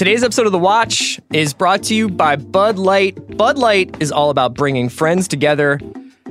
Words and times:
Today's 0.00 0.24
episode 0.24 0.46
of 0.46 0.52
The 0.52 0.58
Watch 0.58 1.20
is 1.30 1.52
brought 1.52 1.82
to 1.82 1.94
you 1.94 2.08
by 2.08 2.36
Bud 2.36 2.78
Light. 2.78 3.36
Bud 3.36 3.58
Light 3.58 3.94
is 4.00 4.10
all 4.10 4.30
about 4.30 4.54
bringing 4.54 4.88
friends 4.88 5.28
together, 5.28 5.78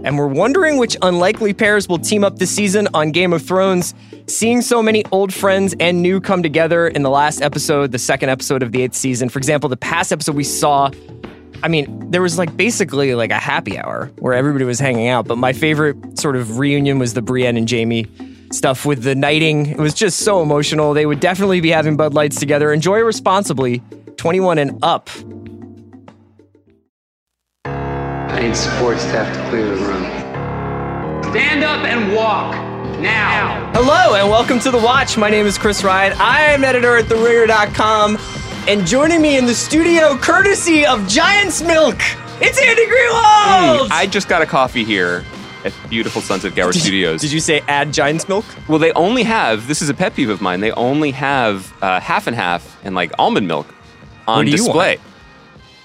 and 0.04 0.18
we're 0.18 0.26
wondering 0.26 0.78
which 0.78 0.98
unlikely 1.04 1.54
pairs 1.54 1.88
will 1.88 2.00
team 2.00 2.24
up 2.24 2.40
this 2.40 2.50
season 2.50 2.88
on 2.96 3.12
Game 3.12 3.32
of 3.32 3.44
Thrones. 3.44 3.94
Seeing 4.26 4.64
so 4.64 4.82
many 4.82 5.06
old 5.12 5.32
friends 5.32 5.76
and 5.80 6.02
new 6.02 6.20
come 6.20 6.42
together 6.42 6.88
in 6.88 7.04
the 7.04 7.12
last 7.12 7.44
episode, 7.44 7.92
the 7.92 8.00
second 8.00 8.30
episode 8.30 8.64
of 8.64 8.72
the 8.72 8.82
eighth 8.82 8.96
season. 8.96 9.30
For 9.30 9.38
example, 9.38 9.70
the 9.70 9.78
past 9.78 10.12
episode 10.12 10.36
we 10.36 10.46
saw, 10.46 10.90
I 11.62 11.68
mean, 11.68 12.10
there 12.10 12.24
was 12.24 12.40
like 12.40 12.58
basically 12.58 13.14
like 13.14 13.30
a 13.30 13.38
happy 13.38 13.78
hour 13.78 14.12
where 14.18 14.34
everybody 14.34 14.66
was 14.66 14.80
hanging 14.80 15.10
out, 15.10 15.28
but 15.28 15.38
my 15.38 15.54
favorite 15.54 16.18
sort 16.18 16.38
of 16.38 16.58
reunion 16.58 16.98
was 16.98 17.14
the 17.14 17.22
Brienne 17.22 17.56
and 17.56 17.70
Jaime 17.70 18.08
stuff 18.52 18.86
with 18.86 19.04
the 19.04 19.16
knighting. 19.16 19.68
It 19.68 19.80
was 19.80 19.94
just 19.94 20.20
so 20.20 20.42
emotional. 20.42 20.94
They 20.94 21.06
would 21.06 21.20
definitely 21.20 21.62
be 21.62 21.70
having 21.70 21.98
Bud 21.98 22.14
Lights 22.14 22.40
together. 22.40 22.74
Enjoy 22.74 23.00
responsibly, 23.00 23.82
21 24.18 24.58
and 24.58 24.80
up. 24.84 25.10
I 27.66 28.42
need 28.42 28.56
support 28.56 29.00
staff 29.00 29.36
to 29.36 29.50
clear 29.50 29.66
the 29.66 29.76
room. 29.76 30.04
Stand 31.32 31.64
up 31.64 31.86
and 31.86 32.16
walk 32.16 32.54
now. 33.00 33.72
Hello 33.74 34.16
and 34.16 34.30
welcome 34.30 34.60
to 34.62 34.72
The 34.72 34.78
Watch. 34.78 35.18
My 35.18 35.30
name 35.30 35.46
is 35.46 35.58
Chris 35.58 35.84
Ryan. 35.84 36.14
I 36.20 36.42
am 36.42 36.64
editor 36.64 36.98
at 36.98 37.06
TheRinger.com. 37.06 38.18
And 38.68 38.86
joining 38.86 39.22
me 39.22 39.38
in 39.38 39.46
the 39.46 39.54
studio, 39.54 40.18
courtesy 40.18 40.86
of 40.86 41.08
Giant's 41.08 41.62
Milk, 41.62 41.98
it's 42.42 42.60
Andy 42.60 42.86
Greenwald! 42.86 43.90
I 43.92 44.08
just 44.10 44.28
got 44.28 44.42
a 44.42 44.46
coffee 44.46 44.84
here 44.84 45.24
at 45.66 45.74
beautiful 45.90 46.22
Sunset 46.22 46.56
Gower 46.56 46.72
Studios. 46.74 47.22
Did 47.22 47.32
you 47.32 47.40
say 47.40 47.62
add 47.68 47.92
Giant's 47.94 48.28
Milk? 48.30 48.46
Well, 48.68 48.80
they 48.80 48.92
only 48.94 49.24
have 49.24 49.68
this 49.68 49.82
is 49.82 49.90
a 49.90 49.94
pet 49.94 50.16
peeve 50.16 50.30
of 50.30 50.42
mine. 50.42 50.60
They 50.62 50.72
only 50.72 51.12
have 51.12 51.74
uh, 51.82 52.00
half 52.00 52.28
and 52.28 52.36
half 52.36 52.78
and 52.84 52.96
like 52.96 53.12
almond 53.20 53.48
milk 53.48 53.74
on 54.28 54.46
do 54.46 54.52
you 54.52 54.58
display. 54.58 54.98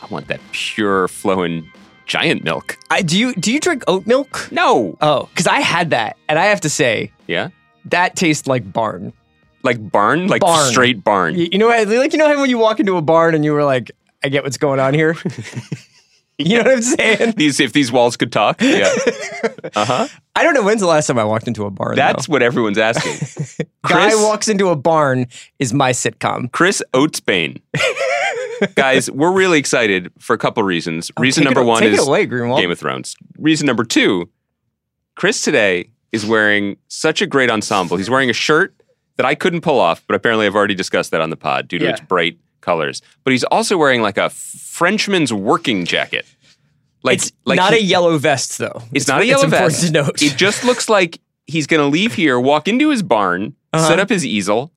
I 0.03 0.07
want 0.07 0.29
that 0.29 0.41
pure 0.53 1.09
flowing 1.09 1.71
giant 2.07 2.45
milk. 2.45 2.77
I, 2.91 3.03
do 3.03 3.19
you 3.19 3.35
do 3.35 3.53
you 3.53 3.59
drink 3.61 3.83
oat 3.87 4.07
milk? 4.07 4.49
No. 4.53 4.97
Oh, 5.01 5.27
because 5.31 5.47
I 5.47 5.61
had 5.61 5.91
that, 5.91 6.17
and 6.29 6.39
I 6.39 6.45
have 6.47 6.61
to 6.63 6.69
say 6.71 7.11
Yeah. 7.27 7.49
that 7.87 8.15
tastes 8.17 8.47
like 8.47 8.71
barn. 8.73 9.13
Like 9.63 9.91
barn, 9.91 10.27
like 10.29 10.43
Barn. 10.43 10.71
straight 10.71 11.03
barn. 11.03 11.35
You, 11.37 11.49
you 11.53 11.59
know, 11.59 11.69
what- 11.69 11.89
like 11.89 12.13
you 12.13 12.19
know 12.19 12.29
how 12.29 12.39
when 12.39 12.51
you 12.51 12.59
walk 12.59 12.81
into 12.81 12.97
a 12.99 13.03
barn 13.03 13.35
and 13.35 13.43
you 13.47 13.53
were 13.55 13.65
like, 13.65 13.91
I 14.23 14.29
get 14.29 14.45
what's 14.45 14.59
going 14.59 14.79
on 14.79 14.93
here. 14.93 15.17
you 16.39 16.57
know 16.59 16.65
what 16.65 16.73
I'm 16.73 16.83
saying? 16.83 17.33
These 17.37 17.61
if 17.61 17.73
these 17.73 17.91
walls 17.93 18.17
could 18.17 18.33
talk. 18.33 18.61
Yeah. 18.61 18.93
Uh 19.77 19.85
huh. 19.85 20.09
I 20.37 20.43
don't 20.43 20.55
know 20.55 20.63
when's 20.63 20.81
the 20.81 20.87
last 20.87 21.07
time 21.07 21.19
I 21.19 21.25
walked 21.25 21.49
into 21.49 21.65
a 21.67 21.71
barn. 21.71 21.97
That's 21.97 22.27
though. 22.27 22.33
what 22.33 22.43
everyone's 22.43 22.79
asking. 22.79 23.67
guy 23.89 24.09
Chris- 24.11 24.23
walks 24.23 24.49
into 24.49 24.69
a 24.69 24.77
barn 24.77 25.27
is 25.59 25.73
my 25.75 25.91
sitcom. 25.93 26.51
Chris 26.53 26.83
Oatesbane. 26.93 27.61
Guys, 28.75 29.11
we're 29.11 29.33
really 29.33 29.59
excited 29.59 30.11
for 30.19 30.33
a 30.35 30.39
couple 30.39 30.63
reasons. 30.63 31.11
Reason 31.19 31.43
take 31.43 31.51
it- 31.51 31.55
number 31.55 31.67
one 31.69 31.83
take 31.83 31.93
it 31.93 31.99
is 31.99 32.07
away, 32.07 32.27
Greenwald. 32.27 32.61
Game 32.61 32.71
of 32.71 32.79
Thrones. 32.79 33.17
Reason 33.39 33.67
number 33.67 33.85
two, 33.85 34.29
Chris 35.17 35.43
today 35.43 35.91
is 36.13 36.25
wearing 36.25 36.77
such 36.89 37.21
a 37.21 37.27
great 37.27 37.51
ensemble. 37.51 37.97
He's 37.97 38.09
wearing 38.11 38.31
a 38.31 38.35
shirt 38.35 38.75
that 39.17 39.27
I 39.27 39.35
couldn't 39.35 39.61
pull 39.63 39.81
off, 39.81 40.05
but 40.07 40.15
apparently 40.15 40.47
I've 40.47 40.55
already 40.55 40.75
discussed 40.75 41.11
that 41.11 41.21
on 41.21 41.31
the 41.31 41.37
pod 41.37 41.69
due 41.69 41.79
to 41.79 41.85
Yeah. 41.85 41.91
its 41.93 42.01
bright 42.01 42.39
colors. 42.65 43.03
But 43.25 43.33
he's 43.33 43.45
also 43.45 43.77
wearing 43.77 44.03
like 44.03 44.19
a 44.19 44.31
Frenchman's 44.31 45.33
working 45.33 45.85
jacket. 45.85 46.27
Like, 47.03 47.19
It's 47.19 47.33
like 47.45 47.57
not 47.57 47.73
he- 47.75 47.79
a 47.81 47.83
yellow 47.83 48.17
vest 48.19 48.59
though. 48.59 48.83
It's, 48.93 49.07
not 49.09 49.21
a 49.21 49.27
yellow 49.27 49.47
vest. 49.47 49.87
to 49.87 49.93
note. 49.93 50.23
It 50.23 50.37
just 50.37 50.65
looks 50.65 50.89
like 50.89 51.21
he's 51.47 51.67
going 51.67 51.81
to 51.81 51.87
leave 51.87 52.15
here, 52.15 52.41
walk 52.41 52.67
into 52.69 52.89
his 52.91 53.03
barn, 53.03 53.55
Uh-huh. 53.73 53.87
set 53.89 54.01
up 54.01 54.09
his 54.09 54.25
easel, 54.25 54.73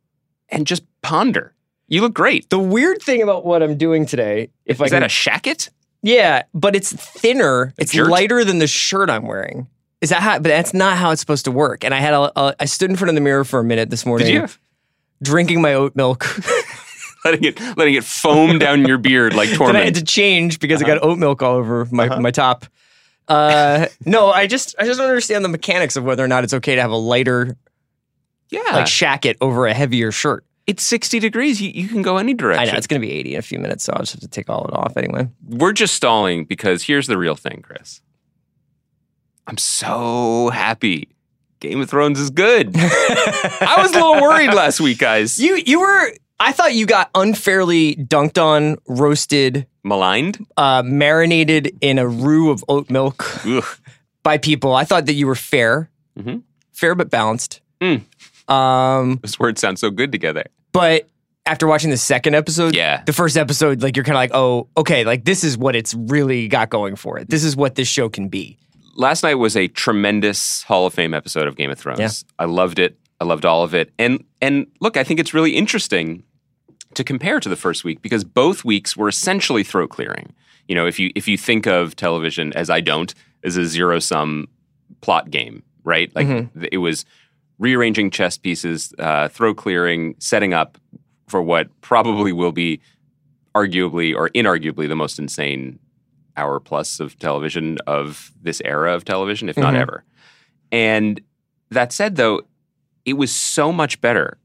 and 0.50 0.68
just 0.68 0.84
ponder. 1.02 1.54
You 1.88 2.02
look 2.02 2.14
great. 2.14 2.50
the 2.50 2.60
weird 2.60 3.02
thing 3.02 3.22
about 3.22 3.46
what 3.46 3.64
I'm 3.64 3.78
doing 3.78 4.06
today, 4.06 4.50
if 4.66 4.82
I 4.82 4.86
Is 4.86 4.92
that 4.92 5.04
a 5.04 5.08
shacket? 5.08 5.70
yeah, 6.04 6.44
but 6.54 6.76
it's 6.76 6.92
thinner. 6.92 7.74
It's 7.78 7.94
shirt? 7.94 8.10
lighter 8.10 8.44
than 8.44 8.60
the 8.60 8.68
shirt 8.68 9.10
I'm 9.10 9.26
wearing. 9.26 9.68
Is 10.02 10.10
that 10.10 10.22
how? 10.22 10.34
But 10.40 10.50
that's 10.50 10.74
not 10.74 10.98
how 10.98 11.12
it's 11.12 11.22
supposed 11.22 11.46
to 11.46 11.52
work. 11.52 11.84
And 11.86 11.94
I 11.94 12.00
had 12.00 12.14
a, 12.14 12.32
a 12.40 12.56
I 12.60 12.66
stood 12.66 12.90
in 12.90 12.98
front 12.98 13.10
of 13.10 13.16
the 13.16 13.22
mirror 13.22 13.44
for 13.46 13.60
a 13.60 13.64
minute 13.64 13.90
this 13.90 14.06
morning, 14.06 14.28
Did 14.28 14.34
you? 14.34 14.48
drinking 15.24 15.62
my 15.62 15.74
oat 15.74 15.96
milk. 15.96 16.26
letting 17.26 17.44
it 17.44 17.60
letting 17.78 17.94
it 17.96 18.04
foam 18.04 18.60
down 18.60 18.86
your 18.86 18.98
beard 18.98 19.34
like 19.36 19.50
that 19.50 19.56
I 19.56 19.58
torment. 19.58 19.86
had 19.86 19.96
to 19.96 20.04
change 20.04 20.60
because 20.60 20.82
I 20.84 20.88
got 20.88 21.04
oat 21.04 21.18
milk 21.18 21.42
all 21.42 21.56
over 21.56 21.86
my, 21.92 22.08
Uh-huh. 22.08 22.22
my 22.22 22.32
top. 22.32 22.66
Uh, 23.28 23.88
no, 24.06 24.30
I 24.32 24.48
just 24.48 24.76
I 24.80 24.86
just 24.86 25.00
don't 25.00 25.10
understand 25.10 25.44
the 25.44 25.50
mechanics 25.50 25.96
of 25.96 26.04
whether 26.04 26.24
or 26.24 26.28
not 26.28 26.44
it's 26.44 26.54
okay 26.54 26.76
to 26.76 26.82
have 26.82 26.92
a 26.92 26.96
lighter 26.98 27.58
yeah, 28.50 28.62
like 28.72 28.86
shacket 28.86 29.36
over 29.42 29.68
a 29.68 29.74
heavier 29.74 30.12
shirt. 30.14 30.46
it's 30.68 30.82
60 30.84 31.20
degrees. 31.20 31.62
You, 31.62 31.70
you 31.70 31.90
can 31.90 32.02
go 32.02 32.16
any 32.18 32.32
I 32.32 32.36
direction. 32.36 32.74
know 32.74 32.78
it's 32.78 32.88
going 32.88 33.02
to 33.02 33.06
be 33.08 33.14
80 33.14 33.34
in 33.34 33.40
a 33.40 33.42
few 33.42 33.60
minutes, 33.60 33.84
so 33.84 33.92
I'll 33.94 34.00
just 34.00 34.14
have 34.14 34.22
to 34.22 34.28
take 34.30 34.50
all 34.50 34.66
it 34.66 34.74
off 34.74 34.96
anyway. 34.96 35.28
We're 35.46 35.74
just 35.74 35.94
stalling 35.96 36.46
because 36.46 36.84
here's 36.84 37.08
the 37.08 37.18
real 37.18 37.36
thing, 37.36 37.62
Chris. 37.62 38.02
I'm 39.48 39.58
so 39.58 40.50
happy. 40.50 41.10
Game 41.60 41.82
of 41.82 41.90
Thrones 41.90 42.20
is 42.20 42.30
good. 42.30 42.72
I 42.78 43.76
was 43.80 43.92
a 43.92 43.96
little 43.96 44.22
worried 44.22 44.54
last 44.54 44.80
week, 44.80 45.00
guys. 45.00 45.40
You 45.40 45.56
you 45.56 45.80
were 45.80 46.14
I 46.40 46.52
thought 46.52 46.74
you 46.76 46.86
got 46.86 47.10
unfairly 47.16 47.96
dunked 47.96 48.42
on, 48.42 48.78
roasted, 48.88 49.66
Maligned? 49.84 50.46
uh, 50.56 50.84
marinated 50.86 51.76
in 51.82 51.98
a 51.98 52.08
roux 52.08 52.52
of 52.52 52.64
oat 52.70 52.90
milk 52.90 53.26
Ugh. 53.46 53.64
by 54.24 54.38
people. 54.38 54.76
I 54.76 54.84
thought 54.84 55.08
that 55.08 55.14
you 55.14 55.26
were 55.28 55.36
fair, 55.36 55.90
Mhm. 56.18 56.44
fair 56.74 56.94
but 56.96 57.10
balanced. 57.10 57.62
Mm. 57.82 58.04
Um, 58.52 59.20
Those 59.24 59.40
words 59.40 59.60
sound 59.62 59.80
so 59.80 59.90
good 59.90 60.12
together. 60.12 60.46
but 60.72 61.08
after 61.48 61.66
watching 61.66 61.90
the 61.90 61.98
second 61.98 62.36
episode, 62.36 62.76
Yeah. 62.76 63.02
the 63.06 63.14
first 63.14 63.38
episode, 63.38 63.82
like 63.82 63.96
you're 63.96 64.04
kind 64.04 64.16
of 64.18 64.20
like, 64.20 64.32
oh, 64.34 64.68
okay, 64.78 65.06
like 65.06 65.24
this 65.26 65.44
is 65.46 65.58
what 65.58 65.76
it's 65.78 65.94
really 65.94 66.48
got 66.50 66.70
going 66.70 66.96
for 66.98 67.18
it. 67.18 67.30
This 67.30 67.44
is 67.44 67.56
what 67.56 67.76
this 67.76 67.88
show 67.88 68.10
can 68.10 68.28
be. 68.28 68.58
last 68.96 69.22
night 69.24 69.36
was 69.36 69.56
a 69.56 69.68
tremendous 69.68 70.64
Hall 70.64 70.88
of 70.88 70.94
Fame 70.94 71.14
episode 71.14 71.48
of 71.48 71.56
Game 71.56 71.70
of 71.72 71.78
Thrones. 71.80 72.00
Yeah. 72.00 72.10
I 72.40 72.46
loved 72.46 72.80
it. 72.80 72.98
I 73.22 73.26
loved 73.26 73.46
all 73.46 73.64
of 73.64 73.74
it. 73.76 73.92
And 74.00 74.24
and 74.42 74.66
look, 74.82 74.98
I 74.98 75.04
think 75.04 75.20
it's 75.20 75.34
really 75.36 75.52
interesting 75.56 76.24
to 76.98 77.04
compare 77.04 77.40
to 77.40 77.48
the 77.50 77.56
first 77.56 77.84
week 77.84 78.02
because 78.02 78.24
both 78.24 78.66
weeks 78.66 78.98
were 78.98 79.08
essentially 79.08 79.64
throat 79.64 79.90
clearing. 79.90 80.34
You 80.68 80.76
know, 80.76 80.86
if 80.86 81.00
you 81.00 81.12
if 81.16 81.28
you 81.28 81.38
think 81.38 81.66
of 81.66 81.96
television 81.96 82.52
as 82.54 82.70
I 82.70 82.82
don't 82.82 83.14
as 83.44 83.56
a 83.56 83.66
zero 83.66 84.00
sum 84.00 84.48
plot 85.02 85.30
game, 85.32 85.64
right? 85.84 86.14
Like 86.16 86.28
th- 86.54 86.70
it 86.72 86.80
was 86.80 87.06
rearranging 87.60 88.12
chess 88.12 88.38
pieces, 88.38 88.94
uh, 89.00 89.30
throat 89.30 89.58
clearing, 89.58 90.16
setting 90.20 90.54
up 90.54 90.78
for 91.28 91.42
what 91.42 91.70
probably 91.82 92.34
will 92.34 92.52
be 92.52 92.80
arguably 93.56 94.16
or 94.16 94.30
inarguably 94.30 94.88
the 94.88 94.96
most 94.96 95.18
insane 95.20 95.80
hour 96.36 96.60
plus 96.60 97.00
of 97.00 97.18
television 97.20 97.78
of 97.88 98.32
this 98.42 98.62
era 98.66 98.94
of 98.94 99.06
television, 99.06 99.50
if 99.50 99.58
not 99.58 99.74
Mhm. 99.74 99.82
ever. 99.82 100.04
And 100.72 101.20
that 101.72 101.92
said, 101.92 102.16
though, 102.16 102.42
it 103.06 103.14
was 103.14 103.34
so 103.34 103.72
much 103.72 104.00
better 104.02 104.38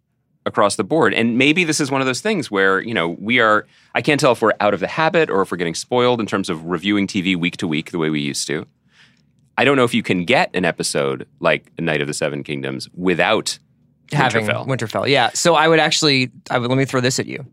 across 0.44 0.76
the 0.76 0.84
board. 0.84 1.14
And 1.14 1.38
maybe 1.38 1.64
this 1.64 1.80
is 1.80 1.90
one 1.90 2.00
of 2.00 2.06
those 2.06 2.20
things 2.20 2.50
where, 2.50 2.80
you 2.80 2.94
know, 2.94 3.08
we 3.08 3.40
are, 3.40 3.66
I 3.94 4.02
can't 4.02 4.20
tell 4.20 4.32
if 4.32 4.42
we're 4.42 4.52
out 4.60 4.74
of 4.74 4.80
the 4.80 4.88
habit 4.88 5.30
or 5.30 5.42
if 5.42 5.50
we're 5.50 5.58
getting 5.58 5.74
spoiled 5.74 6.20
in 6.20 6.26
terms 6.26 6.50
of 6.50 6.64
reviewing 6.66 7.06
TV 7.06 7.36
week 7.36 7.56
to 7.58 7.68
week 7.68 7.90
the 7.90 7.98
way 7.98 8.10
we 8.10 8.20
used 8.20 8.46
to. 8.48 8.66
I 9.56 9.64
don't 9.64 9.76
know 9.76 9.84
if 9.84 9.94
you 9.94 10.02
can 10.02 10.24
get 10.24 10.50
an 10.54 10.64
episode 10.64 11.28
like 11.40 11.70
Knight 11.78 12.00
of 12.00 12.06
the 12.06 12.14
Seven 12.14 12.42
Kingdoms 12.42 12.88
without 12.94 13.58
Having 14.12 14.46
Winterfell. 14.46 14.66
Winterfell, 14.66 15.08
yeah. 15.08 15.30
So 15.30 15.54
I 15.54 15.68
would 15.68 15.78
actually, 15.78 16.30
I 16.50 16.58
would 16.58 16.68
let 16.68 16.76
me 16.76 16.84
throw 16.84 17.00
this 17.00 17.18
at 17.18 17.26
you. 17.26 17.46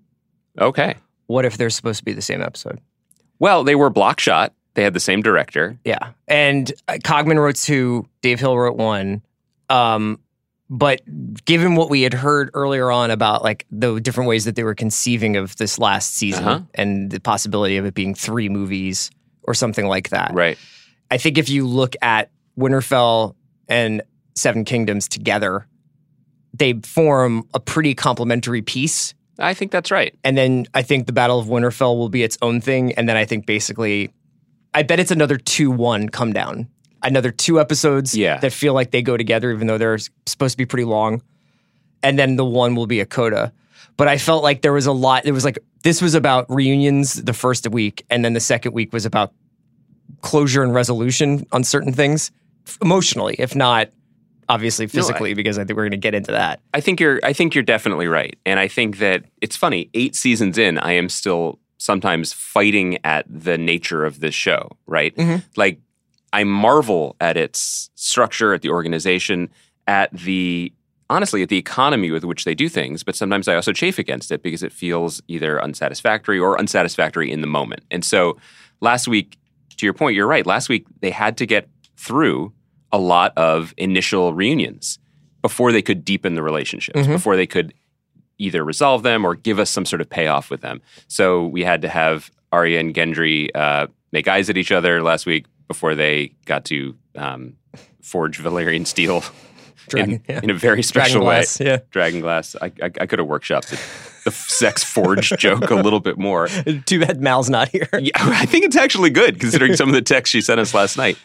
Okay. 0.60 0.96
What 1.28 1.46
if 1.46 1.58
they're 1.58 1.70
supposed 1.70 2.00
to 2.00 2.06
be 2.06 2.14
the 2.14 2.22
same 2.22 2.42
episode? 2.42 2.80
Well, 3.40 3.64
they 3.64 3.76
were 3.76 3.90
block 3.90 4.20
shot. 4.20 4.54
They 4.74 4.84
had 4.84 4.94
the 4.94 5.00
same 5.00 5.22
director. 5.22 5.78
Yeah. 5.86 6.12
And 6.28 6.72
uh, 6.88 6.94
Cogman 7.04 7.38
wrote 7.38 7.56
two, 7.56 8.08
Dave 8.22 8.40
Hill 8.40 8.58
wrote 8.58 8.78
one. 8.78 9.22
Um, 9.70 10.20
but 10.70 11.02
given 11.46 11.76
what 11.76 11.90
we 11.90 12.02
had 12.04 12.14
heard 12.14 12.50
earlier 12.54 12.92
on 12.92 13.10
about 13.12 13.44
like 13.44 13.66
the 13.72 14.00
different 14.00 14.28
ways 14.30 14.46
that 14.46 14.56
they 14.56 14.64
were 14.64 14.76
conceiving 14.76 15.36
of 15.36 15.56
this 15.58 15.80
last 15.80 16.14
season 16.16 16.44
Uh-huh. 16.48 16.62
and 16.76 17.10
the 17.12 17.20
possibility 17.20 17.78
of 17.78 17.86
it 17.86 17.94
being 17.94 18.14
three 18.14 18.50
movies 18.50 19.10
or 19.44 19.54
something 19.54 19.88
like 19.88 20.10
that. 20.10 20.32
Right. 20.34 20.58
I 21.10 21.18
think 21.18 21.38
if 21.40 21.50
you 21.50 21.66
look 21.66 21.96
at 22.02 22.30
Winterfell 22.58 23.36
and 23.68 24.04
Seven 24.36 24.64
Kingdoms 24.64 25.08
together, 25.08 25.66
they 26.54 26.74
form 26.84 27.48
a 27.54 27.60
pretty 27.60 27.96
complementary 27.96 28.62
piece. 28.62 29.14
I 29.40 29.54
think 29.54 29.72
that's 29.72 29.90
right. 29.92 30.14
And 30.24 30.38
then 30.38 30.66
I 30.74 30.82
think 30.82 31.08
the 31.08 31.14
Battle 31.14 31.40
of 31.40 31.48
Winterfell 31.48 31.98
will 31.98 32.10
be 32.10 32.24
its 32.24 32.38
own 32.42 32.62
thing. 32.62 32.92
And 32.94 33.08
then 33.10 33.16
I 33.18 33.26
think 33.26 33.46
basically, 33.46 34.12
I 34.74 34.84
bet 34.84 35.00
it's 35.00 35.12
another 35.12 35.38
2 35.38 35.72
1 35.72 36.10
come 36.10 36.32
down. 36.34 36.68
Another 37.02 37.32
two 37.32 37.60
episodes 37.60 38.16
Yeah. 38.16 38.38
that 38.40 38.52
feel 38.54 38.74
like 38.74 38.92
they 38.92 39.02
go 39.02 39.16
together, 39.18 39.52
even 39.52 39.68
though 39.68 39.78
they're 39.78 39.98
supposed 40.26 40.54
to 40.54 40.58
be 40.58 40.66
pretty 40.66 40.86
long. 40.86 41.22
And 42.04 42.18
then 42.18 42.36
the 42.36 42.46
one 42.46 42.76
will 42.76 42.88
be 42.88 43.00
a 43.00 43.06
coda. 43.06 43.52
But 43.98 44.08
I 44.08 44.18
felt 44.18 44.44
like 44.44 44.62
there 44.62 44.74
was 44.74 44.86
a 44.86 44.92
lot. 44.92 45.26
It 45.26 45.32
was 45.34 45.44
like, 45.44 45.60
this 45.84 46.02
was 46.02 46.14
about 46.16 46.46
reunions 46.50 47.14
the 47.16 47.34
first 47.34 47.68
week. 47.70 48.06
And 48.10 48.24
then 48.24 48.34
the 48.34 48.40
second 48.40 48.74
week 48.74 48.94
was 48.94 49.06
about 49.06 49.34
closure 50.22 50.64
and 50.64 50.74
resolution 50.74 51.46
on 51.52 51.64
certain 51.64 51.94
things 51.94 52.32
emotionally, 52.82 53.36
if 53.40 53.56
not 53.56 53.90
obviously 54.48 54.88
physically, 54.88 55.36
because 55.36 55.60
I 55.60 55.64
think 55.64 55.78
we're 55.78 55.84
going 55.84 55.92
to 55.92 55.98
get 55.98 56.16
into 56.16 56.32
that. 56.32 56.60
I 56.74 56.82
think 56.82 57.00
you're 57.00 57.20
I 57.24 57.34
think 57.34 57.54
you're 57.54 57.64
definitely 57.64 58.08
right. 58.08 58.38
And 58.46 58.60
I 58.60 58.68
think 58.68 58.98
that 58.98 59.26
it's 59.42 59.56
funny, 59.56 59.90
8 59.94 60.16
seasons 60.16 60.58
in, 60.58 60.80
I 60.80 60.94
am 60.94 61.08
still 61.08 61.60
sometimes 61.78 62.34
fighting 62.34 62.98
at 63.06 63.26
the 63.30 63.58
nature 63.58 64.04
of 64.06 64.20
this 64.22 64.34
show, 64.34 64.72
right? 64.88 65.16
Mm-hmm. 65.16 65.38
Like 65.56 65.80
I 66.34 66.44
marvel 66.44 67.16
at 67.20 67.38
its 67.38 67.90
structure, 67.96 68.54
at 68.54 68.62
the 68.62 68.70
organization, 68.70 69.50
at 69.88 70.12
the 70.14 70.72
honestly 71.10 71.42
at 71.42 71.50
the 71.50 71.58
economy 71.58 72.12
with 72.12 72.24
which 72.24 72.46
they 72.46 72.54
do 72.54 72.70
things, 72.70 73.04
but 73.04 73.16
sometimes 73.16 73.48
I 73.48 73.56
also 73.56 73.74
chafe 73.74 73.98
against 73.98 74.32
it 74.32 74.44
because 74.44 74.62
it 74.62 74.72
feels 74.72 75.22
either 75.28 75.62
unsatisfactory 75.62 76.38
or 76.38 76.60
unsatisfactory 76.60 77.32
in 77.32 77.42
the 77.42 77.48
moment. 77.48 77.84
And 77.90 78.06
so 78.06 78.38
last 78.80 79.08
week, 79.08 79.38
to 79.78 79.86
your 79.86 79.94
point, 79.94 80.16
you're 80.16 80.28
right. 80.28 80.46
Last 80.46 80.70
week 80.70 80.86
they 81.02 81.10
had 81.10 81.36
to 81.38 81.48
get 81.48 81.68
through 81.98 82.54
a 82.92 83.00
lot 83.00 83.34
of 83.38 83.74
initial 83.78 84.34
reunions 84.34 85.00
before 85.42 85.72
they 85.72 85.82
could 85.82 86.06
deepen 86.06 86.36
the 86.36 86.44
relationships, 86.44 87.00
before 87.14 87.36
they 87.36 87.48
could 87.48 87.74
either 88.38 88.64
resolve 88.64 89.04
them 89.04 89.26
or 89.26 89.36
give 89.36 89.58
us 89.60 89.70
some 89.70 89.86
sort 89.86 90.02
of 90.02 90.10
payoff 90.10 90.50
with 90.50 90.62
them. 90.62 90.82
So 91.08 91.46
we 91.48 91.64
had 91.64 91.82
to 91.82 91.90
have 91.90 92.30
Arya 92.52 92.80
and 92.80 92.94
Gendry 92.94 93.50
uh, 93.56 93.88
make 94.12 94.28
eyes 94.28 94.50
at 94.50 94.58
each 94.58 94.72
other 94.72 95.02
last 95.02 95.26
week 95.26 95.46
before 95.70 95.96
they 95.96 96.34
got 96.46 96.66
to 96.66 96.98
um, 97.16 97.56
forge 98.02 98.40
Valyrian 98.40 98.86
steel 98.86 99.24
Dragon, 99.88 100.16
in, 100.16 100.24
yeah. 100.28 100.40
in 100.44 100.50
a 100.50 100.54
very 100.54 100.84
special 100.84 101.24
way. 101.26 101.40
Dragonglass, 101.40 101.66
yeah. 101.66 101.78
Dragon 101.92 102.20
glass. 102.20 102.56
I, 102.62 102.66
I, 102.66 102.86
I 102.86 103.06
could 103.06 103.20
have 103.20 103.28
workshopped 103.28 103.72
it, 103.72 103.80
the 104.26 104.32
sex 104.32 104.84
forge 104.84 105.30
joke 105.38 105.70
a 105.70 105.76
little 105.76 106.02
bit 106.02 106.18
more. 106.18 106.48
Too 106.86 107.00
bad 107.00 107.22
Mal's 107.22 107.50
not 107.50 107.70
here. 107.70 107.88
Yeah, 107.94 108.12
I 108.16 108.46
think 108.46 108.66
it's 108.66 108.76
actually 108.76 109.10
good 109.10 109.40
considering 109.40 109.76
some 109.76 109.88
of 109.88 109.96
the 109.96 110.02
text 110.02 110.32
she 110.32 110.42
sent 110.42 110.60
us 110.60 110.74
last 110.74 110.98
night. 110.98 111.18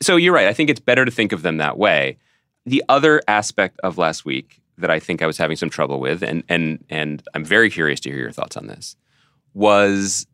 So 0.00 0.16
you're 0.16 0.32
right. 0.32 0.46
I 0.46 0.52
think 0.52 0.70
it's 0.70 0.80
better 0.80 1.04
to 1.04 1.10
think 1.10 1.32
of 1.32 1.42
them 1.42 1.56
that 1.56 1.78
way. 1.78 2.18
The 2.64 2.84
other 2.88 3.22
aspect 3.26 3.80
of 3.82 3.98
last 3.98 4.24
week 4.24 4.60
that 4.78 4.90
I 4.90 5.00
think 5.00 5.22
I 5.22 5.26
was 5.26 5.38
having 5.38 5.56
some 5.56 5.70
trouble 5.70 6.00
with, 6.00 6.22
and 6.22 6.42
and 6.48 6.84
and 6.90 7.22
I'm 7.34 7.44
very 7.44 7.70
curious 7.70 8.00
to 8.00 8.10
hear 8.10 8.18
your 8.18 8.32
thoughts 8.32 8.56
on 8.56 8.66
this, 8.66 8.96
was 9.54 10.26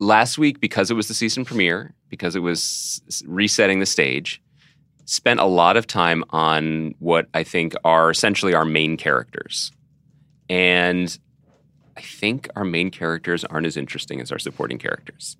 last 0.00 0.38
week 0.38 0.60
because 0.60 0.90
it 0.90 0.94
was 0.94 1.08
the 1.08 1.14
season 1.14 1.44
premiere, 1.44 1.94
because 2.08 2.34
it 2.34 2.40
was 2.40 3.22
resetting 3.26 3.78
the 3.78 3.86
stage, 3.86 4.42
spent 5.04 5.38
a 5.40 5.44
lot 5.44 5.76
of 5.76 5.86
time 5.86 6.24
on 6.30 6.94
what 6.98 7.28
I 7.34 7.44
think 7.44 7.74
are 7.84 8.10
essentially 8.10 8.54
our 8.54 8.64
main 8.64 8.96
characters. 8.96 9.70
And 10.48 11.16
I 11.96 12.00
think 12.00 12.48
our 12.56 12.64
main 12.64 12.90
characters 12.90 13.44
aren't 13.44 13.66
as 13.66 13.76
interesting 13.76 14.20
as 14.20 14.32
our 14.32 14.38
supporting 14.38 14.78
characters. 14.78 15.36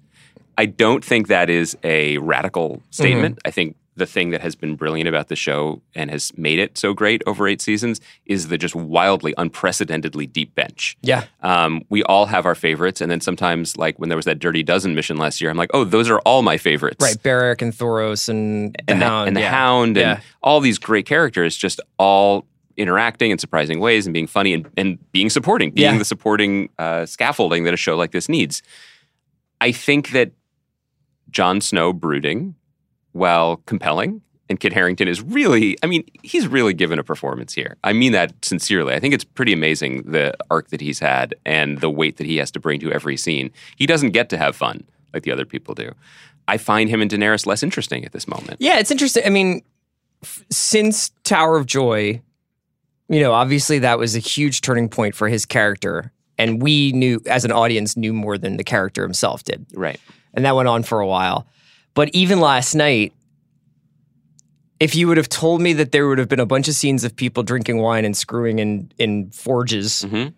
I 0.58 0.66
don't 0.66 1.04
think 1.04 1.28
that 1.28 1.48
is 1.48 1.76
a 1.82 2.18
radical 2.18 2.76
mm-hmm. 2.76 2.90
statement. 2.90 3.38
I 3.44 3.50
think 3.50 3.76
the 4.00 4.06
thing 4.06 4.30
that 4.30 4.40
has 4.40 4.56
been 4.56 4.74
brilliant 4.74 5.08
about 5.08 5.28
the 5.28 5.36
show 5.36 5.80
and 5.94 6.10
has 6.10 6.36
made 6.36 6.58
it 6.58 6.76
so 6.76 6.92
great 6.92 7.22
over 7.26 7.46
eight 7.46 7.60
seasons 7.62 8.00
is 8.26 8.48
the 8.48 8.58
just 8.58 8.74
wildly, 8.74 9.32
unprecedentedly 9.38 10.26
deep 10.26 10.54
bench. 10.56 10.96
Yeah. 11.02 11.24
Um, 11.42 11.84
we 11.88 12.02
all 12.04 12.26
have 12.26 12.44
our 12.46 12.56
favorites, 12.56 13.00
and 13.00 13.08
then 13.10 13.20
sometimes, 13.20 13.76
like 13.76 13.98
when 14.00 14.08
there 14.08 14.16
was 14.16 14.24
that 14.24 14.40
Dirty 14.40 14.64
Dozen 14.64 14.94
mission 14.96 15.16
last 15.16 15.40
year, 15.40 15.50
I'm 15.50 15.56
like, 15.56 15.70
oh, 15.72 15.84
those 15.84 16.10
are 16.10 16.18
all 16.20 16.42
my 16.42 16.56
favorites 16.58 16.96
Right. 17.00 17.22
Beric 17.22 17.62
and 17.62 17.72
Thoros 17.72 18.28
and 18.28 18.74
the 18.74 18.90
and 18.90 19.00
the, 19.00 19.06
Hound. 19.06 19.28
and 19.28 19.36
the 19.36 19.40
yeah. 19.42 19.50
Hound 19.50 19.96
and 19.96 20.18
Yeah. 20.18 20.20
all 20.42 20.60
these 20.60 20.78
great 20.78 21.06
characters 21.06 21.56
just 21.56 21.80
all 21.98 22.46
interacting 22.76 23.30
in 23.30 23.38
surprising 23.38 23.78
ways 23.78 24.06
and 24.06 24.14
being 24.14 24.26
funny 24.26 24.54
and, 24.54 24.66
and 24.76 24.98
being 25.12 25.28
supporting, 25.30 25.70
being 25.70 25.92
Yeah. 25.92 25.98
the 25.98 26.04
supporting 26.04 26.70
uh, 26.78 27.04
scaffolding 27.06 27.64
that 27.64 27.74
a 27.74 27.76
show 27.76 27.96
like 27.96 28.10
this 28.12 28.28
needs. 28.28 28.62
I 29.60 29.70
think 29.72 30.10
that 30.12 30.32
Jon 31.28 31.60
Snow 31.60 31.92
brooding, 31.92 32.54
while 33.12 33.56
compelling, 33.66 34.22
and 34.48 34.58
Kit 34.58 34.72
Harington 34.72 35.06
is 35.06 35.22
really, 35.22 35.76
I 35.82 35.86
mean, 35.86 36.04
he's 36.22 36.48
really 36.48 36.74
given 36.74 36.98
a 36.98 37.04
performance 37.04 37.54
here. 37.54 37.76
I 37.84 37.92
mean 37.92 38.12
that 38.12 38.32
sincerely. 38.44 38.94
I 38.94 38.98
think 38.98 39.14
it's 39.14 39.24
pretty 39.24 39.52
amazing 39.52 40.02
the 40.10 40.34
arc 40.50 40.68
that 40.70 40.80
he's 40.80 40.98
had 40.98 41.34
and 41.46 41.80
the 41.80 41.88
weight 41.88 42.16
that 42.16 42.26
he 42.26 42.36
has 42.38 42.50
to 42.52 42.60
bring 42.60 42.80
to 42.80 42.92
every 42.92 43.16
scene. 43.16 43.52
He 43.76 43.86
doesn't 43.86 44.10
get 44.10 44.28
to 44.30 44.36
have 44.36 44.56
fun 44.56 44.84
like 45.14 45.22
the 45.22 45.30
other 45.30 45.44
people 45.44 45.74
do. 45.74 45.92
I 46.48 46.56
find 46.56 46.90
him 46.90 47.00
and 47.00 47.08
Daenerys 47.08 47.46
less 47.46 47.62
interesting 47.62 48.04
at 48.04 48.10
this 48.10 48.26
moment. 48.26 48.56
Yeah, 48.58 48.80
it's 48.80 48.90
interesting. 48.90 49.24
I 49.24 49.30
mean, 49.30 49.62
f- 50.24 50.44
since 50.50 51.12
Tower 51.22 51.56
of 51.56 51.66
Joy, 51.66 52.20
you 53.08 53.20
know, 53.20 53.32
obviously 53.32 53.78
that 53.80 54.00
was 54.00 54.16
a 54.16 54.20
huge 54.20 54.62
turning 54.62 54.88
point 54.88 55.14
for 55.14 55.28
his 55.28 55.46
character. 55.46 56.12
And 56.38 56.60
we 56.60 56.90
knew, 56.90 57.20
as 57.26 57.44
an 57.44 57.52
audience, 57.52 57.96
knew 57.96 58.12
more 58.12 58.36
than 58.36 58.56
the 58.56 58.64
character 58.64 59.02
himself 59.02 59.44
did. 59.44 59.66
Right. 59.74 60.00
And 60.34 60.44
that 60.44 60.56
went 60.56 60.68
on 60.68 60.82
for 60.82 60.98
a 60.98 61.06
while. 61.06 61.46
But 61.94 62.10
even 62.12 62.40
last 62.40 62.74
night, 62.74 63.12
if 64.78 64.94
you 64.94 65.08
would 65.08 65.16
have 65.16 65.28
told 65.28 65.60
me 65.60 65.72
that 65.74 65.92
there 65.92 66.08
would 66.08 66.18
have 66.18 66.28
been 66.28 66.40
a 66.40 66.46
bunch 66.46 66.68
of 66.68 66.74
scenes 66.74 67.04
of 67.04 67.14
people 67.14 67.42
drinking 67.42 67.78
wine 67.78 68.04
and 68.04 68.16
screwing 68.16 68.58
in, 68.58 68.90
in 68.98 69.30
forges, 69.30 70.04
mm-hmm. 70.06 70.28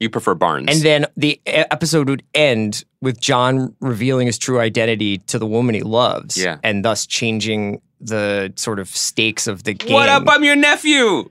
You 0.00 0.08
prefer 0.08 0.34
Barnes. 0.36 0.68
and 0.70 0.80
then 0.82 1.06
the 1.16 1.40
episode 1.46 2.08
would 2.08 2.22
end 2.32 2.84
with 3.00 3.20
Jon 3.20 3.74
revealing 3.80 4.26
his 4.28 4.38
true 4.38 4.60
identity 4.60 5.18
to 5.18 5.40
the 5.40 5.46
woman 5.46 5.74
he 5.74 5.82
loves, 5.82 6.36
Yeah. 6.36 6.58
and 6.62 6.84
thus 6.84 7.04
changing 7.04 7.80
the 8.00 8.52
sort 8.54 8.78
of 8.78 8.88
stakes 8.88 9.48
of 9.48 9.64
the 9.64 9.74
game. 9.74 9.92
what 9.92 10.08
up? 10.08 10.22
I'm 10.28 10.44
your 10.44 10.54
nephew. 10.54 11.28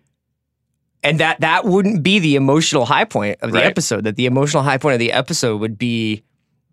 and 1.01 1.21
that 1.21 1.39
that 1.39 1.63
wouldn't 1.63 2.03
be 2.03 2.19
the 2.19 2.35
emotional 2.35 2.83
high 2.83 3.06
point 3.06 3.38
of 3.41 3.51
the 3.53 3.59
Right. 3.59 3.68
episode. 3.68 4.03
That 4.03 4.18
the 4.18 4.25
emotional 4.25 4.63
high 4.63 4.77
point 4.79 4.95
of 4.95 5.00
the 5.00 5.13
episode 5.13 5.62
would 5.62 5.77
be 5.77 6.24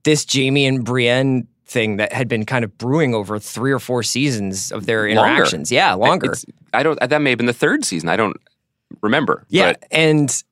this 0.03 0.27
Jaime 0.33 0.67
and 0.67 0.83
Brienne 0.85 1.47
thing 1.75 1.97
that 1.99 2.13
had 2.13 2.27
been 2.29 2.47
kind 2.47 2.65
of 2.65 2.79
brewing 2.79 3.15
over 3.15 3.39
three 3.39 3.73
or 3.73 3.79
four 3.79 4.03
seasons 4.03 4.73
of 4.73 4.87
their 4.87 5.07
Longer. 5.15 5.33
interactions. 5.33 5.71
Yeah, 5.71 5.93
longer. 5.93 6.33
It's- 6.33 6.47
I 6.73 6.83
don't. 6.83 6.99
That 7.01 7.21
may 7.21 7.31
have 7.31 7.37
been 7.37 7.47
the 7.47 7.53
third 7.53 7.85
season. 7.85 8.09
I 8.09 8.17
don't 8.17 8.37
remember. 9.03 9.45
Yeah, 9.51 9.73
But 9.73 9.85
and 9.91 10.43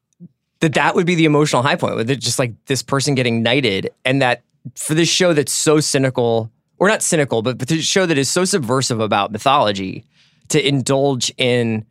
that 0.61 0.75
that 0.75 0.95
would 0.95 1.07
be 1.07 1.15
the 1.15 1.25
emotional 1.25 1.63
high 1.63 1.77
point 1.77 1.97
with 1.97 2.11
it, 2.11 2.17
just 2.21 2.39
like 2.39 2.53
this 2.67 2.83
person 2.83 3.15
getting 3.15 3.43
knighted, 3.43 3.89
and 4.05 4.21
that 4.21 4.43
for 4.77 4.95
this 4.95 5.09
show 5.09 5.33
that's 5.33 5.51
so 5.53 5.81
cynical, 5.81 6.51
or 6.79 6.89
not 6.89 7.03
cynical, 7.03 7.41
but, 7.43 7.57
but 7.59 7.69
this 7.69 7.85
show 7.85 8.05
that 8.07 8.19
is 8.19 8.29
so 8.29 8.45
subversive 8.45 9.01
about 9.01 9.33
mythology, 9.33 10.05
to 10.49 10.65
indulge 10.65 11.33
in 11.39 11.85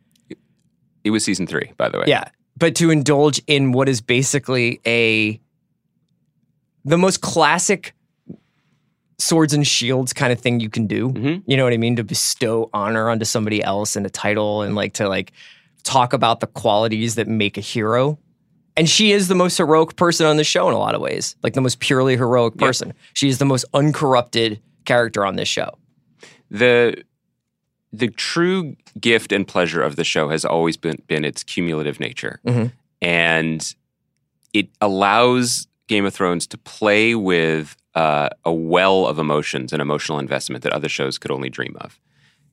it 1.04 1.10
was 1.10 1.24
season 1.24 1.46
three, 1.46 1.72
by 1.76 1.88
the 1.88 1.98
way. 1.98 2.04
yeah, 2.06 2.24
but 2.56 2.74
to 2.76 2.90
indulge 2.90 3.42
in 3.46 3.72
what 3.72 3.88
is 3.88 4.00
basically 4.00 4.80
a 4.86 5.38
the 6.84 6.96
most 6.98 7.20
classic 7.20 7.94
swords 9.18 9.52
and 9.52 9.66
shields 9.66 10.12
kind 10.12 10.32
of 10.32 10.40
thing 10.40 10.60
you 10.60 10.68
can 10.70 10.86
do. 10.86 11.10
Mhm. 11.10 11.42
You 11.46 11.56
know 11.56 11.64
what 11.64 11.72
I 11.72 11.76
mean? 11.76 11.96
To 11.96 12.04
bestow 12.04 12.68
honor 12.72 13.08
onto 13.10 13.24
somebody 13.24 13.62
else 13.62 13.94
and 13.96 14.04
a 14.06 14.10
title 14.10 14.62
and 14.62 14.74
like 14.74 14.94
to 14.94 15.08
like 15.08 15.32
talk 15.84 16.12
about 16.12 16.40
the 16.40 16.46
qualities 16.46 17.14
that 17.16 17.28
make 17.28 17.56
a 17.58 17.60
hero. 17.60 18.18
And 18.76 18.88
she 18.88 19.12
is 19.12 19.28
the 19.28 19.34
most 19.34 19.58
heroic 19.58 19.96
person 19.96 20.26
on 20.26 20.38
the 20.38 20.44
show 20.44 20.66
in 20.68 20.74
a 20.74 20.78
lot 20.78 20.94
of 20.94 21.00
ways. 21.00 21.36
Like 21.42 21.52
the 21.54 21.60
most 21.60 21.78
purely 21.80 22.16
heroic 22.16 22.54
Yep. 22.54 22.66
person. 22.66 22.94
She 23.12 23.28
is 23.28 23.38
the 23.38 23.44
most 23.44 23.64
uncorrupted 23.74 24.60
character 24.84 25.24
on 25.26 25.36
this 25.36 25.48
show. 25.48 25.70
the 26.50 26.94
the 27.94 28.08
true 28.08 28.74
gift 29.00 29.32
and 29.32 29.46
pleasure 29.46 29.82
of 29.82 29.96
the 29.96 30.04
show 30.04 30.28
has 30.30 30.44
always 30.44 30.76
been 30.78 30.96
been 31.06 31.24
its 31.24 31.42
cumulative 31.42 32.00
nature, 32.00 32.40
Mhm. 32.46 32.72
and 33.02 33.74
it 34.54 34.68
allows 34.80 35.66
Game 35.88 36.04
of 36.06 36.14
Thrones 36.14 36.46
to 36.48 36.58
play 36.58 37.14
with 37.14 37.76
uh, 37.94 38.28
a 38.44 38.52
well 38.52 39.06
of 39.06 39.18
emotions 39.18 39.72
and 39.72 39.82
emotional 39.82 40.18
investment 40.18 40.62
that 40.64 40.72
other 40.72 40.88
shows 40.88 41.18
could 41.18 41.30
only 41.30 41.50
dream 41.50 41.76
of. 41.80 42.00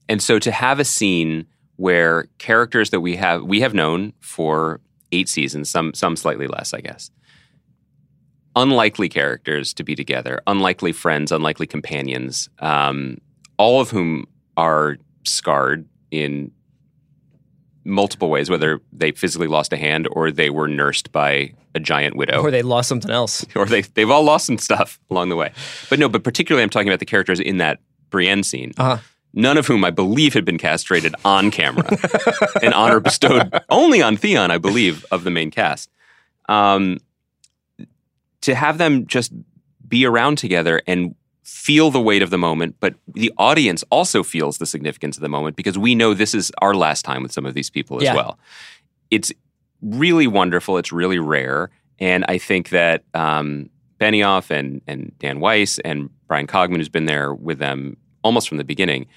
And 0.07 0.21
so 0.21 0.39
to 0.39 0.51
have 0.51 0.79
a 0.79 0.85
scene 0.85 1.45
where 1.77 2.27
characters 2.39 2.89
that 2.89 2.99
we 2.99 3.15
have 3.15 3.43
we 3.43 3.61
have 3.61 3.73
known 3.73 4.13
for 4.19 4.81
eight 5.11 5.29
seasons, 5.29 5.69
some 5.69 5.93
some 5.93 6.15
slightly 6.15 6.47
less, 6.47 6.73
I 6.73 6.81
guess. 6.81 7.11
Unlikely 8.55 9.07
characters 9.07 9.73
to 9.75 9.83
be 9.83 9.95
together, 9.95 10.41
unlikely 10.47 10.91
friends, 10.91 11.31
unlikely 11.31 11.67
companions, 11.67 12.49
um, 12.59 13.19
all 13.57 13.79
of 13.79 13.91
whom 13.91 14.25
are 14.57 14.97
scarred 15.23 15.87
in 16.11 16.51
multiple 17.83 18.29
ways, 18.29 18.49
whether 18.49 18.81
they 18.91 19.11
physically 19.11 19.47
lost 19.47 19.73
a 19.73 19.77
hand 19.77 20.07
or 20.11 20.31
they 20.31 20.49
were 20.49 20.67
nursed 20.67 21.11
by 21.11 21.53
a 21.75 21.79
giant 21.79 22.15
widow 22.15 22.41
Or 22.41 22.51
they 22.51 22.61
lost 22.61 22.89
something 22.89 23.11
else. 23.11 23.45
or 23.55 23.65
they 23.65 23.81
they've 23.81 24.09
all 24.09 24.23
lost 24.23 24.45
some 24.45 24.57
stuff 24.57 24.99
along 25.09 25.29
the 25.29 25.35
way. 25.35 25.51
But 25.89 25.99
no, 25.99 26.09
but 26.09 26.23
particularly 26.23 26.63
I'm 26.63 26.69
talking 26.69 26.89
about 26.89 26.99
the 26.99 27.05
characters 27.05 27.39
in 27.39 27.57
that 27.57 27.79
Brienne 28.09 28.43
scene. 28.43 28.73
Uh-huh. 28.77 28.97
None 29.33 29.57
of 29.57 29.67
whom 29.67 29.85
I 29.85 29.91
believe 29.91 30.33
had 30.33 30.43
been 30.43 30.57
castrated 30.57 31.13
on 31.23 31.51
camera, 31.51 31.87
an 32.63 32.73
honor 32.73 32.99
bestowed 32.99 33.61
only 33.69 34.01
on 34.01 34.17
Theon, 34.17 34.49
I 34.49 34.57
believe, 34.57 35.05
of 35.11 35.23
the 35.23 35.29
main 35.29 35.51
cast. 35.51 35.91
Um, 36.47 36.97
to 38.41 38.55
have 38.55 38.79
them 38.79 39.05
just 39.05 39.31
be 39.87 40.05
around 40.05 40.39
together 40.39 40.81
and 40.87 41.13
feel 41.49 41.89
the 41.91 41.99
weight 42.01 42.21
of 42.21 42.29
the 42.29 42.37
moment, 42.37 42.75
but 42.79 42.93
the 43.07 43.31
audience 43.37 43.83
also 43.89 44.23
feels 44.23 44.57
the 44.59 44.65
significance 44.65 45.17
of 45.17 45.21
the 45.21 45.29
moment 45.29 45.55
because 45.55 45.77
we 45.77 45.95
know 45.95 46.13
this 46.13 46.33
is 46.35 46.51
our 46.61 46.75
last 46.75 47.03
time 47.03 47.23
with 47.23 47.31
some 47.31 47.45
of 47.45 47.53
these 47.53 47.69
people 47.69 47.97
as 47.97 48.03
Yeah. 48.03 48.15
well. 48.15 48.37
It's 49.11 49.31
really 49.81 50.27
wonderful. 50.27 50.77
It's 50.77 50.91
really 50.91 51.19
rare, 51.19 51.69
and 51.99 52.23
I 52.27 52.37
think 52.37 52.69
that 52.69 53.03
um, 53.13 53.69
Benioff 53.99 54.51
and 54.51 54.81
and 54.87 55.11
Dan 55.19 55.39
Weiss 55.39 55.79
and 55.79 56.09
Brian 56.27 56.47
Cogman, 56.47 56.77
who's 56.77 56.89
been 56.89 57.05
there 57.05 57.33
with 57.33 57.59
them 57.59 57.97
almost 58.23 58.47
from 58.49 58.57
the 58.57 58.63
beginning, 58.63 59.07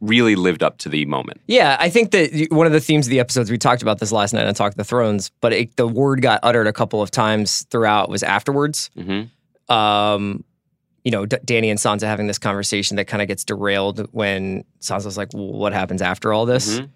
really 0.00 0.34
lived 0.36 0.62
up 0.62 0.78
to 0.78 0.88
the 0.88 1.04
moment. 1.06 1.40
Yeah, 1.46 1.76
I 1.80 1.88
think 1.90 2.10
that 2.12 2.46
one 2.50 2.66
of 2.66 2.72
the 2.72 2.80
themes 2.80 3.06
of 3.06 3.10
the 3.10 3.20
episodes 3.20 3.50
we 3.50 3.58
talked 3.58 3.82
about 3.82 3.98
this 3.98 4.12
last 4.12 4.32
night 4.32 4.46
on 4.46 4.54
Talk 4.54 4.72
of 4.72 4.76
the 4.76 4.84
Thrones, 4.84 5.30
but 5.40 5.52
it, 5.52 5.76
the 5.76 5.86
word 5.88 6.22
got 6.22 6.40
uttered 6.42 6.66
a 6.66 6.72
couple 6.72 7.02
of 7.02 7.10
times 7.10 7.64
throughout 7.70 8.08
was 8.08 8.22
afterwards. 8.22 8.90
hmm 8.96 9.22
Um, 9.72 10.44
you 11.04 11.10
know, 11.10 11.26
D- 11.26 11.36
Dany 11.44 11.68
and 11.70 11.78
Sansa 11.78 12.02
having 12.02 12.26
this 12.26 12.38
conversation 12.38 12.96
that 12.96 13.06
kind 13.06 13.20
of 13.22 13.28
gets 13.28 13.44
derailed 13.44 14.06
when 14.12 14.64
Sansa's 14.80 15.16
like, 15.16 15.32
well, 15.34 15.52
"What 15.52 15.72
happens 15.72 16.00
after 16.02 16.32
all 16.32 16.46
this?" 16.46 16.78
Mhm. 16.80 16.88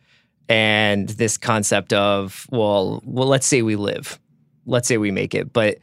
And 0.48 1.08
this 1.08 1.36
concept 1.36 1.92
of, 1.92 2.46
well, 2.50 3.02
well, 3.04 3.26
let's 3.26 3.46
say 3.46 3.62
we 3.62 3.74
live, 3.74 4.20
let's 4.64 4.86
say 4.86 4.96
we 4.96 5.10
make 5.10 5.34
it, 5.34 5.52
but 5.52 5.78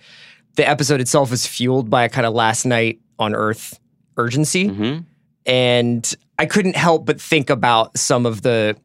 the 0.56 0.68
episode 0.68 1.02
itself 1.02 1.34
is 1.34 1.46
fueled 1.46 1.90
by 1.90 2.04
a 2.06 2.10
kind 2.10 2.26
of 2.26 2.34
last 2.34 2.66
night 2.66 3.00
on 3.20 3.36
Earth 3.36 3.80
urgency 4.18 4.68
hmm 4.68 4.98
and 5.46 6.16
I 6.40 6.46
couldn't 6.46 6.76
help 6.78 7.06
but 7.06 7.20
think 7.20 7.50
about 7.50 7.98
some 7.98 8.26
of 8.26 8.44
the 8.44 8.78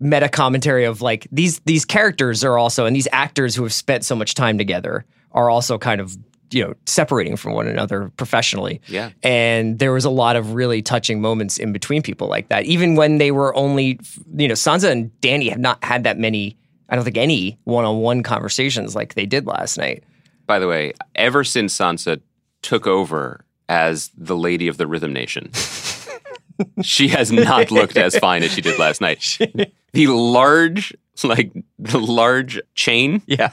meta 0.00 0.28
commentary 0.28 0.84
of 0.84 1.00
like 1.00 1.26
these 1.32 1.60
these 1.60 1.84
characters 1.84 2.44
are 2.44 2.58
also 2.58 2.84
and 2.84 2.94
these 2.94 3.08
actors 3.12 3.54
who 3.54 3.62
have 3.62 3.72
spent 3.72 4.04
so 4.04 4.14
much 4.14 4.34
time 4.34 4.58
together 4.58 5.04
are 5.32 5.48
also 5.48 5.78
kind 5.78 6.00
of 6.00 6.16
you 6.50 6.64
know 6.64 6.74
separating 6.86 7.36
from 7.36 7.52
one 7.52 7.66
another 7.68 8.10
professionally 8.16 8.80
Yeah. 8.88 9.10
and 9.22 9.78
there 9.78 9.92
was 9.92 10.04
a 10.04 10.10
lot 10.10 10.36
of 10.36 10.54
really 10.54 10.80
touching 10.82 11.20
moments 11.20 11.58
in 11.58 11.72
between 11.72 12.02
people 12.02 12.28
like 12.28 12.48
that 12.48 12.64
even 12.64 12.94
when 12.96 13.18
they 13.18 13.30
were 13.30 13.54
only 13.54 14.00
you 14.34 14.48
know 14.48 14.54
Sansa 14.54 14.90
and 14.90 15.10
Dany 15.20 15.50
have 15.50 15.58
not 15.58 15.82
had 15.84 16.04
that 16.04 16.18
many 16.18 16.56
I 16.88 16.94
don't 16.96 17.04
think 17.04 17.18
any 17.18 17.58
one-on-one 17.64 18.22
conversations 18.22 18.94
like 18.94 19.14
they 19.14 19.26
did 19.26 19.46
last 19.46 19.76
night 19.78 20.04
By 20.46 20.58
the 20.58 20.66
way, 20.68 20.92
ever 21.14 21.44
since 21.44 21.76
Sansa 21.76 22.20
took 22.62 22.86
over 22.86 23.44
as 23.68 24.10
the 24.16 24.36
lady 24.36 24.68
of 24.68 24.78
the 24.78 24.86
Rhythm 24.86 25.12
Nation, 25.12 25.50
she 26.82 27.08
has 27.08 27.30
not 27.30 27.70
looked 27.70 27.96
as 27.96 28.16
fine 28.18 28.42
as 28.42 28.50
she 28.52 28.60
did 28.62 28.78
last 28.78 29.00
night. 29.00 29.38
The 29.92 30.06
large, 30.08 30.94
like 31.24 31.50
the 31.78 31.98
large 31.98 32.60
chain, 32.74 33.22
yeah 33.26 33.52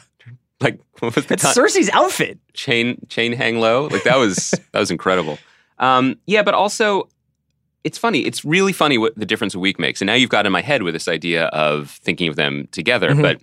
like 0.65 0.79
what 0.99 1.15
was 1.15 1.25
the 1.25 1.33
it's 1.35 1.43
con- 1.43 1.53
Cersei's 1.53 1.89
outfit 1.91 2.39
chain 2.53 2.97
chain 3.09 3.31
hang 3.33 3.59
low? 3.59 3.87
Like 3.87 4.03
that 4.03 4.17
was 4.17 4.51
that 4.71 4.79
was 4.79 4.91
incredible. 4.91 5.37
Um, 5.79 6.17
yeah, 6.25 6.43
but 6.43 6.53
also 6.53 7.07
it's 7.83 7.97
funny. 7.97 8.21
It's 8.25 8.43
really 8.43 8.73
funny 8.73 8.97
what 8.97 9.15
the 9.15 9.25
difference 9.25 9.53
a 9.53 9.59
week 9.59 9.79
makes. 9.79 10.01
And 10.01 10.07
now 10.07 10.15
you've 10.15 10.29
got 10.29 10.45
in 10.45 10.51
my 10.51 10.61
head 10.61 10.81
with 10.83 10.93
this 10.95 11.07
idea 11.07 11.45
of 11.47 11.91
thinking 11.91 12.27
of 12.27 12.35
them 12.35 12.67
together. 12.71 13.11
Mhm. 13.11 13.21
But 13.21 13.41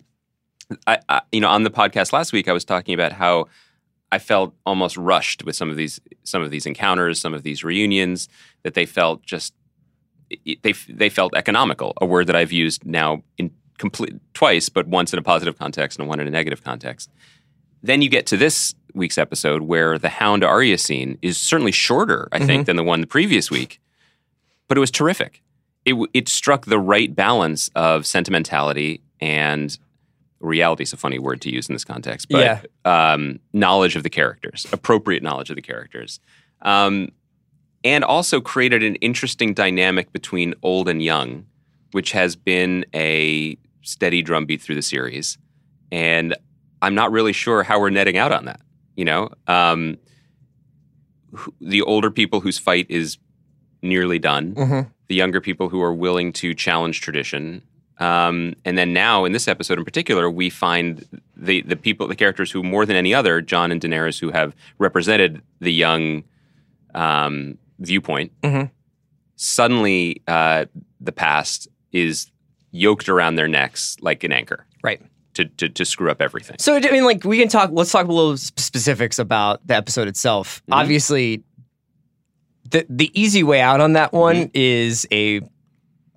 I, 0.86 0.98
I, 1.08 1.20
you 1.30 1.40
know, 1.40 1.48
on 1.48 1.62
the 1.62 1.70
podcast 1.70 2.12
last 2.12 2.32
week, 2.32 2.48
I 2.48 2.52
was 2.52 2.64
talking 2.64 2.94
about 2.94 3.12
how 3.12 3.46
I 4.10 4.18
felt 4.18 4.54
almost 4.66 4.96
rushed 4.96 5.44
with 5.44 5.54
some 5.56 5.70
of 5.70 5.76
these 5.76 6.00
some 6.24 6.42
of 6.42 6.50
these 6.50 6.66
encounters, 6.66 7.20
some 7.20 7.34
of 7.34 7.42
these 7.44 7.62
reunions 7.62 8.28
that 8.62 8.74
they 8.74 8.86
felt 8.86 9.22
just 9.22 9.54
they 10.62 10.72
they 10.88 11.08
felt 11.08 11.34
economical. 11.36 11.92
A 12.00 12.06
word 12.06 12.26
that 12.26 12.36
I've 12.36 12.52
used 12.52 12.84
now 12.84 13.22
in 13.38 13.50
complete 13.78 14.14
twice, 14.34 14.68
but 14.68 14.86
once 14.86 15.12
in 15.12 15.18
a 15.18 15.22
positive 15.22 15.58
context 15.58 15.98
and 15.98 16.08
one 16.08 16.20
in 16.20 16.26
a 16.26 16.30
negative 16.30 16.62
context. 16.62 17.10
Then 17.82 18.00
you 18.02 18.08
get 18.08 18.26
to 18.26 18.36
this 18.36 18.74
week's 18.94 19.18
episode 19.18 19.62
where 19.62 19.98
the 19.98 20.08
Hound 20.08 20.44
Arya 20.44 20.78
scene 20.78 21.18
is 21.22 21.36
certainly 21.36 21.72
shorter, 21.72 22.28
I 22.30 22.38
think, 22.44 22.66
than 22.66 22.76
the 22.76 22.84
one 22.84 23.00
the 23.00 23.06
previous 23.06 23.50
week, 23.50 23.80
but 24.68 24.76
it 24.76 24.80
was 24.80 24.90
terrific. 24.90 25.42
It 25.84 25.94
it 26.14 26.28
struck 26.28 26.66
the 26.66 26.78
right 26.78 27.12
balance 27.14 27.70
of 27.74 28.06
sentimentality 28.06 29.00
and 29.20 29.76
reality 30.38 30.82
is 30.82 30.92
a 30.92 30.96
funny 30.96 31.18
word 31.18 31.40
to 31.40 31.50
use 31.50 31.68
in 31.68 31.74
this 31.74 31.84
context, 31.84 32.28
but 32.28 32.40
Yeah. 32.84 33.12
um, 33.12 33.38
knowledge 33.52 33.96
of 33.96 34.02
the 34.02 34.10
characters, 34.10 34.66
appropriate 34.72 35.22
knowledge 35.22 35.50
of 35.50 35.56
the 35.56 35.62
characters, 35.62 36.20
um, 36.62 37.08
and 37.84 38.04
also 38.04 38.40
created 38.40 38.82
an 38.82 38.96
interesting 38.96 39.54
dynamic 39.54 40.12
between 40.12 40.54
old 40.62 40.88
and 40.88 41.02
young, 41.02 41.46
which 41.92 42.12
has 42.12 42.36
been 42.36 42.84
a 42.94 43.56
steady 43.82 44.22
drumbeat 44.22 44.60
through 44.60 44.74
the 44.74 44.82
series. 44.82 45.38
And 45.90 46.34
I'm 46.82 46.94
not 46.94 47.12
really 47.12 47.32
sure 47.32 47.62
how 47.62 47.78
we're 47.80 47.90
netting 47.90 48.16
out 48.18 48.32
on 48.32 48.44
that. 48.46 48.60
You 48.96 49.04
know, 49.04 49.30
um, 49.46 49.98
the 51.60 51.82
older 51.82 52.10
people 52.10 52.40
whose 52.40 52.58
fight 52.58 52.86
is 52.88 53.18
nearly 53.82 54.18
done, 54.18 54.54
Mhm. 54.54 54.90
the 55.08 55.14
younger 55.14 55.40
people 55.40 55.68
who 55.68 55.80
are 55.82 55.94
willing 55.94 56.32
to 56.34 56.54
challenge 56.54 57.00
tradition. 57.00 57.62
Um, 57.98 58.54
and 58.64 58.76
then 58.76 58.92
now 58.92 59.24
in 59.24 59.32
this 59.32 59.48
episode 59.48 59.78
in 59.78 59.84
particular, 59.84 60.30
we 60.30 60.50
find 60.50 61.04
the 61.36 61.62
the 61.62 61.76
people, 61.76 62.06
the 62.08 62.16
characters 62.16 62.50
who 62.50 62.62
more 62.62 62.84
than 62.86 62.96
any 62.96 63.14
other, 63.14 63.40
Jon 63.40 63.70
and 63.72 63.80
Daenerys, 63.80 64.18
who 64.20 64.30
have 64.30 64.54
represented 64.78 65.40
the 65.60 65.72
young 65.72 66.24
um, 66.94 67.56
viewpoint. 67.78 68.32
Mhm. 68.42 68.70
Suddenly, 69.36 70.20
uh, 70.28 70.66
the 71.00 71.12
past 71.12 71.68
is 71.92 72.30
yoked 72.70 73.08
around 73.08 73.34
their 73.36 73.48
necks 73.48 73.96
like 74.00 74.24
an 74.24 74.32
anchor 74.32 74.66
right 74.82 75.00
to, 75.34 75.44
to 75.44 75.68
to 75.68 75.84
screw 75.84 76.10
up 76.10 76.20
everything. 76.22 76.56
So 76.58 76.74
I 76.74 76.80
mean, 76.90 77.04
like 77.04 77.24
we 77.24 77.38
can 77.38 77.48
talk. 77.48 77.70
Let's 77.72 77.92
talk 77.92 78.06
a 78.06 78.12
little 78.12 78.36
specifics 78.36 79.18
about 79.18 79.66
the 79.66 79.74
episode 79.76 80.08
itself. 80.08 80.62
Mhm. 80.68 80.74
Obviously, 80.74 81.42
the 82.70 82.86
the 82.88 83.10
easy 83.18 83.42
way 83.42 83.60
out 83.60 83.80
on 83.80 83.94
that 83.94 84.12
one 84.12 84.36
Mm-hmm. 84.36 84.50
is 84.54 85.06
a 85.12 85.40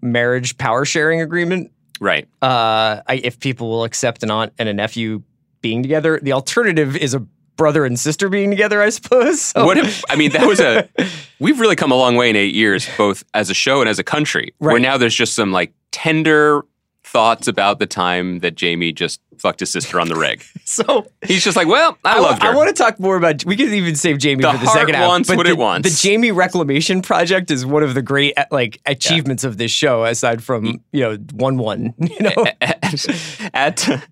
marriage 0.01 0.57
power 0.57 0.85
sharing 0.85 1.21
agreement. 1.21 1.71
Right. 1.99 2.27
Uh, 2.41 3.01
I, 3.07 3.21
if 3.23 3.39
people 3.39 3.69
will 3.69 3.83
accept 3.85 4.21
an 4.23 4.29
aunt 4.31 4.53
and 4.59 4.67
a 4.69 4.73
nephew 4.73 5.23
being 5.61 5.81
together, 5.81 6.19
the 6.21 6.33
alternative 6.33 6.95
is 6.97 7.13
a 7.13 7.25
brother 7.55 7.85
and 7.85 7.99
sister 7.99 8.29
being 8.29 8.49
together. 8.49 8.81
I 8.81 8.89
suppose. 8.89 9.41
So- 9.55 9.65
What 9.65 9.77
if? 9.77 10.03
I 10.09 10.15
mean, 10.15 10.31
that 10.31 10.47
was 10.47 10.59
a. 10.59 10.89
We've 11.39 11.59
really 11.59 11.75
come 11.75 11.91
a 11.91 11.95
long 11.95 12.15
way 12.15 12.29
in 12.29 12.35
eight 12.35 12.55
years, 12.55 12.87
both 12.97 13.23
as 13.33 13.49
a 13.49 13.53
show 13.53 13.81
and 13.81 13.89
as 13.89 13.99
a 13.99 14.03
country. 14.03 14.53
Where 14.59 14.73
Right. 14.75 14.81
now 14.81 14.97
there's 14.97 15.15
just 15.15 15.33
some 15.35 15.51
like 15.51 15.73
tender 15.91 16.61
thoughts 17.03 17.47
about 17.47 17.79
the 17.79 17.85
time 17.85 18.39
that 18.39 18.59
Jaime 18.59 18.91
just 18.91 19.21
fucked 19.37 19.59
his 19.59 19.69
sister 19.69 19.99
on 19.99 20.07
the 20.07 20.15
rig. 20.15 20.43
so 20.65 21.05
He's 21.25 21.43
just 21.43 21.55
like, 21.55 21.67
well, 21.67 21.97
I, 22.03 22.19
loved 22.19 22.41
her. 22.41 22.49
I 22.49 22.55
want 22.55 22.69
to 22.69 22.73
talk 22.83 22.99
more 22.99 23.15
about. 23.17 23.45
We 23.45 23.55
could 23.55 23.69
even 23.69 23.95
save 23.95 24.21
Jaime 24.21 24.41
The 24.41 24.51
for 24.53 24.57
the 24.57 24.67
second 24.71 24.95
half. 24.95 25.07
wants 25.07 25.29
but 25.29 25.37
what 25.37 25.45
the, 25.45 25.51
it 25.51 25.57
wants. 25.57 26.01
The 26.01 26.09
Jaime 26.09 26.31
Reclamation 26.31 27.01
Project 27.01 27.51
is 27.51 27.65
one 27.65 27.83
of 27.83 27.93
the 27.93 28.01
great 28.01 28.33
uh, 28.37 28.45
like 28.51 28.81
achievements 28.85 29.43
of 29.43 29.57
this 29.57 29.71
show, 29.71 30.03
aside 30.05 30.41
from 30.43 30.81
you 30.91 31.01
know 31.01 31.17
one 31.33 31.57
one. 31.57 31.93
You 31.99 32.19
know, 32.21 32.45
at 32.61 33.05
at 33.53 34.07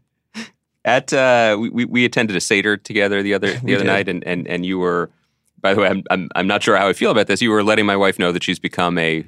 uh, 1.13 1.57
we- 1.59 1.85
we 1.85 2.05
attended 2.05 2.35
a 2.35 2.41
seder 2.41 2.77
together 2.77 3.23
the 3.23 3.33
other 3.33 3.53
the 3.63 3.75
other 3.75 3.83
did. 3.83 3.85
night, 3.85 4.07
and 4.09 4.23
and 4.25 4.47
and 4.47 4.65
you 4.65 4.79
were. 4.79 5.09
By 5.61 5.73
the 5.73 5.79
way, 5.79 5.87
I'm, 5.87 6.03
I'm 6.11 6.29
I'm 6.35 6.45
not 6.47 6.61
sure 6.61 6.75
how 6.75 6.89
I 6.89 6.93
feel 6.93 7.09
about 7.11 7.27
this. 7.27 7.41
You 7.41 7.49
were 7.51 7.63
letting 7.63 7.85
my 7.85 7.95
wife 7.95 8.19
know 8.19 8.33
that 8.33 8.43
she's 8.43 8.59
become 8.59 8.97
a 8.97 9.25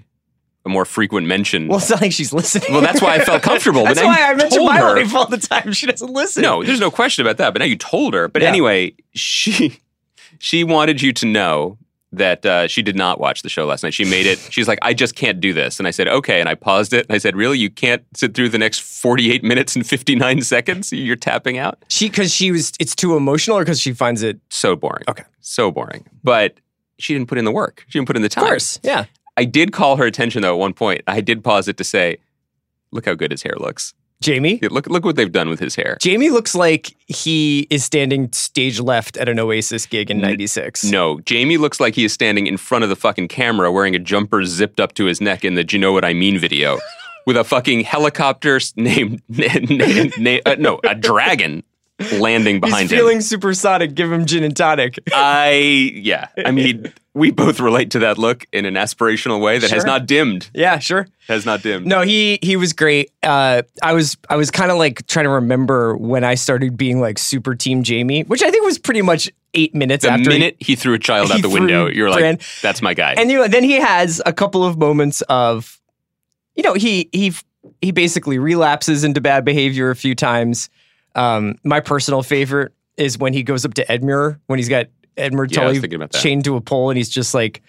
a 0.66 0.70
more 0.70 0.84
frequent 0.84 1.28
mention. 1.28 1.68
well, 1.70 1.78
it's 1.78 1.90
not 1.90 2.02
like 2.02 2.12
she's 2.12 2.34
listening. 2.34 2.74
Well, 2.74 2.82
that's 2.82 3.02
why 3.02 3.16
I 3.16 3.20
felt 3.24 3.42
comfortable. 3.42 3.84
that's 3.86 4.04
why 4.04 4.20
I 4.30 4.34
mention 4.34 4.58
told 4.58 4.70
my 4.70 4.80
her- 4.80 4.96
wife 4.96 5.16
all 5.16 5.28
the 5.28 5.38
time. 5.38 5.72
She 5.72 5.86
doesn't 5.86 6.12
listen. 6.12 6.42
No, 6.44 6.62
there's 6.64 6.80
no 6.82 6.92
question 6.92 7.26
about 7.26 7.38
that. 7.38 7.54
But 7.54 7.60
now 7.60 7.66
you 7.66 7.78
told 7.78 8.14
her. 8.16 8.28
But 8.28 8.42
Yeah. 8.42 8.50
anyway, 8.50 8.96
she 9.14 9.80
she 10.40 10.66
wanted 10.66 11.02
you 11.02 11.14
to 11.14 11.26
know 11.26 11.78
that 12.18 12.46
uh, 12.46 12.68
she 12.68 12.82
did 12.82 12.96
not 12.96 13.20
watch 13.20 13.42
the 13.42 13.50
show 13.50 13.66
last 13.66 13.84
night. 13.84 13.94
She 13.94 14.06
made 14.06 14.26
it. 14.26 14.40
She's 14.50 14.68
like, 14.68 14.80
I 14.82 14.94
just 14.94 15.16
can't 15.16 15.40
do 15.40 15.54
this. 15.54 15.80
And 15.80 15.88
I 15.88 15.92
said, 15.92 16.08
okay. 16.08 16.40
And 16.40 16.50
I 16.50 16.56
paused 16.56 16.94
it. 16.94 17.06
And 17.08 17.16
I 17.16 17.18
said, 17.18 17.36
really? 17.36 17.58
You 17.58 17.70
can't 17.70 18.04
sit 18.16 18.34
through 18.34 18.50
the 18.50 18.58
next 18.58 18.82
48 18.82 19.44
minutes 19.44 19.76
and 19.76 19.86
59 19.86 20.42
seconds? 20.42 20.92
You're 20.92 21.16
tapping 21.16 21.58
out? 21.58 21.84
she 21.88 22.10
because 22.10 22.34
she 22.34 22.52
was. 22.52 22.74
It's 22.80 22.96
too 22.96 23.16
emotional, 23.16 23.58
or 23.58 23.62
because 23.62 23.80
she 23.80 23.94
finds 23.94 24.22
it. 24.24 24.40
So 24.50 24.76
boring. 24.76 25.04
Okay. 25.08 25.24
So 25.40 25.72
boring. 25.72 26.06
But 26.24 26.60
she 26.98 27.14
didn't 27.14 27.28
put 27.28 27.38
in 27.38 27.46
the 27.46 27.52
work. 27.52 27.86
She 27.88 28.00
didn't 28.00 28.08
put 28.08 28.16
in 28.16 28.22
the 28.22 28.30
time. 28.30 28.44
Of 28.44 28.50
course, 28.50 28.80
yeah. 28.84 29.06
I 29.38 29.46
did 29.46 29.74
call 29.74 29.98
her 29.98 30.06
attention 30.06 30.42
though 30.42 30.54
at 30.54 30.60
one 30.60 30.74
point. 30.74 31.02
I 31.08 31.22
did 31.22 31.44
pause 31.44 31.68
it 31.68 31.78
to 31.78 31.84
say, 31.84 32.18
look 32.92 33.06
how 33.06 33.14
good 33.14 33.32
his 33.32 33.44
hair 33.44 33.54
looks. 33.58 33.94
Jaime. 34.26 34.60
Yeah, 34.62 34.70
Look 34.72 34.88
look 34.88 35.06
what 35.06 35.16
they've 35.16 35.32
done 35.32 35.50
with 35.50 35.60
his 35.60 35.76
hair. 35.76 35.98
Jaime 36.04 36.30
looks 36.30 36.56
like 36.56 36.96
he 37.08 37.68
is 37.70 37.84
standing 37.84 38.32
stage 38.32 38.80
left 38.80 39.18
at 39.18 39.30
an 39.30 39.40
Oasis 39.40 39.86
gig 39.86 40.10
in 40.10 40.20
'96. 40.20 40.86
No, 40.86 41.20
Jaime 41.30 41.58
looks 41.58 41.80
like 41.80 41.96
he 41.96 42.06
is 42.06 42.14
standing 42.14 42.48
in 42.48 42.58
front 42.58 42.84
of 42.84 42.90
the 42.90 42.96
fucking 42.96 43.28
camera 43.28 43.72
wearing 43.72 43.96
a 43.96 44.00
jumper 44.00 44.44
zipped 44.46 44.80
up 44.80 44.94
to 44.96 45.06
his 45.06 45.22
neck 45.22 45.46
in 45.46 45.56
the 45.56 45.64
"Do 45.64 45.76
you 45.76 45.82
know 45.82 45.94
what 45.94 46.06
I 46.06 46.14
mean" 46.14 46.38
video, 46.40 46.80
with 47.26 47.38
a 47.38 47.44
fucking 47.44 47.82
helicopter 47.82 48.60
named 48.76 49.22
na- 49.30 49.48
na- 49.70 50.10
na- 50.18 50.40
uh, 50.46 50.56
no 50.58 50.80
a 50.84 50.96
dragon 50.96 51.64
landing 52.14 52.60
behind 52.60 52.84
He's 52.84 52.92
him. 52.92 52.98
feeling 52.98 53.22
supersonic. 53.22 53.96
Give 53.96 54.12
him 54.12 54.26
gin 54.26 54.44
and 54.44 54.56
tonic. 54.56 55.00
I 55.14 55.92
yeah, 55.96 56.28
I 56.46 56.52
mean 56.52 56.92
we 57.14 57.32
both 57.32 57.60
relate 57.62 57.92
to 57.92 58.00
that 58.00 58.18
look 58.18 58.46
in 58.52 58.66
an 58.66 58.74
aspirational 58.74 59.40
way 59.42 59.58
that 59.60 59.70
has 59.72 59.82
Sure. 59.84 59.88
not 59.88 60.06
dimmed. 60.06 60.50
yeah, 60.54 60.80
sure. 60.80 61.08
Has 61.30 61.46
not 61.46 61.62
dimmed. 61.64 61.86
No, 61.88 62.02
he 62.02 62.38
he 62.42 62.58
was 62.58 62.74
great. 62.74 63.12
Uh, 63.24 63.62
I 63.82 63.94
was 63.94 64.18
I 64.30 64.36
was 64.36 64.52
kind 64.52 64.72
of 64.72 64.78
like 64.78 65.08
trying 65.08 65.26
to 65.26 65.30
remember 65.32 65.96
when 65.96 66.24
I 66.24 66.36
started 66.36 66.76
being 66.76 67.00
like 67.00 67.18
super 67.18 67.56
team 67.56 67.84
Jaime, 67.86 68.24
which 68.24 68.44
I 68.44 68.52
think 68.52 68.66
was 68.66 68.78
pretty 68.78 69.02
much 69.02 69.32
eight 69.54 69.74
minutes 69.74 70.04
the 70.04 70.12
after. 70.12 70.24
he- 70.24 70.38
minute 70.38 70.58
he 70.60 70.76
threw 70.76 70.94
a 70.96 71.00
child 71.00 71.32
out 71.32 71.42
the 71.42 71.50
window, 71.50 71.86
threw 71.88 71.96
you're 71.96 72.10
like, 72.10 72.20
Bran. 72.20 72.40
that's 72.62 72.82
my 72.82 72.94
guy. 72.94 73.14
and 73.18 73.32
you 73.32 73.38
know, 73.38 73.48
then 73.48 73.64
he 73.64 73.74
has 73.80 74.22
a 74.26 74.34
couple 74.34 74.66
of 74.66 74.78
moments 74.78 75.22
of, 75.30 75.80
you 76.56 76.64
know, 76.64 76.74
he 76.74 77.10
he 77.14 77.34
he 77.82 77.92
basically 77.92 78.38
relapses 78.38 79.06
into 79.06 79.22
bad 79.22 79.46
behavior 79.46 79.90
a 79.92 79.96
few 79.96 80.14
times. 80.14 80.70
Um, 81.16 81.56
my 81.64 81.80
personal 81.80 82.22
favorite 82.24 82.74
is 82.98 83.18
when 83.18 83.34
he 83.34 83.44
goes 83.44 83.66
up 83.66 83.74
to 83.76 83.86
Edmure 83.86 84.40
when 84.48 84.60
he's 84.60 84.70
got 84.70 84.88
Edmure 85.18 85.50
Yeah, 85.50 85.62
Tully 85.62 85.80
thinking 85.80 85.96
about 85.96 86.12
that. 86.12 86.22
chained 86.22 86.44
to 86.46 86.56
a 86.56 86.62
pole, 86.62 86.90
and 86.90 86.98
he's 86.98 87.10
just 87.10 87.34
like, 87.34 87.62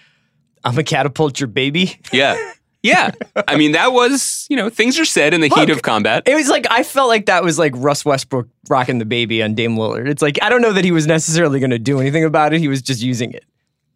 "I'm 0.65 0.77
a 0.79 0.83
catapult 0.85 1.39
your 1.41 1.47
baby." 1.49 1.99
yeah, 2.13 2.37
Yeah. 2.83 3.11
I 3.49 3.57
mean, 3.57 3.73
that 3.73 3.93
was, 3.93 4.47
you 4.49 4.57
know, 4.57 4.69
things 4.71 4.97
are 5.01 5.05
said 5.05 5.35
in 5.35 5.41
the 5.41 5.49
heat 5.49 5.71
of 5.71 5.83
combat. 5.83 6.23
It 6.27 6.37
was 6.37 6.49
like 6.49 6.67
I 6.71 6.85
felt 6.85 7.09
like 7.09 7.27
that 7.27 7.43
was 7.43 7.59
like 7.59 7.73
Russ 7.77 8.05
Westbrook 8.05 8.49
rocking 8.69 8.99
the 8.99 9.05
baby 9.05 9.43
on 9.43 9.55
Dame 9.55 9.77
Lillard. 9.77 10.09
It's 10.09 10.23
like 10.23 10.39
I 10.43 10.49
don't 10.49 10.63
know 10.63 10.73
that 10.73 10.85
he 10.85 10.93
was 10.93 11.07
necessarily 11.07 11.59
going 11.59 11.71
to 11.71 11.79
do 11.81 11.99
anything 12.01 12.25
about 12.25 12.53
it. 12.55 12.61
He 12.61 12.69
was 12.69 12.83
just 12.83 13.03
using 13.03 13.33
it. 13.33 13.45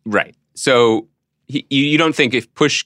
Right. 0.04 0.34
So 0.54 1.06
he, 1.46 1.64
you, 1.70 1.84
you 1.84 1.98
don't 1.98 2.16
think 2.16 2.34
if 2.34 2.52
push 2.54 2.84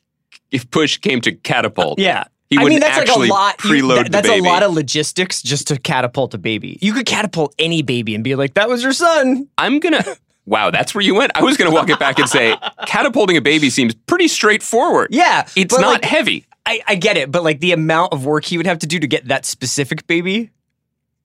if 0.50 0.70
push 0.70 0.98
came 0.98 1.20
to 1.22 1.32
catapult, 1.32 1.98
Yeah. 1.98 2.24
He 2.56 2.64
I 2.64 2.68
mean, 2.68 2.80
that's 2.80 2.98
like 3.08 3.08
a 3.08 3.32
lot. 3.32 3.62
you- 3.64 3.70
preload 3.70 3.96
that- 3.96 4.04
the 4.06 4.10
that's 4.10 4.28
a 4.28 4.40
lot 4.40 4.62
of 4.62 4.72
logistics 4.72 5.42
just 5.42 5.68
to 5.68 5.78
catapult 5.78 6.34
a 6.34 6.38
baby. 6.38 6.78
You 6.80 6.92
could 6.92 7.06
catapult 7.06 7.54
any 7.58 7.82
baby 7.82 8.14
and 8.14 8.22
be 8.24 8.34
like, 8.34 8.54
"That 8.54 8.68
was 8.68 8.82
your 8.82 8.92
son." 8.92 9.48
I'm 9.58 9.80
gonna. 9.80 10.04
Wow, 10.46 10.70
that's 10.70 10.94
where 10.94 11.00
you 11.02 11.14
went. 11.14 11.32
I 11.34 11.42
was 11.42 11.56
gonna 11.56 11.70
walk 11.70 11.88
it 11.88 11.98
back 11.98 12.18
and 12.18 12.28
say 12.28 12.54
catapulting 12.86 13.36
a 13.36 13.40
baby 13.40 13.70
seems 13.70 13.94
pretty 13.94 14.28
straightforward. 14.28 15.08
Yeah, 15.10 15.46
It's 15.56 15.72
not 15.78 15.86
like, 15.94 16.04
heavy. 16.04 16.44
I, 16.66 16.80
I 16.86 16.94
get 16.96 17.16
it, 17.16 17.30
but 17.30 17.42
like 17.44 17.60
the 17.60 17.72
amount 17.72 18.12
of 18.12 18.26
work 18.26 18.44
he 18.44 18.56
would 18.58 18.66
have 18.66 18.78
to 18.80 18.86
do 18.86 18.98
to 18.98 19.06
get 19.06 19.28
that 19.28 19.46
specific 19.46 20.06
baby. 20.06 20.50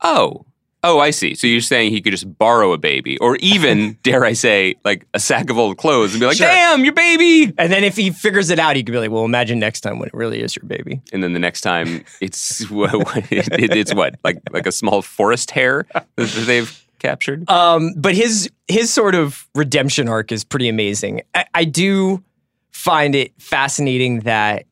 Oh. 0.02 0.46
Oh, 0.82 1.00
I 1.00 1.10
see. 1.10 1.36
So 1.36 1.46
you're 1.46 1.60
saying 1.60 1.92
he 1.92 2.00
could 2.02 2.12
just 2.12 2.38
borrow 2.38 2.72
a 2.72 2.78
baby, 2.78 3.18
or 3.18 3.36
even, 3.38 3.98
dare 4.04 4.24
I 4.24 4.32
say, 4.34 4.76
like 4.86 5.06
a 5.14 5.20
sack 5.20 5.50
of 5.50 5.58
old 5.58 5.78
clothes 5.78 6.14
and 6.14 6.22
be 6.22 6.26
like, 6.28 6.38
Sure. 6.38 6.48
damn, 6.48 6.86
your 6.86 6.94
baby. 6.94 7.54
And 7.58 7.72
then 7.72 7.84
if 7.84 7.98
he 7.98 8.12
figures 8.12 8.50
it 8.50 8.60
out, 8.60 8.76
he 8.78 8.84
could 8.84 8.94
be 8.94 8.98
like, 9.00 9.12
"Well, 9.12 9.26
imagine 9.26 9.60
next 9.60 9.82
time 9.82 10.00
when 10.00 10.08
it 10.08 10.14
really 10.14 10.42
is 10.42 10.56
your 10.56 10.64
baby." 10.66 11.02
And 11.12 11.22
then 11.22 11.34
the 11.34 11.40
next 11.40 11.62
time 11.62 12.06
it's 12.22 12.62
it, 12.70 13.76
it's 13.76 13.94
what 13.94 14.16
like 14.24 14.40
like 14.52 14.66
a 14.68 14.72
small 14.72 15.02
forest 15.02 15.52
hare 15.52 15.86
that 16.16 16.44
they've 16.46 16.86
captured. 17.00 17.50
Um, 17.50 17.94
but 17.98 18.16
his 18.16 18.50
his 18.68 18.90
sort 18.92 19.16
of 19.16 19.48
redemption 19.56 20.08
arc 20.08 20.32
is 20.32 20.44
pretty 20.46 20.70
amazing. 20.70 21.24
I, 21.36 21.46
I 21.54 21.64
do 21.66 22.24
find 22.72 23.16
it 23.16 23.34
fascinating 23.42 24.22
that 24.22 24.66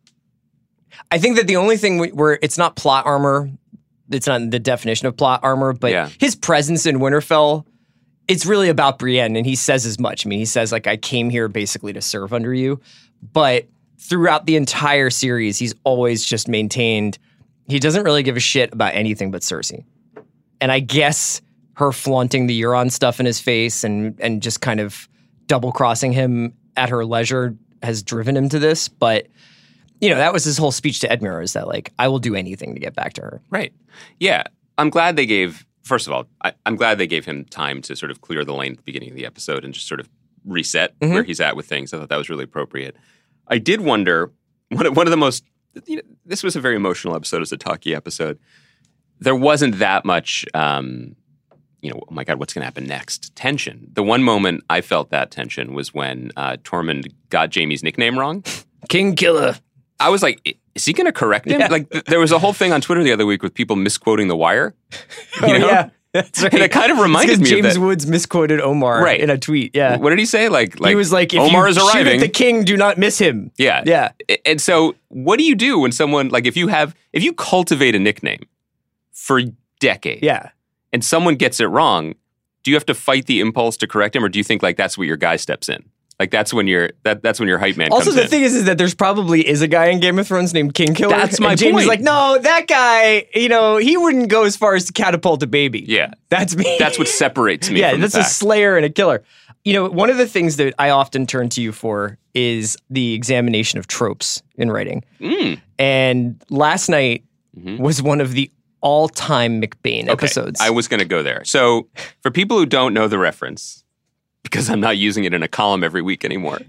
I 1.12 1.18
think 1.20 1.36
that 1.38 1.48
the 1.48 1.58
only 1.58 1.78
thing 1.78 2.00
where 2.16 2.40
it's 2.42 2.58
not 2.58 2.76
plot 2.76 3.06
armor, 3.06 3.50
it's 4.12 4.28
not 4.28 4.50
the 4.50 4.60
definition 4.60 5.08
of 5.08 5.16
plot 5.18 5.42
armor, 5.44 5.74
but 5.74 5.92
Yeah. 5.92 6.10
his 6.20 6.36
presence 6.36 6.86
in 6.86 7.00
Winterfell, 7.00 7.66
it's 8.28 8.46
really 8.46 8.70
about 8.70 9.00
Brienne, 9.00 9.36
and 9.36 9.46
he 9.46 9.56
says 9.56 9.86
as 9.86 10.00
much. 10.00 10.26
I 10.26 10.30
mean, 10.30 10.40
he 10.40 10.46
says 10.46 10.72
like, 10.72 10.88
"I 10.88 10.98
came 10.98 11.30
here 11.30 11.48
basically 11.48 11.94
to 11.94 12.02
serve 12.02 12.34
under 12.34 12.54
you," 12.54 12.80
but 13.34 13.66
throughout 14.00 14.46
the 14.46 14.56
entire 14.56 15.10
series, 15.10 15.58
he's 15.58 15.74
always 15.84 16.24
just 16.26 16.48
maintained 16.48 17.18
he 17.70 17.80
doesn't 17.80 18.04
really 18.04 18.24
give 18.24 18.38
a 18.38 18.40
shit 18.40 18.72
about 18.72 18.96
anything 18.96 19.30
but 19.30 19.42
Cersei. 19.42 19.84
And 20.62 20.72
I 20.72 20.80
guess 20.80 21.42
her 21.74 21.92
flaunting 21.92 22.48
the 22.48 22.62
Euron 22.62 22.90
stuff 22.90 23.20
in 23.20 23.26
his 23.26 23.42
face 23.42 23.84
and 23.84 24.18
and 24.22 24.42
just 24.42 24.62
kind 24.62 24.80
of 24.80 25.10
double 25.48 25.72
crossing 25.74 26.14
him 26.14 26.54
at 26.78 26.88
her 26.90 27.04
leisure 27.06 27.56
has 27.84 28.02
driven 28.04 28.38
him 28.38 28.48
to 28.50 28.60
this. 28.60 28.88
But 28.88 29.28
you 30.02 30.10
know, 30.10 30.16
that 30.16 30.34
was 30.34 30.44
his 30.44 30.58
whole 30.58 30.72
speech 30.72 31.00
to 31.02 31.08
Edmure 31.08 31.44
is 31.44 31.54
that 31.54 31.68
like, 31.68 31.92
I 32.00 32.08
will 32.08 32.20
do 32.20 32.36
anything 32.36 32.74
to 32.74 32.80
get 32.80 32.94
back 32.96 33.14
to 33.14 33.22
her. 33.22 33.42
Right. 33.50 33.74
Yeah. 34.20 34.44
I'm 34.78 34.90
glad 34.90 35.16
they 35.16 35.26
gave. 35.26 35.66
First 35.84 36.06
of 36.08 36.14
all, 36.14 36.28
I, 36.44 36.54
I'm 36.66 36.76
glad 36.76 36.98
they 36.98 37.08
gave 37.08 37.26
him 37.26 37.46
time 37.46 37.82
to 37.84 37.96
sort 37.96 38.12
of 38.12 38.22
clear 38.22 38.44
the 38.46 38.54
lane 38.54 38.74
at 38.74 38.78
the 38.78 38.84
beginning 38.84 39.10
of 39.10 39.16
the 39.16 39.26
episode 39.26 39.64
and 39.64 39.74
just 39.74 39.88
sort 39.88 40.00
of 40.00 40.10
reset 40.46 40.98
Mhm. 41.00 41.14
where 41.14 41.24
he's 41.24 41.40
at 41.40 41.56
with 41.56 41.66
things. 41.66 41.94
I 41.94 41.98
thought 41.98 42.10
that 42.10 42.18
was 42.18 42.30
really 42.30 42.44
appropriate. 42.44 42.96
I 43.48 43.58
did 43.58 43.82
wonder 43.82 44.32
one 44.70 44.86
of, 44.86 44.96
one 44.98 45.08
of 45.08 45.12
the 45.12 45.18
most. 45.18 45.44
You 45.86 45.98
know, 45.98 46.02
this 46.26 46.44
was 46.44 46.56
a 46.56 46.62
very 46.62 46.76
emotional 46.76 47.16
episode. 47.16 47.42
As 47.42 47.52
a 47.52 47.58
talkie 47.58 47.96
episode. 47.96 48.38
There 49.20 49.36
wasn't 49.36 49.80
that 49.80 50.06
much. 50.06 50.46
Um, 50.54 51.16
you 51.82 51.92
know, 51.92 52.00
oh 52.08 52.14
my 52.14 52.24
God, 52.24 52.38
what's 52.40 52.54
going 52.54 52.62
to 52.62 52.66
happen 52.66 52.86
next? 52.86 53.36
Tension. 53.36 53.88
The 53.94 54.04
one 54.04 54.24
moment 54.24 54.64
I 54.70 54.82
felt 54.82 55.10
that 55.12 55.32
tension 55.32 55.74
was 55.74 55.94
when 55.94 56.32
uh, 56.36 56.58
Tormund 56.64 57.12
got 57.30 57.54
Jaime's 57.54 57.82
nickname 57.84 58.18
wrong. 58.20 58.44
King 58.90 59.16
Killer. 59.16 59.56
I 60.00 60.10
was 60.10 60.22
like, 60.24 60.58
is 60.76 60.86
he 60.86 60.94
going 60.94 61.06
to 61.06 61.12
correct 61.12 61.48
him? 61.48 61.60
Yeah. 61.60 61.68
Like, 61.68 61.90
th- 61.90 62.04
there 62.06 62.20
was 62.20 62.32
a 62.32 62.40
whole 62.40 62.54
thing 62.54 62.72
on 62.72 62.82
Twitter 62.82 63.04
the 63.04 63.12
other 63.12 63.26
week 63.26 63.42
with 63.42 63.54
people 63.54 63.76
misquoting 63.76 64.28
The 64.28 64.36
Wire. 64.38 64.74
Oh, 65.42 65.48
you 65.48 65.56
oh 65.56 65.58
know? 65.60 65.68
yeah. 65.68 65.90
That's 66.14 66.42
right. 66.42 66.54
And 66.54 66.64
it 66.64 66.72
kind 66.72 66.92
of 66.92 66.98
reminded 67.00 67.40
me 67.40 67.46
James 67.46 67.60
of. 67.60 67.72
James 67.74 67.80
Woods 67.80 68.08
misquoted 68.08 68.60
Omar 68.62 69.04
Right. 69.04 69.20
in 69.20 69.30
a 69.30 69.38
tweet. 69.38 69.76
Yeah. 69.76 69.98
What 69.98 70.10
did 70.12 70.18
he 70.20 70.26
say? 70.26 70.50
Like, 70.50 70.80
like 70.80 70.90
he 70.90 70.96
was 70.96 71.12
like, 71.12 71.34
if 71.34 71.40
Omar 71.40 71.68
is 71.68 71.78
arriving. 71.78 72.20
the 72.22 72.28
king, 72.30 72.64
do 72.64 72.76
not 72.78 72.98
miss 72.98 73.20
him. 73.20 73.52
yeah, 73.58 73.84
Yeah. 73.86 74.12
And 74.46 74.60
so, 74.60 74.96
what 75.10 75.38
do 75.38 75.44
you 75.44 75.54
do 75.54 75.78
when 75.80 75.92
someone 75.92 76.30
like 76.30 76.46
if 76.48 76.58
you 76.58 76.70
have 76.70 76.96
if 77.14 77.24
you 77.24 77.34
cultivate 77.34 77.94
a 77.94 78.00
nickname 78.00 78.42
for 79.14 79.42
decades, 79.80 80.24
Yeah. 80.24 80.50
and 80.94 81.04
someone 81.04 81.36
gets 81.36 81.60
it 81.60 81.66
wrong, 81.66 82.16
do 82.64 82.72
you 82.72 82.76
have 82.78 82.86
to 82.88 82.94
fight 82.96 83.26
the 83.28 83.40
impulse 83.40 83.78
to 83.78 83.88
correct 83.88 84.16
him, 84.16 84.24
or 84.24 84.30
do 84.30 84.40
you 84.40 84.44
think 84.44 84.64
like 84.64 84.78
that's 84.78 84.98
what 84.98 85.06
your 85.08 85.18
guy 85.18 85.36
steps 85.36 85.70
in? 85.70 85.84
Like 86.20 86.32
that's 86.32 86.52
when 86.52 86.66
your 86.66 86.90
that 87.04 87.22
that's 87.22 87.40
when 87.40 87.48
your 87.48 87.60
hype 87.60 87.78
man 87.78 87.92
Also, 87.92 88.12
the 88.12 88.24
in. 88.24 88.28
thing 88.28 88.42
is, 88.44 88.56
is 88.56 88.66
that 88.66 88.80
there's 88.80 88.96
probably 88.96 89.48
is 89.48 89.62
a 89.62 89.68
guy 89.68 89.88
in 89.88 90.00
Game 90.00 90.18
of 90.18 90.26
Thrones 90.28 90.52
named 90.54 90.74
King 90.74 90.96
Killer. 90.96 91.16
That's 91.16 91.40
my 91.40 91.52
and 91.52 91.60
James 91.60 91.70
is 91.82 91.86
point. 91.86 91.88
like, 91.88 92.02
no, 92.02 92.40
that 92.42 92.66
guy, 92.68 93.28
you 93.36 93.50
know, 93.50 93.78
he 93.78 93.98
wouldn't 93.98 94.30
go 94.30 94.44
as 94.44 94.56
far 94.58 94.74
as 94.74 94.86
to 94.86 94.94
catapult 94.94 95.44
a 95.44 95.48
baby. 95.48 95.84
yeah, 95.88 96.12
That's 96.30 96.56
me. 96.56 96.76
that's 96.80 96.98
what 96.98 97.08
separates 97.08 97.70
me. 97.70 97.80
yeah, 97.82 97.96
that's 97.98 98.16
a 98.16 98.24
slayer 98.24 98.76
and 98.78 98.86
a 98.86 98.90
killer. 98.90 99.24
You 99.64 99.74
know, 99.74 99.90
one 99.90 100.10
of 100.10 100.18
the 100.18 100.26
things 100.28 100.56
that 100.58 100.74
I 100.80 100.90
often 100.90 101.28
turn 101.28 101.50
to 101.50 101.62
you 101.62 101.72
for 101.72 102.18
is 102.34 102.78
the 102.90 103.14
examination 103.14 103.78
of 103.78 103.86
tropes 103.88 104.42
in 104.56 104.72
writing. 104.72 105.04
Mm. 105.20 105.60
And 105.78 106.42
last 106.50 106.90
night 106.90 107.26
Mhm. 107.60 107.80
was 107.80 108.02
one 108.02 108.22
of 108.22 108.32
the 108.34 108.50
all-time 108.82 109.62
McBain 109.62 110.04
Okay, 110.04 110.12
episodes. 110.12 110.62
I 110.62 110.70
was 110.70 110.88
going 110.88 111.00
to 111.00 111.06
go 111.06 111.22
there. 111.24 111.44
So, 111.44 111.88
for 112.22 112.32
people 112.32 112.58
who 112.58 112.66
don't 112.66 112.94
know 112.94 113.08
the 113.08 113.18
reference, 113.18 113.84
because 114.44 114.70
I'm 114.70 114.80
not 114.80 114.98
using 114.98 115.24
it 115.24 115.34
in 115.34 115.44
a 115.44 115.48
column 115.48 115.84
every 115.84 116.02
week 116.02 116.24
anymore, 116.26 116.60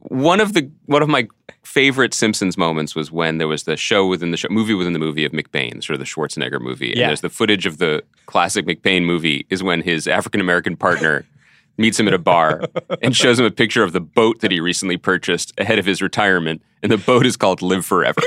one 0.00 0.40
of 0.40 0.52
the 0.54 0.70
one 0.86 1.02
of 1.02 1.08
my 1.08 1.26
favorite 1.62 2.14
Simpsons 2.14 2.56
moments 2.56 2.94
was 2.94 3.10
when 3.10 3.38
there 3.38 3.48
was 3.48 3.64
the 3.64 3.76
show 3.76 4.06
within 4.06 4.30
the 4.30 4.36
show, 4.36 4.48
movie 4.50 4.72
within 4.74 4.92
the 4.92 4.98
movie 5.00 5.24
of 5.24 5.32
McBain, 5.32 5.82
sort 5.82 5.94
of 5.94 5.98
the 5.98 6.04
Schwarzenegger 6.06 6.60
movie. 6.60 6.90
And 6.92 7.00
Yeah. 7.00 7.06
there's 7.08 7.20
the 7.22 7.28
footage 7.28 7.66
of 7.66 7.78
the 7.78 8.02
classic 8.26 8.66
McBain 8.66 9.04
movie 9.04 9.46
is 9.50 9.62
when 9.62 9.82
his 9.82 10.06
African 10.06 10.40
American 10.40 10.76
partner 10.76 11.24
meets 11.78 11.98
him 12.00 12.06
at 12.08 12.14
a 12.14 12.18
bar 12.18 12.62
and 13.02 13.14
shows 13.16 13.38
him 13.38 13.44
a 13.44 13.50
picture 13.50 13.82
of 13.82 13.92
the 13.92 14.00
boat 14.00 14.40
that 14.40 14.50
he 14.52 14.60
recently 14.60 14.96
purchased 14.96 15.52
ahead 15.58 15.78
of 15.78 15.84
his 15.84 16.00
retirement, 16.00 16.62
and 16.82 16.90
the 16.92 16.96
boat 16.98 17.26
is 17.26 17.36
called 17.36 17.60
Live 17.60 17.84
Forever. 17.84 18.22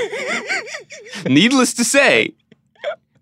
Needless 1.28 1.74
to 1.76 1.84
say, 1.84 2.34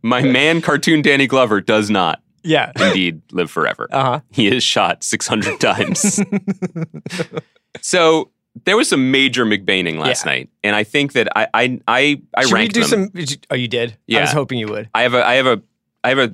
my 0.01 0.21
man 0.21 0.61
cartoon 0.61 1.01
Danny 1.01 1.27
Glover 1.27 1.61
does 1.61 1.89
not 1.89 2.21
yeah. 2.43 2.71
indeed 2.79 3.21
live 3.31 3.49
forever. 3.51 3.87
Uh-huh. 3.91 4.19
He 4.31 4.47
is 4.47 4.63
shot 4.63 5.03
600 5.03 5.59
times. 5.59 6.21
so 7.81 8.31
there 8.65 8.75
was 8.77 8.89
some 8.89 9.11
major 9.11 9.45
McBaining 9.45 9.97
last 9.99 10.25
Yeah. 10.25 10.31
night, 10.31 10.49
and 10.63 10.75
I 10.75 10.83
think 10.83 11.13
that 11.13 11.27
I 11.37 11.47
I 11.53 11.79
I, 11.87 12.21
I 12.35 12.45
Should 12.45 12.53
we 12.57 12.67
do 12.67 12.83
them. 12.85 13.11
some 13.13 13.25
Oh, 13.51 13.55
you 13.55 13.67
did? 13.67 13.97
Yeah. 14.07 14.19
I 14.19 14.21
was 14.21 14.31
hoping 14.31 14.57
you 14.57 14.67
would. 14.67 14.89
I 14.95 15.03
have 15.03 15.13
a 15.13 15.25
I 15.25 15.35
have 15.35 15.45
a 15.45 15.61
I 16.03 16.09
have 16.09 16.17
a 16.19 16.27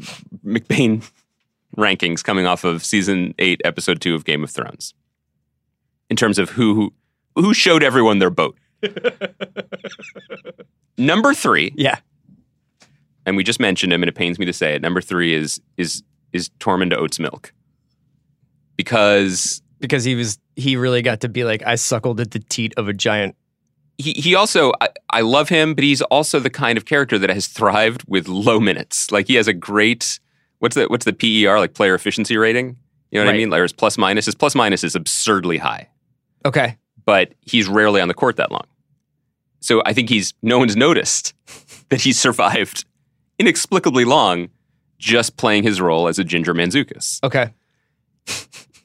McBain 0.46 1.10
rankings 1.78 2.24
coming 2.24 2.46
off 2.46 2.64
of 2.64 2.84
season 2.86 3.34
eight, 3.40 3.60
episode 3.66 4.00
two 4.02 4.16
of 4.16 4.24
Game 4.26 4.44
of 4.44 4.50
Thrones. 4.52 4.94
In 6.10 6.16
terms 6.16 6.38
of 6.40 6.52
who 6.52 6.76
who, 7.36 7.42
who 7.42 7.54
showed 7.54 7.84
everyone 7.84 8.20
their 8.20 8.30
boat. 8.30 8.58
Number 10.98 11.34
three, 11.34 11.74
Yeah. 11.76 11.98
And 13.26 13.36
we 13.38 13.44
just 13.44 13.60
mentioned 13.60 13.94
him, 13.94 14.04
and 14.04 14.10
it 14.10 14.16
pains 14.16 14.38
me 14.40 14.46
to 14.46 14.54
say 14.54 14.76
it. 14.76 14.82
Number 14.82 15.02
three 15.02 15.34
is 15.34 15.62
is 15.78 16.04
is 16.34 16.50
Tormund 16.60 16.96
Oats 16.96 17.20
Milk, 17.20 17.54
because 18.78 19.62
Because 19.80 20.04
he 20.04 20.16
was 20.16 20.40
he 20.56 20.76
really 20.76 21.02
got 21.02 21.22
to 21.22 21.30
be 21.30 21.44
like, 21.44 21.64
I 21.66 21.76
suckled 21.76 22.20
at 22.20 22.32
the 22.32 22.40
teat 22.40 22.74
of 22.78 22.88
a 22.88 22.94
giant. 22.94 23.36
he 23.98 24.14
he 24.14 24.36
also 24.36 24.72
I, 24.82 24.90
I 25.10 25.22
love 25.22 25.50
him, 25.50 25.74
but 25.76 25.84
he's 25.84 26.02
also 26.04 26.40
the 26.40 26.50
kind 26.50 26.78
of 26.78 26.86
character 26.86 27.18
that 27.20 27.30
has 27.30 27.48
thrived 27.48 28.04
with 28.08 28.28
low 28.28 28.60
minutes. 28.60 29.12
Like 29.12 29.28
he 29.28 29.36
has 29.36 29.48
a 29.48 29.54
great 29.54 30.20
what's 30.60 30.76
the 30.76 30.86
what's 30.86 31.06
the 31.06 31.14
PER 31.14 31.60
like 31.60 31.74
player 31.74 31.96
efficiency 31.96 32.38
rating? 32.38 32.78
You 33.12 33.20
know 33.20 33.26
what 33.26 33.36
I 33.36 33.38
mean? 33.38 33.50
Like 33.52 33.62
his 33.62 33.74
plus 33.74 33.98
minus. 33.98 34.26
His 34.26 34.34
plus 34.36 34.56
minus 34.56 34.84
is 34.84 34.96
absurdly 34.96 35.60
high, 35.60 35.88
Okay. 36.46 36.78
but 37.06 37.36
he's 37.42 37.68
rarely 37.68 38.02
on 38.02 38.08
the 38.08 38.16
court 38.16 38.38
that 38.38 38.52
long. 38.52 38.66
So 39.60 39.84
I 39.86 39.94
think 39.94 40.10
he's 40.10 40.34
no 40.42 40.58
one's 40.58 40.76
noticed 40.76 41.34
that 41.90 42.02
he's 42.02 42.20
survived 42.20 42.86
inexplicably 43.40 44.06
long 44.06 44.50
just 45.00 45.38
playing 45.38 45.64
his 45.64 45.82
role 45.82 46.08
as 46.08 46.18
a 46.20 46.24
Ginger 46.24 46.54
Manzukis. 46.54 47.20
Okay. 47.24 47.52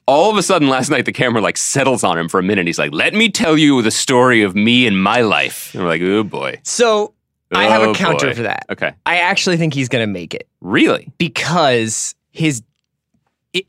all 0.05 0.31
of 0.31 0.37
a 0.37 0.43
sudden 0.43 0.67
last 0.67 0.89
night 0.89 1.05
the 1.05 1.11
camera 1.13 1.41
like 1.41 1.55
settles 1.57 2.03
on 2.03 2.17
him 2.17 2.27
for 2.27 2.39
a 2.39 2.43
minute. 2.43 2.65
He's 2.67 2.79
like, 2.79 2.91
"Let 2.93 3.13
me 3.13 3.29
tell 3.29 3.57
you 3.57 3.81
the 3.81 3.91
story 3.91 4.41
of 4.41 4.55
me 4.55 4.85
and 4.87 5.01
my 5.01 5.21
life." 5.21 5.73
And 5.73 5.83
we're 5.83 5.89
like, 5.89 6.01
"Oh 6.01 6.23
boy." 6.23 6.59
So 6.63 7.13
I 7.51 7.65
have 7.65 7.81
Oh, 7.83 7.91
a 7.91 7.95
counter 7.95 8.27
boy. 8.27 8.33
for 8.35 8.41
that. 8.43 8.65
Okay. 8.69 8.91
I 9.05 9.17
actually 9.17 9.57
think 9.57 9.73
he's 9.73 9.87
gonna 9.89 10.07
make 10.07 10.33
it 10.33 10.47
Really? 10.61 11.11
because 11.17 12.15
his 12.31 12.61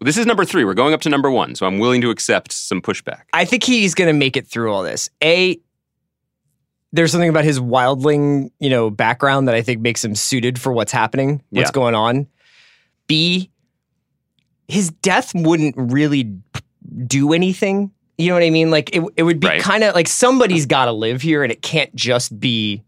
This 0.03 0.19
is 0.19 0.27
number 0.27 0.45
3. 0.45 0.65
We're 0.65 0.75
going 0.75 0.93
up 0.93 1.01
to 1.03 1.09
number 1.09 1.31
1, 1.31 1.55
so 1.55 1.67
I'm 1.67 1.79
willing 1.79 2.01
to 2.03 2.11
accept 2.11 2.53
some 2.53 2.83
pushback. 2.83 3.23
I 3.33 3.45
think 3.47 3.63
he's 3.65 3.95
going 3.95 4.09
to 4.09 4.13
make 4.19 4.37
it 4.37 4.47
through 4.47 4.71
all 4.71 4.83
this. 4.83 5.09
A, 5.25 5.59
there's 6.93 7.13
something 7.13 7.29
about 7.29 7.45
his 7.45 7.61
wildling, 7.61 8.51
you 8.59 8.69
know, 8.71 8.91
background 8.91 9.49
that 9.49 9.55
I 9.55 9.63
think 9.63 9.81
makes 9.81 10.05
him 10.05 10.15
suited 10.15 10.59
for 10.59 10.73
what's 10.73 10.93
happening, 10.93 11.43
what's 11.51 11.69
Yeah. 11.69 11.73
going 11.73 11.95
on. 11.95 12.27
B, 13.07 13.51
his 14.69 14.91
death 14.91 15.33
wouldn't 15.35 15.75
really 15.77 16.33
do 17.07 17.33
anything 17.33 17.91
You 18.19 18.29
know 18.29 18.35
what 18.35 18.43
I 18.43 18.51
mean? 18.51 18.71
Like 18.71 18.95
it, 18.95 19.03
it 19.17 19.23
would 19.23 19.41
be 19.41 19.47
Right. 19.47 19.63
kind 19.63 19.83
of 19.83 19.95
like 19.95 20.07
somebody's 20.07 20.67
got 20.67 20.85
to 20.85 20.93
live 20.93 21.23
here, 21.23 21.43
and 21.43 21.51
it 21.51 21.63
can't 21.63 21.95
just 21.95 22.39
be 22.39 22.83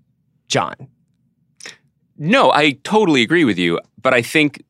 Jon. 0.48 0.74
No, 2.18 2.52
I 2.52 2.72
totally 2.84 3.22
agree 3.22 3.44
with 3.44 3.58
you, 3.58 3.80
but 4.02 4.12
I 4.12 4.20
think 4.20 4.62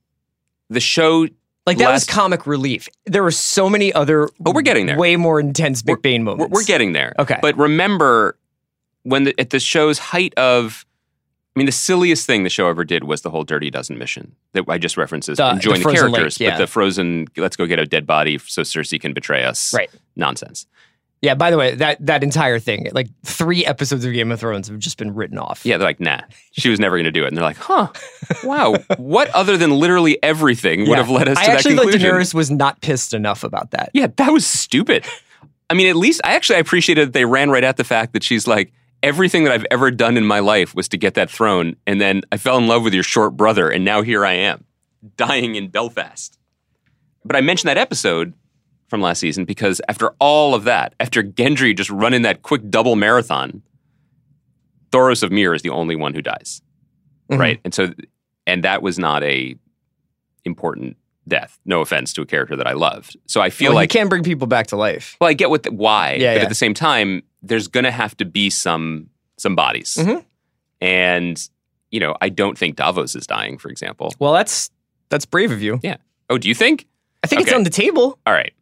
the 0.70 0.78
show 0.78 1.26
Like 1.66 1.78
that 1.78 1.90
was 1.92 2.04
comic 2.04 2.46
relief. 2.46 2.88
There 3.06 3.24
were 3.24 3.32
so 3.32 3.68
many 3.68 3.92
other. 3.92 4.28
Oh, 4.46 4.52
we're 4.52 4.62
getting 4.62 4.86
there. 4.86 4.96
Way 4.96 5.16
more 5.16 5.40
intense 5.40 5.82
McBain 5.82 6.18
we're, 6.20 6.24
moments. 6.36 6.52
we're 6.52 6.64
getting 6.64 6.92
there. 6.92 7.12
Okay. 7.18 7.38
But 7.42 7.56
remember 7.58 8.38
when 9.04 9.24
the, 9.24 9.40
at 9.40 9.50
the 9.50 9.60
show's 9.60 9.98
height 9.98 10.34
of 10.36 10.84
I 11.54 11.58
mean, 11.58 11.66
the 11.66 11.72
silliest 11.72 12.26
thing 12.26 12.44
the 12.44 12.50
show 12.50 12.68
ever 12.68 12.82
did 12.82 13.04
was 13.04 13.20
the 13.20 13.28
whole 13.30 13.44
Dirty 13.44 13.70
Dozen 13.70 13.98
mission 13.98 14.34
that 14.54 14.64
I 14.68 14.78
just 14.78 14.96
referenced 14.96 15.28
as 15.28 15.36
The- 15.36 15.50
enjoying 15.50 15.82
the 15.82 15.88
the, 15.88 15.94
characters, 15.94 16.40
lake, 16.40 16.46
yeah. 16.48 16.54
but 16.54 16.58
the 16.64 16.66
frozen 16.66 17.26
let's 17.36 17.56
go 17.56 17.66
get 17.66 17.78
a 17.78 17.84
dead 17.84 18.06
body 18.06 18.38
so 18.38 18.62
Cersei 18.62 18.98
can 18.98 19.12
betray 19.12 19.44
us. 19.44 19.74
Right. 19.74 19.90
Nonsense. 20.16 20.66
Yeah. 21.20 21.34
By 21.34 21.50
the 21.50 21.58
way, 21.58 21.74
that 21.74 22.04
that 22.06 22.24
entire 22.24 22.58
thing, 22.58 22.88
like 22.92 23.08
three 23.22 23.66
episodes 23.66 24.04
of 24.06 24.14
Game 24.14 24.32
of 24.32 24.40
Thrones, 24.40 24.68
have 24.68 24.78
just 24.78 24.96
been 24.96 25.14
written 25.14 25.36
off. 25.36 25.64
Yeah, 25.66 25.76
they're 25.76 25.86
like, 25.86 26.00
nah, 26.00 26.22
she 26.52 26.70
was 26.70 26.80
never 26.80 26.96
going 26.96 27.04
to 27.04 27.10
do 27.12 27.24
it. 27.24 27.28
And 27.28 27.36
they're 27.36 27.44
like, 27.44 27.58
huh, 27.58 27.88
wow, 28.44 28.74
what 28.96 29.28
other 29.30 29.58
than 29.58 29.72
literally 29.72 30.20
everything 30.22 30.80
would 30.80 30.88
Yeah. 30.88 30.96
have 30.96 31.10
led 31.10 31.28
us 31.28 31.36
I 31.36 31.42
to 31.42 31.46
that? 31.48 31.52
I 31.52 31.56
actually 31.58 31.74
thought 31.76 31.82
conclusion? 31.90 32.10
Daenerys 32.12 32.32
was 32.34 32.50
not 32.50 32.80
pissed 32.80 33.12
enough 33.12 33.44
about 33.44 33.72
that. 33.72 33.90
Yeah, 33.92 34.06
that 34.16 34.32
was 34.32 34.46
stupid. 34.46 35.04
I 35.68 35.74
mean, 35.74 35.86
at 35.88 35.96
least 35.96 36.22
I 36.24 36.34
actually 36.34 36.58
appreciated 36.60 37.08
that 37.08 37.12
they 37.12 37.26
ran 37.26 37.50
right 37.50 37.62
at 37.64 37.76
the 37.76 37.84
fact 37.84 38.14
that 38.14 38.24
she's 38.24 38.46
like, 38.46 38.72
everything 39.02 39.44
that 39.44 39.52
I've 39.52 39.66
ever 39.70 39.90
done 39.90 40.16
in 40.16 40.24
my 40.24 40.38
life 40.40 40.74
was 40.74 40.88
to 40.88 40.96
get 40.98 41.14
that 41.14 41.30
throne. 41.30 41.76
And 41.86 42.00
then 42.00 42.22
I 42.30 42.36
fell 42.36 42.56
in 42.58 42.66
love 42.66 42.82
with 42.84 42.94
your 42.94 43.02
short 43.02 43.36
brother. 43.36 43.68
And 43.68 43.84
now 43.84 44.02
here 44.02 44.24
I 44.24 44.32
am, 44.34 44.64
dying 45.16 45.54
in 45.56 45.68
Belfast. 45.68 46.38
But 47.24 47.36
I 47.36 47.40
mentioned 47.40 47.68
that 47.68 47.78
episode 47.78 48.32
from 48.88 49.00
last 49.00 49.20
season 49.20 49.44
because 49.44 49.80
after 49.88 50.10
all 50.18 50.54
of 50.54 50.64
that, 50.64 50.94
after 51.00 51.22
Gendry 51.22 51.76
just 51.76 51.90
running 51.90 52.22
that 52.22 52.42
quick 52.42 52.68
double 52.70 52.94
marathon, 52.96 53.62
Thoros 54.90 55.22
of 55.22 55.32
Myr 55.32 55.54
is 55.54 55.62
the 55.62 55.70
only 55.70 55.96
one 55.96 56.14
who 56.14 56.20
dies. 56.22 56.60
Mhm. 57.30 57.38
Right. 57.38 57.60
And 57.64 57.72
so, 57.72 57.92
and 58.46 58.62
that 58.64 58.82
was 58.82 58.98
not 58.98 59.22
a 59.22 59.56
important 60.44 60.96
death. 61.28 61.58
No 61.64 61.80
offense 61.80 62.12
to 62.14 62.22
a 62.22 62.26
character 62.26 62.56
that 62.56 62.66
I 62.66 62.72
loved. 62.72 63.16
So 63.26 63.40
I 63.40 63.48
feel 63.50 63.70
Well, 63.70 63.76
like 63.76 63.92
you 63.94 63.98
can't 64.00 64.10
bring 64.10 64.24
people 64.24 64.46
back 64.48 64.66
to 64.68 64.76
life. 64.76 65.16
well, 65.20 65.30
I 65.30 65.34
get 65.34 65.48
what 65.50 65.62
the, 65.62 65.70
why, 65.70 66.14
Yeah, 66.14 66.32
but 66.34 66.38
yeah. 66.38 66.42
at 66.42 66.48
the 66.48 66.54
same 66.54 66.74
time, 66.74 67.22
there's 67.42 67.68
going 67.68 67.84
to 67.84 67.90
have 67.90 68.16
to 68.18 68.24
be 68.24 68.50
some 68.50 69.08
some 69.38 69.54
bodies, 69.56 69.96
Mhm. 70.00 70.24
and 70.80 71.48
you 71.90 72.00
know, 72.00 72.16
I 72.20 72.28
don't 72.28 72.56
think 72.56 72.76
Davos 72.76 73.14
is 73.14 73.26
dying, 73.26 73.58
for 73.58 73.68
example. 73.68 74.12
Well, 74.18 74.32
that's 74.32 74.70
that's 75.10 75.26
brave 75.26 75.50
of 75.52 75.60
you. 75.62 75.78
Yeah. 75.82 75.96
Oh, 76.30 76.38
do 76.38 76.48
you 76.48 76.54
think? 76.54 76.86
I 77.22 77.26
think 77.26 77.42
it's 77.42 77.52
on 77.52 77.62
the 77.64 77.70
table. 77.70 78.18
All 78.26 78.32
right, 78.32 78.52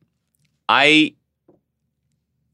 I 0.68 1.14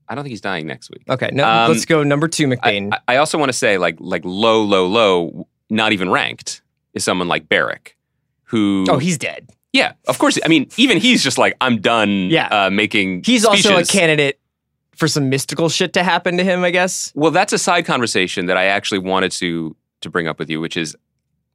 I 0.09 0.15
don't 0.15 0.23
think 0.25 0.31
he's 0.31 0.41
dying 0.41 0.67
next 0.67 0.91
week. 0.91 1.03
Okay, 1.09 1.31
no, 1.33 1.45
Um, 1.49 1.73
let's 1.73 1.85
go 1.85 2.03
number 2.05 2.29
two, 2.29 2.45
I, 2.45 2.57
McBain. 2.57 2.93
I- 3.09 3.15
I 3.15 3.17
also 3.17 3.39
want 3.39 3.49
to 3.49 3.53
say, 3.59 3.77
like, 3.77 3.97
like 3.99 4.23
low, 4.25 4.63
low, 4.63 4.87
low, 4.87 5.49
not 5.69 5.93
even 5.93 6.11
ranked, 6.11 6.63
is 6.95 7.03
someone 7.03 7.27
like 7.27 7.49
Beric, 7.49 7.97
who 8.45 8.85
oh, 8.89 8.99
he's 8.99 9.19
dead. 9.19 9.51
yeah, 9.73 9.95
of 10.07 10.19
course. 10.19 10.39
I 10.45 10.49
mean, 10.49 10.69
even 10.77 10.99
he's 10.99 11.25
just 11.25 11.39
like, 11.39 11.57
I'm 11.61 11.81
done. 11.81 12.29
Yeah. 12.31 12.47
uh, 12.67 12.71
making. 12.71 13.25
He's 13.25 13.45
also 13.45 13.77
a 13.79 13.85
candidate 13.85 14.39
for 14.97 15.09
some 15.09 15.29
mystical 15.29 15.69
shit 15.69 15.93
to 15.93 16.03
happen 16.03 16.37
to 16.39 16.45
him. 16.45 16.65
I 16.65 16.71
guess. 16.71 17.13
Well, 17.15 17.31
that's 17.31 17.53
a 17.53 17.59
side 17.59 17.87
conversation 17.87 18.47
that 18.47 18.57
I 18.57 18.65
actually 18.65 18.99
wanted 18.99 19.33
to 19.33 19.77
to 20.01 20.11
bring 20.11 20.27
up 20.27 20.39
with 20.39 20.51
you, 20.51 20.61
which 20.61 20.77
is, 20.77 20.97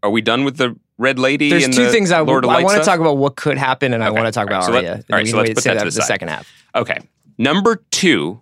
are 0.04 0.10
we 0.10 0.22
done 0.22 0.44
with 0.44 0.58
the 0.58 0.76
Red 0.98 1.20
Lady? 1.20 1.50
There's 1.50 1.66
and 1.66 1.74
two 1.74 1.86
the 1.86 1.92
things 1.92 2.12
I, 2.12 2.22
Lord 2.22 2.44
of 2.44 2.50
I 2.50 2.64
want 2.64 2.80
to 2.80 2.86
talk 2.86 3.00
about 3.00 3.18
what 3.18 3.36
could 3.36 3.58
happen, 3.58 3.94
and 3.94 4.04
I 4.04 4.10
want 4.10 4.26
to 4.26 4.32
talk 4.32 4.48
right, 4.48 4.58
about 4.58 4.66
so 4.66 4.72
let- 4.72 4.84
Arya. 4.86 5.04
all 5.12 5.20
and 5.20 5.30
so 5.30 5.38
let's 5.38 5.50
put 5.52 5.64
say 5.64 5.74
that 5.74 5.80
to 5.80 5.90
the 5.90 5.96
the 5.96 6.02
second 6.02 6.30
half. 6.30 6.48
Okay, 6.76 6.98
number 7.38 7.84
two 7.92 8.42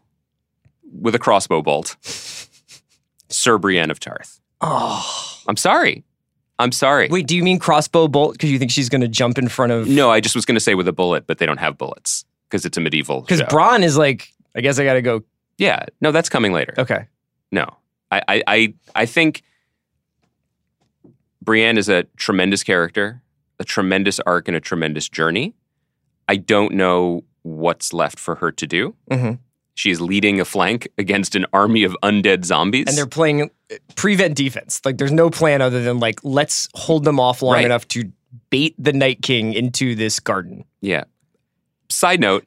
with 0.92 1.16
a 1.16 1.20
crossbow 1.20 1.62
bolt, 1.62 1.96
Sir 3.30 3.58
Brienne 3.58 3.92
of 3.92 4.00
Tarth. 4.00 4.40
Oh, 4.62 5.42
I'm 5.48 5.58
sorry, 5.58 6.04
I'm 6.58 6.72
sorry. 6.72 7.08
wait. 7.10 7.28
Do 7.28 7.36
you 7.36 7.44
mean 7.44 7.60
crossbow 7.60 8.08
bolt? 8.08 8.34
Because 8.34 8.52
you 8.52 8.60
think 8.60 8.72
she's 8.72 8.90
going 8.90 9.02
to 9.02 9.08
jump 9.08 9.38
in 9.38 9.48
front 9.48 9.72
of? 9.72 9.88
No, 9.88 10.10
I 10.10 10.20
just 10.20 10.36
was 10.36 10.46
going 10.46 10.56
to 10.56 10.62
say 10.62 10.76
with 10.76 10.88
a 10.88 10.94
bullet, 10.94 11.28
but 11.28 11.38
they 11.38 11.46
don't 11.46 11.60
have 11.60 11.78
bullets 11.78 12.26
because 12.50 12.66
it's 12.66 12.78
a 12.78 12.82
medieval. 12.82 13.22
Because. 13.22 13.42
Bronn 13.44 13.84
is 13.84 13.98
like. 13.98 14.34
I 14.56 14.62
guess 14.62 14.80
I 14.80 14.84
got 14.84 14.94
to 14.94 15.02
go. 15.02 15.24
yeah, 15.58 15.86
no, 16.02 16.12
that's 16.12 16.30
coming 16.30 16.52
later. 16.54 16.74
Okay. 16.78 17.06
No, 17.52 17.68
I, 18.12 18.22
I, 18.28 18.44
I, 18.48 18.74
I 18.96 19.06
think 19.06 19.44
Brienne 21.42 21.78
is 21.78 21.90
a 21.90 22.04
tremendous 22.18 22.64
character, 22.64 23.22
a 23.60 23.64
tremendous 23.64 24.20
arc, 24.22 24.48
and 24.48 24.56
a 24.58 24.60
tremendous 24.60 25.08
journey. 25.10 25.56
I 26.28 26.36
don't 26.36 26.74
know 26.76 27.24
what's 27.44 27.94
left 27.94 28.20
for 28.20 28.36
her 28.36 28.52
to 28.52 28.68
do. 28.68 28.96
Mhm. 29.10 29.40
She 29.74 29.92
is 29.92 30.02
leading 30.02 30.42
a 30.42 30.46
flank 30.46 30.90
against 30.98 31.36
an 31.36 31.46
army 31.54 31.84
of 31.84 31.96
undead 32.04 32.44
zombies. 32.44 32.86
And 32.88 32.98
they're 32.98 33.08
playing 33.08 33.44
uh, 33.44 33.76
prevent 33.96 34.36
defense. 34.36 34.82
Like 34.84 34.98
there's 34.98 35.12
no 35.12 35.30
plan 35.30 35.62
other 35.62 35.82
than 35.82 36.00
like 36.00 36.20
let's 36.24 36.68
hold 36.74 37.06
them 37.06 37.20
off 37.20 37.42
long 37.42 37.54
Right. 37.56 37.66
enough 37.66 37.88
to 37.90 38.12
bait 38.50 38.76
the 38.78 38.92
Night 38.94 39.22
King 39.22 39.54
into 39.54 39.96
this 39.96 40.20
garden. 40.20 40.66
yeah. 40.82 41.06
Side 41.92 42.20
note, 42.20 42.46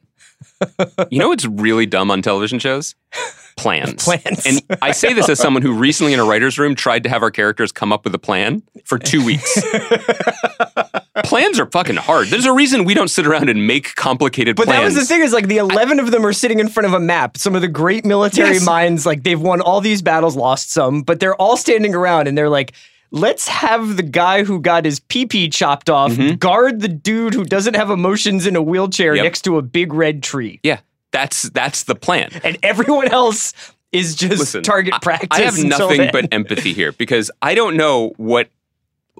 you 1.09 1.19
know 1.19 1.29
what's 1.29 1.45
really 1.45 1.85
dumb 1.85 2.11
on 2.11 2.21
television 2.21 2.59
shows? 2.59 2.95
Plans. 3.55 4.03
Plans. 4.03 4.45
And 4.47 4.79
I 4.81 4.91
say 4.93 5.13
this 5.13 5.29
as 5.29 5.39
someone 5.39 5.61
who 5.61 5.73
recently 5.73 6.11
in 6.13 6.19
a 6.19 6.25
writer's 6.25 6.57
room 6.57 6.73
tried 6.73 7.03
to 7.03 7.09
have 7.09 7.21
our 7.21 7.29
characters 7.29 7.71
come 7.71 7.93
up 7.93 8.03
with 8.03 8.15
a 8.15 8.19
plan 8.19 8.63
for 8.83 8.97
two 8.97 9.23
weeks. 9.23 9.61
Plans 11.23 11.59
are 11.59 11.67
fucking 11.67 11.97
hard. 11.97 12.29
There's 12.29 12.45
a 12.45 12.53
reason 12.53 12.83
we 12.83 12.95
don't 12.95 13.09
sit 13.09 13.27
around 13.27 13.49
and 13.49 13.67
make 13.67 13.93
complicated 13.95 14.55
plans. 14.55 14.65
But 14.67 14.71
plans. 14.73 14.93
that 14.95 14.99
was 14.99 15.07
the 15.07 15.13
thing 15.13 15.21
is 15.23 15.33
like 15.33 15.47
the 15.47 15.57
11 15.57 15.99
of 15.99 16.09
them 16.09 16.25
are 16.25 16.33
sitting 16.33 16.59
in 16.59 16.67
front 16.67 16.87
of 16.87 16.93
a 16.93 16.99
map. 16.99 17.37
Some 17.37 17.53
of 17.55 17.61
the 17.61 17.67
great 17.67 18.03
military 18.05 18.53
Yes. 18.53 18.65
minds, 18.65 19.05
like 19.05 19.21
they've 19.23 19.39
won 19.39 19.61
all 19.61 19.79
these 19.81 20.01
battles, 20.01 20.35
lost 20.35 20.71
some, 20.71 21.03
but 21.03 21.19
they're 21.19 21.35
all 21.35 21.55
standing 21.55 21.93
around 21.93 22.27
and 22.27 22.35
they're 22.37 22.49
like, 22.49 22.73
let's 23.13 23.47
have 23.47 23.95
the 23.95 24.03
guy 24.03 24.43
who 24.43 24.59
got 24.59 24.83
his 24.83 24.99
pee 24.99 25.25
pee 25.25 25.47
chopped 25.47 25.89
off 25.89 26.17
guard 26.39 26.81
the 26.81 26.87
dude 26.89 27.33
who 27.33 27.45
doesn't 27.45 27.75
have 27.75 27.89
emotions 27.89 28.45
in 28.45 28.55
a 28.57 28.61
wheelchair 28.61 29.11
Mm-hmm. 29.13 29.17
Yep. 29.17 29.23
next 29.23 29.41
to 29.43 29.57
a 29.57 29.61
big 29.61 29.93
red 29.93 30.21
tree. 30.23 30.59
Yeah, 30.63 30.79
that's 31.11 31.43
that's 31.43 31.83
the 31.83 31.95
plan. 31.95 32.31
And 32.43 32.57
everyone 32.63 33.07
else 33.07 33.53
is 33.93 34.15
just 34.15 34.39
Listen, 34.39 34.63
target 34.63 34.95
practice. 35.01 35.29
I 35.31 35.41
have 35.43 35.63
nothing 35.63 35.97
then. 35.99 36.09
but 36.11 36.27
empathy 36.33 36.73
here 36.73 36.91
because 36.91 37.29
I 37.41 37.53
don't 37.55 37.77
know 37.77 38.13
what 38.17 38.49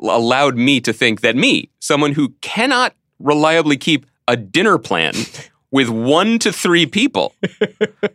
allowed 0.01 0.57
me 0.57 0.81
to 0.81 0.91
think 0.91 1.21
that 1.21 1.35
me, 1.35 1.69
someone 1.79 2.13
who 2.13 2.29
cannot 2.41 2.95
reliably 3.19 3.77
keep 3.77 4.07
a 4.27 4.35
dinner 4.35 4.79
plan 4.79 5.13
with 5.69 5.89
one 5.89 6.39
to 6.39 6.51
three 6.51 6.85
people, 6.87 7.35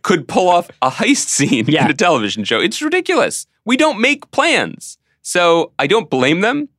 could 0.01 0.27
pull 0.27 0.49
off 0.49 0.69
a 0.81 0.89
heist 0.89 1.27
scene 1.27 1.65
Yeah. 1.67 1.85
in 1.85 1.91
a 1.91 1.93
television 1.93 2.43
show. 2.43 2.59
It's 2.59 2.81
ridiculous. 2.81 3.47
We 3.65 3.77
don't 3.77 3.99
make 4.01 4.29
plans. 4.31 4.97
So 5.29 5.73
I 5.77 5.85
don't 5.85 6.09
blame 6.09 6.41
them, 6.41 6.69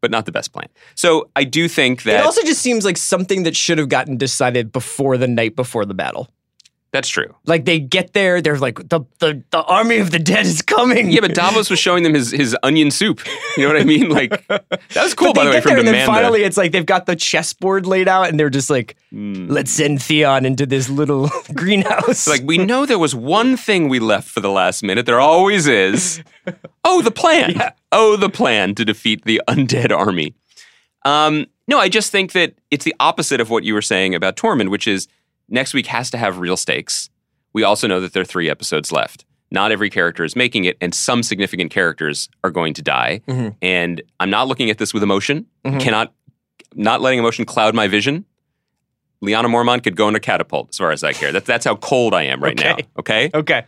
but 0.00 0.12
not 0.12 0.24
the 0.24 0.30
best 0.30 0.52
plan. 0.52 0.68
So 0.94 1.28
I 1.34 1.42
do 1.42 1.66
think 1.66 2.04
that 2.04 2.20
It 2.20 2.24
also 2.24 2.42
just 2.42 2.62
seems 2.62 2.84
like 2.84 2.96
something 2.96 3.42
that 3.42 3.56
should 3.56 3.78
have 3.78 3.88
gotten 3.88 4.16
decided 4.16 4.70
before 4.70 5.16
the 5.16 5.26
night 5.26 5.56
before 5.56 5.84
the 5.84 5.92
battle. 5.92 6.28
That's 6.92 7.08
true. 7.08 7.34
Like 7.46 7.64
they 7.66 7.78
get 7.78 8.14
there, 8.14 8.40
they're 8.42 8.58
like 8.58 8.76
the 8.88 9.00
the, 9.20 9.42
the 9.50 9.62
army 9.62 9.98
of 9.98 10.10
the 10.10 10.18
dead 10.18 10.44
is 10.46 10.60
coming. 10.62 11.10
Yeah, 11.10 11.20
but 11.20 11.34
Davos 11.34 11.70
was 11.70 11.78
showing 11.78 12.02
them 12.02 12.14
his, 12.14 12.32
his 12.32 12.56
onion 12.64 12.90
soup. 12.90 13.20
You 13.56 13.62
know 13.68 13.72
what 13.72 13.80
I 13.80 13.84
mean? 13.84 14.08
Like 14.20 14.46
that 14.48 14.64
was 14.96 15.14
cool, 15.14 15.32
But 15.32 15.34
by 15.34 15.44
they 15.44 15.50
the 15.50 15.50
way, 15.50 15.54
get 15.54 15.62
from 15.62 15.70
there, 15.70 15.78
and 15.78 15.88
then 15.88 16.06
finally 16.06 16.42
it's 16.42 16.56
like 16.56 16.72
they've 16.72 16.84
got 16.84 17.06
the 17.06 17.14
chessboard 17.14 17.86
laid 17.86 18.08
out, 18.08 18.28
and 18.28 18.40
they're 18.40 18.50
just 18.50 18.70
like, 18.70 18.96
Hmm. 19.10 19.46
"Let's 19.48 19.70
send 19.70 20.02
Theon 20.02 20.44
into 20.44 20.66
this 20.66 20.88
little 20.90 21.30
greenhouse." 21.54 22.26
like 22.26 22.42
we 22.44 22.58
know 22.58 22.86
there 22.86 22.98
was 22.98 23.14
one 23.14 23.56
thing 23.56 23.88
we 23.88 24.00
left 24.00 24.28
for 24.28 24.40
the 24.40 24.50
last 24.50 24.82
minute. 24.82 25.06
There 25.06 25.20
always 25.20 25.66
is. 25.66 26.22
Oh, 26.82 27.02
the 27.02 27.10
plan. 27.12 27.60
Oh, 27.92 28.16
the 28.16 28.30
plan 28.30 28.74
to 28.74 28.84
defeat 28.84 29.24
the 29.24 29.40
undead 29.46 29.96
army. 29.96 30.34
Um, 31.04 31.46
no, 31.68 31.78
I 31.78 31.88
just 31.88 32.10
think 32.10 32.32
that 32.32 32.54
it's 32.70 32.84
the 32.84 32.94
opposite 32.98 33.40
of 33.40 33.50
what 33.50 33.62
you 33.64 33.74
were 33.74 33.82
saying 33.82 34.14
about 34.14 34.36
Tormund, 34.36 34.70
which 34.70 34.88
is 34.88 35.06
next 35.50 35.74
week 35.74 35.86
has 35.86 36.10
to 36.10 36.18
have 36.18 36.38
real 36.38 36.56
stakes. 36.56 37.10
We 37.52 37.62
also 37.64 37.86
know 37.86 38.00
that 38.00 38.12
there 38.12 38.22
are 38.22 38.26
three 38.26 38.48
episodes 38.48 38.92
left. 38.92 39.24
Not 39.50 39.72
every 39.72 39.90
character 39.90 40.22
is 40.24 40.36
making 40.36 40.64
it, 40.64 40.76
and 40.80 40.94
some 40.94 41.22
significant 41.24 41.72
characters 41.72 42.28
are 42.44 42.50
going 42.50 42.72
to 42.74 42.82
die. 42.82 43.20
Mhm. 43.26 43.56
And 43.60 44.00
I'm 44.20 44.30
not 44.30 44.46
looking 44.46 44.70
at 44.70 44.78
this 44.78 44.94
with 44.94 45.02
emotion. 45.02 45.46
Mhm. 45.64 45.80
Cannot, 45.80 46.12
not 46.74 47.00
letting 47.00 47.18
emotion 47.18 47.44
cloud 47.44 47.74
my 47.74 47.88
vision. 47.88 48.24
Lyanna 49.22 49.46
Mormont 49.46 49.82
could 49.82 49.96
go 49.96 50.08
in 50.08 50.14
a 50.14 50.20
catapult, 50.20 50.68
as 50.70 50.78
far 50.78 50.92
as 50.92 51.02
I 51.04 51.12
care. 51.12 51.32
That's 51.32 51.46
that's 51.46 51.64
how 51.66 51.74
cold 51.76 52.14
I 52.14 52.22
am 52.22 52.40
right 52.42 52.56
now. 52.58 52.72
Okay. 52.74 52.86
Okay. 52.98 53.30
okay, 53.34 53.62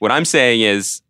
What 0.00 0.10
I'm 0.10 0.24
saying 0.24 0.62
is, 0.62 1.02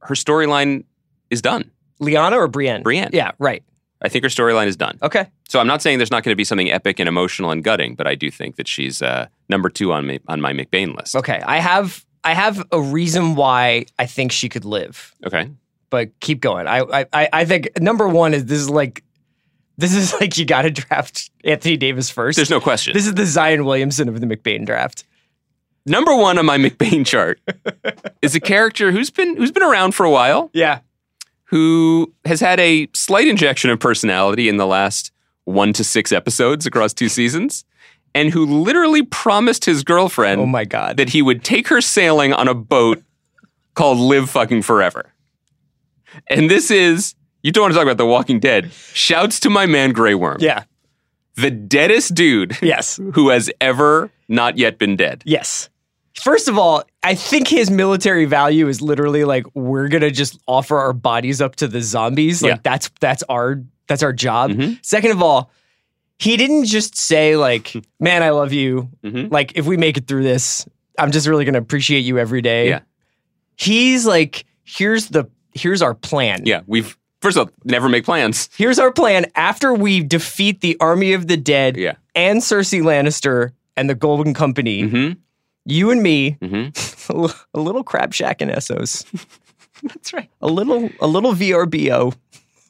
her 0.00 0.14
storyline 0.14 0.84
is 1.28 1.40
done. 1.42 1.70
Liana 2.00 2.36
or 2.38 2.48
Brienne? 2.48 2.82
Brienne. 2.82 3.10
Yeah, 3.12 3.32
right. 3.38 3.62
I 4.02 4.08
think 4.08 4.24
her 4.24 4.28
storyline 4.30 4.66
is 4.66 4.76
done. 4.76 4.98
Okay, 5.02 5.26
So 5.48 5.60
I'm 5.60 5.66
not 5.66 5.82
saying 5.82 5.98
there's 5.98 6.10
not 6.10 6.22
going 6.24 6.32
to 6.32 6.36
be 6.36 6.44
something 6.44 6.70
epic 6.70 6.98
and 6.98 7.08
emotional 7.08 7.50
and 7.50 7.62
gutting, 7.62 7.94
but 7.94 8.06
I 8.06 8.14
do 8.14 8.30
think 8.30 8.56
that 8.56 8.66
she's 8.66 9.02
uh, 9.02 9.26
number 9.48 9.68
two 9.68 9.92
on 9.92 10.06
me, 10.06 10.20
on 10.28 10.40
my 10.40 10.52
McBain 10.52 10.96
list. 10.96 11.16
okay. 11.16 11.40
I 11.46 11.58
have 11.58 12.04
I 12.24 12.34
have 12.34 12.66
a 12.72 12.80
reason 12.80 13.34
why 13.34 13.86
I 13.98 14.06
think 14.06 14.32
she 14.32 14.48
could 14.48 14.64
live, 14.64 15.14
Okay. 15.26 15.50
but 15.90 16.18
keep 16.20 16.40
going. 16.40 16.66
I 16.66 16.78
I 16.80 17.06
I- 17.12 17.28
I 17.32 17.44
think 17.44 17.68
number 17.80 18.08
one 18.08 18.34
is 18.34 18.44
this 18.46 18.58
is 18.58 18.70
like 18.70 19.02
this 19.78 19.94
is 19.94 20.12
like 20.20 20.36
you 20.38 20.44
got 20.44 20.62
to 20.62 20.70
draft 20.70 21.30
Anthony 21.44 21.76
Davis 21.76 22.10
first. 22.10 22.36
There's 22.36 22.50
no 22.50 22.60
question. 22.60 22.92
This 22.94 23.06
is 23.06 23.14
the 23.14 23.26
Zion 23.26 23.64
Williamson 23.64 24.08
of 24.08 24.20
the 24.20 24.26
McBain 24.26 24.64
draft. 24.66 25.04
Number 25.86 26.14
one 26.14 26.38
on 26.38 26.44
my 26.46 26.58
McBain 26.64 27.06
chart 27.06 27.40
is 28.22 28.34
a 28.34 28.40
character 28.40 28.92
who's 28.92 29.10
been 29.10 29.36
who's 29.36 29.50
been 29.52 29.62
around 29.62 29.92
for 29.94 30.04
a 30.04 30.10
while, 30.10 30.50
Yeah. 30.52 30.80
Who 31.50 32.12
has 32.24 32.40
had 32.40 32.58
a 32.60 32.88
slight 32.94 33.26
injection 33.28 33.70
of 33.70 33.78
personality 33.80 34.48
in 34.48 34.56
the 34.56 34.66
last 34.66 35.10
one 35.44 35.72
to 35.72 35.82
six 35.84 36.12
episodes 36.12 36.64
across 36.66 36.92
two 36.92 37.08
seasons, 37.08 37.64
and 38.14 38.30
who 38.30 38.46
literally 38.46 39.02
promised 39.02 39.64
his 39.64 39.82
girlfriend 39.82 40.40
Oh 40.40 40.46
my 40.46 40.64
God. 40.64 40.96
that 40.96 41.08
he 41.10 41.22
would 41.22 41.42
take 41.44 41.66
her 41.68 41.80
sailing 41.80 42.32
on 42.32 42.46
a 42.48 42.54
boat 42.54 43.02
called 43.74 43.98
Live 43.98 44.30
Fucking 44.30 44.62
Forever. 44.62 45.12
And 46.28 46.48
this 46.50 46.70
is, 46.70 47.14
you 47.42 47.50
don't 47.52 47.62
want 47.62 47.72
to 47.72 47.76
talk 47.76 47.84
about 47.84 47.98
The 47.98 48.06
Walking 48.06 48.38
Dead. 48.40 48.70
Shouts 48.72 49.40
to 49.40 49.50
my 49.50 49.66
man 49.66 49.92
Grey 49.92 50.14
Worm. 50.14 50.38
yeah. 50.40 50.64
The 51.36 51.50
deadest 51.50 52.14
dude 52.14 52.56
Yes. 52.60 53.00
who 53.14 53.30
has 53.30 53.50
ever 53.60 54.10
not 54.28 54.58
yet 54.58 54.78
been 54.78 54.96
dead. 54.96 55.22
Yes. 55.24 55.68
First 56.14 56.48
of 56.48 56.58
all, 56.58 56.82
I 57.02 57.14
think 57.14 57.48
his 57.48 57.70
military 57.70 58.26
value 58.26 58.68
is 58.68 58.82
literally 58.82 59.24
like 59.24 59.46
we're 59.54 59.88
gonna 59.88 60.10
just 60.10 60.38
offer 60.46 60.78
our 60.78 60.92
bodies 60.92 61.40
up 61.40 61.56
to 61.56 61.68
the 61.68 61.80
zombies. 61.80 62.42
Like 62.42 62.50
Yeah. 62.50 62.58
that's 62.62 62.90
that's 63.00 63.22
our 63.28 63.62
that's 63.88 64.02
our 64.02 64.12
job. 64.12 64.50
Mhm. 64.52 64.78
Second 64.84 65.12
of 65.12 65.22
all, 65.22 65.50
he 66.18 66.36
didn't 66.36 66.66
just 66.66 66.96
say 66.98 67.36
like, 67.36 67.72
"Man, 68.00 68.22
I 68.22 68.30
love 68.30 68.52
you." 68.52 68.90
Mhm. 69.02 69.32
Like 69.32 69.52
if 69.56 69.64
we 69.66 69.76
make 69.78 69.96
it 69.96 70.06
through 70.06 70.24
this, 70.24 70.66
I'm 70.98 71.10
just 71.10 71.26
really 71.26 71.44
gonna 71.46 71.58
appreciate 71.58 72.00
you 72.00 72.18
every 72.18 72.42
day. 72.42 72.68
Yeah. 72.68 72.80
He's 73.56 74.06
like, 74.06 74.44
here's 74.64 75.06
the 75.08 75.24
here's 75.54 75.82
our 75.82 75.94
plan. 75.94 76.42
Yeah, 76.44 76.60
we've, 76.66 76.96
first 77.22 77.36
of 77.36 77.48
all, 77.48 77.54
never 77.64 77.88
make 77.88 78.04
plans. 78.04 78.48
Here's 78.56 78.78
our 78.78 78.92
plan 78.92 79.26
after 79.34 79.72
we 79.74 80.02
defeat 80.02 80.60
the 80.60 80.76
army 80.80 81.12
of 81.14 81.26
the 81.28 81.36
dead 81.36 81.76
Yeah. 81.76 81.94
and 82.14 82.40
Cersei 82.40 82.82
Lannister 82.82 83.50
and 83.76 83.88
the 83.90 83.94
Golden 83.94 84.32
Company. 84.34 84.82
hmm 84.82 85.12
You 85.66 85.90
and 85.90 86.02
me, 86.02 86.38
hmm 86.42 86.68
a 87.54 87.60
little 87.60 87.82
crab 87.84 88.12
shack 88.14 88.40
in 88.40 88.48
Essos. 88.48 89.04
That's 89.82 90.12
right. 90.12 90.28
A 90.40 90.46
little, 90.46 90.90
a 91.00 91.06
little 91.06 91.32
VRBO. 91.32 92.14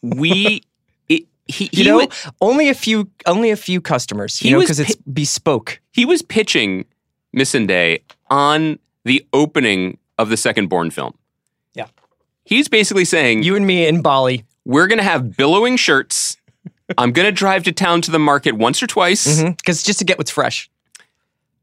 We, 0.03 0.63
it, 1.09 1.25
he, 1.47 1.65
You 1.73 1.83
he, 1.83 1.85
know, 1.85 1.97
wa- 1.99 2.07
only 2.41 2.69
a 2.69 2.75
few, 2.75 3.11
only 3.27 3.51
a 3.51 3.57
few 3.57 3.81
customers. 3.81 4.39
He 4.39 4.49
You 4.49 4.55
know, 4.55 4.61
because 4.61 4.81
it's 4.81 4.95
bespoke. 5.13 5.81
he 5.93 6.05
was 6.05 6.23
pitching 6.23 6.85
Missandei 7.37 8.03
on 8.31 8.79
the 9.05 9.27
opening 9.33 9.99
of 10.19 10.29
the 10.31 10.37
second 10.37 10.69
Bourne 10.69 10.91
film. 10.91 11.15
Yeah. 11.75 11.87
He's 12.45 12.69
basically 12.69 13.05
saying, 13.05 13.43
You 13.43 13.57
and 13.57 13.67
me 13.67 13.87
in 13.87 14.03
Bali. 14.03 14.45
we're 14.65 14.87
going 14.87 14.99
to 14.99 15.05
have 15.05 15.37
billowing 15.37 15.77
shirts. 15.77 16.37
I'm 16.99 17.13
going 17.13 17.27
to 17.27 17.33
drive 17.33 17.65
to 17.65 17.73
town 17.73 18.03
to 18.03 18.11
the 18.11 18.19
market 18.19 18.53
once 18.57 18.83
or 18.83 18.87
twice, 18.87 19.43
Because 19.43 19.83
just 19.83 19.99
to 20.01 20.05
get 20.05 20.17
what's 20.19 20.31
fresh. 20.31 20.70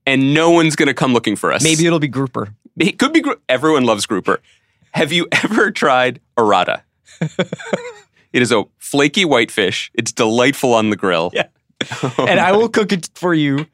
And 0.08 0.34
no 0.34 0.50
one's 0.50 0.76
going 0.76 0.88
to 0.88 0.94
come 0.96 1.14
looking 1.14 1.36
for 1.36 1.52
us. 1.52 1.64
Maybe 1.64 1.86
it'll 1.86 2.00
be 2.00 2.08
grouper. 2.08 2.56
It 2.80 2.98
could 2.98 3.14
be. 3.14 3.22
gr- 3.22 3.34
Everyone 3.50 3.84
loves 3.84 4.06
grouper. 4.08 4.40
Have 4.92 5.12
you 5.12 5.28
ever 5.32 5.70
tried 5.70 6.20
orata? 6.38 6.82
it 7.22 8.42
is 8.42 8.52
a 8.52 8.64
flaky 8.78 9.26
whitefish. 9.26 9.92
It's 9.94 10.12
delightful 10.12 10.74
on 10.74 10.90
the 10.90 10.96
grill. 10.96 11.30
Yeah. 11.34 11.48
and 12.18 12.40
I 12.40 12.54
will 12.54 12.70
cook 12.70 12.92
it 12.92 13.10
for 13.16 13.34
you 13.34 13.68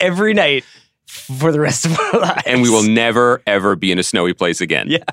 every 0.00 0.32
night 0.34 0.64
for 1.06 1.52
the 1.52 1.60
rest 1.60 1.84
of 1.84 1.98
our 1.98 2.20
lives. 2.20 2.42
And 2.46 2.62
we 2.62 2.70
will 2.70 2.84
never, 2.84 3.42
ever 3.46 3.76
be 3.76 3.90
in 3.92 3.98
a 3.98 4.02
snowy 4.02 4.32
place 4.34 4.60
again. 4.60 4.86
Yeah. 4.88 5.04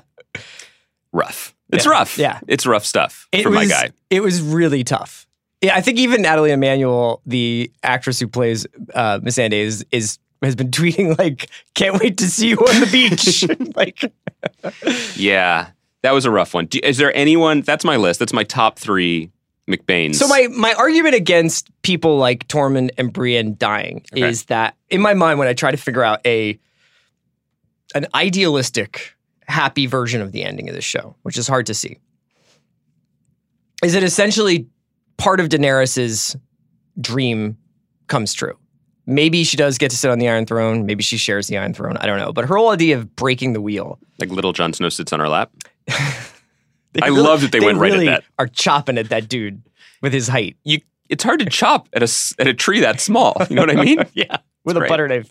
Rough. 1.12 1.54
It's 1.72 1.84
Yeah. 1.84 1.90
rough. 1.90 2.16
Yeah. 2.18 2.40
It's 2.48 2.66
rough 2.66 2.84
stuff 2.86 3.28
It 3.32 3.42
for 3.42 3.50
was, 3.50 3.56
my 3.58 3.66
guy. 3.66 3.90
It 4.08 4.20
was 4.22 4.40
really 4.40 4.84
tough. 4.84 5.26
Yeah, 5.60 5.76
I 5.76 5.82
think 5.82 5.98
even 5.98 6.22
Nathalie 6.22 6.52
Emmanuel, 6.52 7.20
the 7.26 7.70
actress 7.82 8.18
who 8.18 8.26
plays 8.28 8.66
uh, 8.94 9.18
Missandei, 9.18 9.60
is, 9.60 9.84
is 9.90 10.18
has 10.42 10.56
been 10.56 10.70
tweeting 10.70 11.18
like, 11.18 11.48
"Can't 11.74 12.00
wait 12.00 12.16
to 12.18 12.26
see 12.28 12.48
you 12.50 12.56
on 12.56 12.80
the 12.80 12.86
beach." 12.90 13.44
like, 13.76 14.02
Yeah. 15.16 15.70
That 16.02 16.12
was 16.14 16.24
a 16.24 16.30
rough 16.30 16.54
one. 16.54 16.64
Do, 16.66 16.80
is 16.82 16.96
there 16.96 17.14
anyone? 17.14 17.60
That's 17.60 17.84
my 17.84 17.96
list. 17.96 18.20
That's 18.20 18.32
my 18.32 18.44
top 18.44 18.78
three 18.78 19.30
McBains. 19.68 20.14
so 20.16 20.26
my 20.26 20.48
my 20.48 20.72
argument 20.72 21.14
against 21.14 21.68
people 21.82 22.16
like 22.16 22.48
Tormund 22.48 22.90
and 22.98 23.12
Brienne 23.12 23.54
dying 23.58 24.02
Okay. 24.12 24.26
is 24.28 24.44
that 24.46 24.74
in 24.88 25.00
my 25.02 25.12
mind, 25.14 25.38
when 25.38 25.46
I 25.46 25.52
try 25.52 25.70
to 25.70 25.76
figure 25.76 26.02
out 26.02 26.20
a 26.26 26.58
an 27.94 28.06
idealistic, 28.14 29.14
happy 29.46 29.86
version 29.86 30.22
of 30.22 30.32
the 30.32 30.42
ending 30.42 30.68
of 30.68 30.74
this 30.74 30.84
show, 30.84 31.14
which 31.22 31.36
is 31.36 31.46
hard 31.46 31.66
to 31.66 31.74
see, 31.74 31.98
is 33.84 33.94
it 33.94 34.02
essentially 34.02 34.66
part 35.18 35.38
of 35.38 35.48
Daenerys's 35.50 36.34
dream 37.00 37.56
comes 38.06 38.32
true. 38.32 38.56
Maybe 39.06 39.44
she 39.44 39.56
does 39.56 39.78
get 39.78 39.90
to 39.90 39.96
sit 39.96 40.10
on 40.10 40.18
the 40.18 40.28
Iron 40.28 40.46
Throne. 40.46 40.86
Maybe 40.86 41.02
she 41.02 41.16
shares 41.16 41.48
the 41.48 41.58
Iron 41.58 41.74
Throne. 41.74 41.96
I 41.96 42.06
don't 42.06 42.18
know. 42.18 42.32
But 42.32 42.46
her 42.46 42.56
whole 42.56 42.70
idea 42.70 42.96
of 42.96 43.16
breaking 43.16 43.52
the 43.54 43.60
wheel. 43.60 43.98
like 44.18 44.30
little 44.30 44.52
Jon 44.52 44.72
Snow 44.72 44.88
sits 44.88 45.12
on 45.12 45.20
her 45.20 45.28
lap. 45.28 45.50
they 45.86 47.00
I 47.02 47.08
love 47.08 47.40
that 47.42 47.52
they 47.52 47.60
went 47.60 47.78
right 47.78 47.92
at 47.92 48.04
that. 48.04 48.24
Are 48.38 48.46
chopping 48.46 48.98
at 48.98 49.08
that 49.10 49.28
dude 49.28 49.62
with 50.02 50.12
his 50.12 50.28
height. 50.28 50.56
You. 50.64 50.80
It's 51.08 51.24
hard 51.24 51.40
to 51.40 51.46
chop 51.46 51.88
at 51.92 52.04
a 52.04 52.34
at 52.38 52.46
a 52.46 52.54
tree 52.54 52.80
that 52.80 53.00
small. 53.00 53.36
You 53.50 53.56
know 53.56 53.62
what 53.62 53.76
I 53.76 53.84
mean? 53.84 54.04
yeah, 54.14 54.36
with 54.64 54.76
a 54.76 54.80
butter 54.80 55.08
knife. 55.08 55.28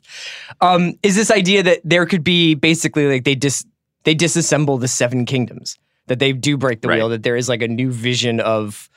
Um, 0.60 0.95
is 1.03 1.15
this 1.15 1.32
idea 1.32 1.63
that 1.63 1.79
there 1.86 2.05
could 2.05 2.21
be 2.23 2.53
basically 2.53 3.08
like 3.08 3.23
they 3.23 3.36
dis 3.36 3.65
they 4.03 4.13
disassemble 4.13 4.77
the 4.82 4.89
seven 4.89 5.23
kingdoms 5.25 5.77
that 6.08 6.19
they 6.19 6.34
do 6.34 6.58
break 6.58 6.82
the 6.82 6.89
Right. 6.89 6.97
wheel 6.97 7.08
that 7.10 7.23
there 7.23 7.38
is 7.38 7.47
like 7.47 7.62
a 7.62 7.67
new 7.69 7.91
vision 7.91 8.41
of 8.41 8.89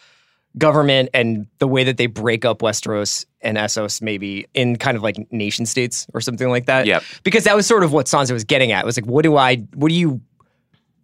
government 0.59 1.09
and 1.15 1.47
the 1.59 1.69
way 1.69 1.85
that 1.85 1.97
they 1.97 2.07
break 2.07 2.45
up 2.45 2.61
Westeros 2.61 3.25
and 3.41 3.57
Essos 3.57 4.03
maybe 4.03 4.47
in 4.55 4.77
kind 4.77 4.97
of 4.97 5.03
like 5.03 5.17
nation 5.33 5.67
states 5.67 6.07
or 6.15 6.21
something 6.21 6.49
like 6.49 6.67
that. 6.67 6.87
Yep. 6.87 7.03
Because 7.23 7.45
that 7.45 7.57
was 7.57 7.67
sort 7.67 7.85
of 7.85 7.93
what 7.93 8.07
Sansa 8.07 8.33
was 8.33 8.45
getting 8.45 8.73
at. 8.73 8.85
It 8.85 8.87
was 8.87 8.97
like, 8.97 9.07
what 9.07 9.23
do 9.23 9.37
I? 9.37 9.57
What 9.75 9.89
do 9.89 9.95
you? 9.95 10.21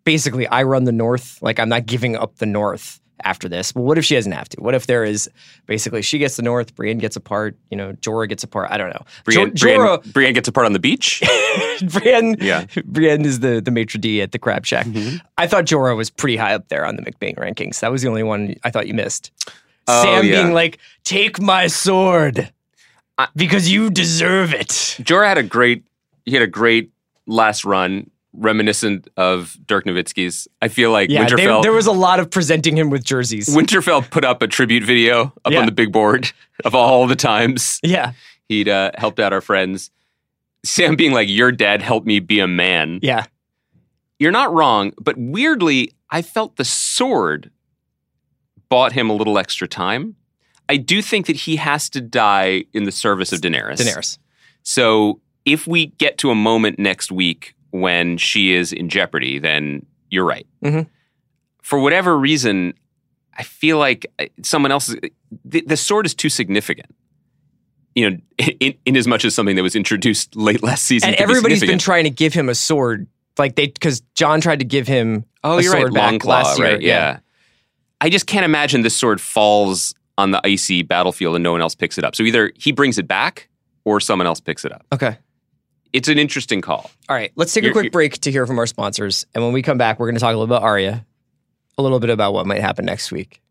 Basically, 0.04 0.46
I 0.46 0.62
run 0.62 0.84
the 0.84 0.92
North. 0.92 1.38
Like 1.42 1.58
I'm 1.58 1.68
not 1.68 1.86
giving 1.86 2.16
up 2.16 2.36
the 2.36 2.46
North 2.46 3.00
after 3.24 3.48
this. 3.48 3.74
Well, 3.74 3.84
what 3.84 3.98
if 3.98 4.04
she 4.04 4.14
doesn't 4.14 4.32
have 4.32 4.48
to? 4.50 4.60
What 4.60 4.74
if 4.74 4.86
there 4.86 5.04
is 5.04 5.28
basically 5.66 6.02
she 6.02 6.18
gets 6.18 6.36
the 6.36 6.42
North, 6.42 6.74
Brienne 6.74 6.98
gets 6.98 7.16
a 7.16 7.20
part, 7.20 7.56
you 7.70 7.76
know, 7.76 7.92
Jorah 7.94 8.28
gets 8.28 8.42
a 8.44 8.46
part. 8.48 8.70
I 8.70 8.76
don't 8.76 8.90
know. 8.90 9.02
Brienne, 9.24 9.54
Jo- 9.54 9.66
Jorah, 9.68 10.00
Brienne, 10.02 10.12
Brienne 10.12 10.32
gets 10.34 10.48
a 10.48 10.52
part 10.52 10.66
on 10.66 10.72
the 10.72 10.78
beach. 10.78 11.22
Brienne, 11.92 12.36
Yeah. 12.40 12.66
Brienne 12.84 13.24
is 13.24 13.40
the 13.40 13.60
the 13.60 13.70
maitre 13.70 14.00
d 14.00 14.20
at 14.22 14.32
the 14.32 14.38
Crab 14.38 14.64
Shack. 14.66 14.86
Mm-hmm. 14.86 15.16
I 15.36 15.46
thought 15.46 15.64
Jorah 15.64 15.96
was 15.96 16.10
pretty 16.10 16.36
high 16.36 16.54
up 16.54 16.68
there 16.68 16.84
on 16.86 16.96
the 16.96 17.02
McBain 17.02 17.36
rankings. 17.36 17.80
That 17.80 17.90
was 17.90 18.02
the 18.02 18.08
only 18.08 18.22
one 18.22 18.54
I 18.64 18.70
thought 18.70 18.86
you 18.86 18.94
missed. 18.94 19.30
Oh, 19.86 20.02
Sam 20.02 20.24
yeah. 20.26 20.42
being 20.42 20.52
like, 20.54 20.78
"Take 21.04 21.40
my 21.40 21.66
sword 21.66 22.52
because 23.34 23.70
you 23.70 23.90
deserve 23.90 24.52
it." 24.54 24.68
Jorah 24.68 25.28
had 25.28 25.38
a 25.38 25.42
great 25.42 25.84
he 26.26 26.32
had 26.34 26.42
a 26.42 26.46
great 26.46 26.90
last 27.26 27.64
run, 27.64 28.10
reminiscent 28.32 29.08
of 29.16 29.56
Dirk 29.66 29.84
Nowitzki's. 29.86 30.46
I 30.60 30.68
feel 30.68 30.90
like 30.92 31.08
Yeah, 31.10 31.24
they- 31.24 31.34
Winterfell 31.36 31.62
there 31.62 31.72
was 31.72 31.86
a 31.86 31.92
lot 31.92 32.20
of 32.20 32.30
presenting 32.30 32.76
him 32.76 32.90
with 32.90 33.04
jerseys. 33.04 33.48
Winterfell 33.48 34.08
put 34.10 34.24
up 34.24 34.42
a 34.42 34.46
tribute 34.46 34.84
video 34.84 35.32
up 35.44 35.52
Yeah. 35.52 35.60
on 35.60 35.66
the 35.66 35.72
big 35.72 35.92
board 35.92 36.30
of 36.64 36.74
all 36.74 37.06
the 37.06 37.16
times 37.16 37.80
yeah, 37.82 38.12
he'd 38.48 38.68
uh, 38.68 38.90
helped 38.96 39.18
out 39.20 39.32
our 39.32 39.40
friends. 39.40 39.90
Sam 40.64 40.96
being 40.96 41.12
like, 41.12 41.28
"Your 41.28 41.52
dad 41.52 41.82
helped 41.82 42.06
me 42.06 42.20
be 42.20 42.40
a 42.40 42.48
man." 42.48 42.98
yeah. 43.02 43.24
You're 44.18 44.32
not 44.32 44.52
wrong, 44.52 44.92
but 45.00 45.14
weirdly, 45.16 45.92
I 46.10 46.22
felt 46.22 46.56
the 46.56 46.64
sword 46.64 47.52
bought 48.68 48.92
him 48.92 49.08
a 49.08 49.12
little 49.14 49.38
extra 49.38 49.68
time. 49.68 50.16
I 50.68 50.76
do 50.76 51.00
think 51.02 51.26
that 51.26 51.36
he 51.36 51.54
has 51.56 51.88
to 51.90 52.00
die 52.00 52.64
in 52.74 52.82
the 52.84 52.90
service 52.92 53.32
of 53.32 53.40
Daenerys. 53.40 53.76
Daenerys. 53.76 54.18
So 54.64 55.20
if 55.44 55.66
we 55.68 55.86
get 55.86 56.18
to 56.18 56.30
a 56.30 56.34
moment 56.34 56.78
next 56.80 57.10
week 57.12 57.54
when 57.70 58.16
she 58.16 58.54
is 58.54 58.72
in 58.72 58.88
jeopardy, 58.88 59.38
then 59.38 59.84
you're 60.10 60.24
right. 60.24 60.46
Mhm. 60.64 60.86
For 61.62 61.78
whatever 61.78 62.18
reason, 62.18 62.74
I 63.36 63.42
feel 63.42 63.78
like 63.78 64.06
uh, 64.18 64.26
someone 64.42 64.72
else. 64.72 64.94
The, 65.44 65.60
the 65.60 65.76
sword 65.76 66.06
is 66.06 66.14
too 66.14 66.28
significant. 66.28 66.94
You 67.94 68.10
know, 68.10 68.16
in, 68.60 68.74
in 68.84 68.96
as 68.96 69.06
much 69.06 69.24
as 69.24 69.34
something 69.34 69.56
that 69.56 69.62
was 69.62 69.76
introduced 69.76 70.34
late 70.36 70.62
last 70.62 70.84
season, 70.84 71.10
And 71.10 71.16
could 71.16 71.26
be 71.26 71.30
everybody's 71.30 71.60
been 71.60 71.78
trying 71.78 72.04
to 72.04 72.10
give 72.10 72.34
him 72.34 72.48
a 72.48 72.54
sword, 72.54 73.06
like 73.38 73.56
they 73.56 73.66
because 73.66 74.00
Jon 74.14 74.40
tried 74.40 74.60
to 74.60 74.64
give 74.64 74.86
him. 74.86 75.24
Oh, 75.44 75.58
a 75.58 75.62
you're 75.62 75.72
right. 75.72 75.92
back 75.92 76.14
Longclaw, 76.14 76.26
last 76.26 76.58
year, 76.58 76.68
right? 76.72 76.82
Yeah. 76.82 77.20
I 78.00 78.10
just 78.10 78.26
can't 78.26 78.44
imagine 78.44 78.82
this 78.82 78.96
sword 78.96 79.20
falls 79.20 79.94
on 80.16 80.30
the 80.32 80.40
icy 80.44 80.82
battlefield 80.82 81.36
and 81.36 81.42
no 81.42 81.52
one 81.52 81.60
else 81.60 81.74
picks 81.74 81.98
it 81.98 82.04
up. 82.04 82.14
So 82.14 82.22
either 82.22 82.52
he 82.56 82.72
brings 82.72 82.98
it 82.98 83.06
back 83.08 83.48
or 83.84 84.00
someone 84.00 84.26
else 84.26 84.40
picks 84.40 84.64
it 84.64 84.72
up. 84.72 84.84
Okay. 84.92 85.16
It's 85.98 86.06
an 86.06 86.16
interesting 86.16 86.60
call. 86.60 86.92
All 87.08 87.16
right, 87.16 87.32
let's 87.34 87.52
take 87.52 87.64
a 87.64 87.66
You're- 87.66 87.72
quick 87.80 87.90
break 87.90 88.18
to 88.20 88.30
hear 88.30 88.46
from 88.46 88.56
our 88.60 88.68
sponsors, 88.68 89.26
and 89.34 89.42
when 89.42 89.52
we 89.52 89.62
come 89.62 89.78
back, 89.78 89.98
we're 89.98 90.06
going 90.06 90.14
to 90.14 90.20
talk 90.20 90.28
a 90.32 90.38
little 90.38 90.46
bit 90.46 90.54
about 90.58 90.62
Arya, 90.62 91.04
a 91.76 91.82
little 91.82 91.98
bit 91.98 92.10
about 92.10 92.32
what 92.34 92.46
might 92.46 92.60
happen 92.60 92.84
next 92.84 93.10
week. 93.10 93.42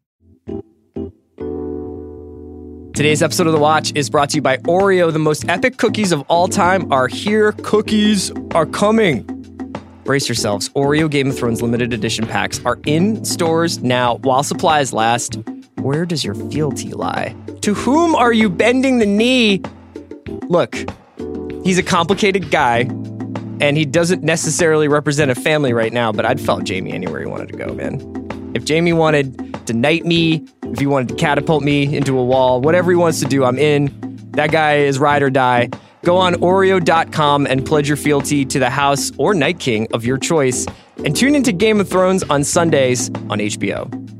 Today's 2.93 3.21
episode 3.21 3.47
of 3.47 3.53
The 3.53 3.59
Watch 3.59 3.91
is 3.95 4.09
brought 4.09 4.29
to 4.29 4.37
you 4.37 4.41
by 4.41 4.57
Oreo. 4.59 5.11
The 5.11 5.19
most 5.19 5.43
epic 5.49 5.75
cookies 5.75 6.13
of 6.13 6.21
all 6.29 6.47
time 6.47 6.89
are 6.89 7.09
here. 7.09 7.51
Cookies 7.51 8.31
are 8.55 8.65
coming. 8.65 9.23
Brace 10.05 10.29
yourselves. 10.29 10.69
Oreo 10.69 11.11
Game 11.11 11.27
of 11.31 11.37
Thrones 11.37 11.61
limited 11.61 11.91
edition 11.91 12.25
packs 12.27 12.61
are 12.63 12.79
in 12.85 13.25
stores 13.25 13.83
now 13.83 14.19
while 14.19 14.41
supplies 14.41 14.93
last. 14.93 15.37
Where 15.79 16.05
does 16.05 16.23
your 16.23 16.33
fealty 16.49 16.93
lie? 16.93 17.35
To 17.63 17.73
whom 17.73 18.15
are 18.15 18.31
you 18.31 18.49
bending 18.49 18.99
the 18.99 19.05
knee? 19.05 19.61
Look, 20.43 20.77
he's 21.67 21.77
a 21.77 21.83
complicated 21.83 22.49
guy 22.49 22.79
and 23.59 23.75
he 23.75 23.83
doesn't 23.83 24.23
necessarily 24.23 24.87
represent 24.87 25.29
a 25.29 25.35
family 25.35 25.73
right 25.73 25.91
now, 25.91 26.13
but 26.13 26.25
I'd 26.25 26.39
follow 26.39 26.61
Jaime 26.65 26.93
anywhere 26.93 27.19
he 27.19 27.25
wanted 27.25 27.49
to 27.49 27.57
go, 27.57 27.73
man. 27.73 28.51
If 28.55 28.65
Jaime 28.65 28.93
wanted 28.93 29.67
to 29.67 29.73
knight 29.73 30.05
me, 30.05 30.45
if 30.63 30.79
he 30.79 30.87
wanted 30.87 31.09
to 31.09 31.15
catapult 31.15 31.63
me 31.63 31.93
into 31.93 32.17
a 32.17 32.23
wall, 32.23 32.61
whatever 32.61 32.89
he 32.89 32.95
wants 32.95 33.19
to 33.19 33.25
do, 33.25 33.43
I'm 33.43 33.59
in. 33.59 33.91
That 34.31 34.49
guy 34.49 34.77
is 34.77 34.97
ride 34.97 35.21
or 35.21 35.29
die. 35.29 35.69
Go 36.05 36.15
on 36.15 36.35
Oreo.com 36.35 37.45
and 37.45 37.65
pledge 37.65 37.89
your 37.89 37.97
fealty 37.97 38.45
to 38.45 38.59
the 38.59 38.69
House 38.69 39.11
or 39.17 39.33
Night 39.33 39.59
King 39.59 39.87
of 39.93 40.05
your 40.05 40.17
choice, 40.17 40.65
and 41.03 41.13
tune 41.13 41.35
into 41.35 41.51
Game 41.51 41.81
of 41.81 41.89
Thrones 41.89 42.23
on 42.23 42.45
Sundays 42.45 43.09
on 43.29 43.39
HBO. 43.39 44.16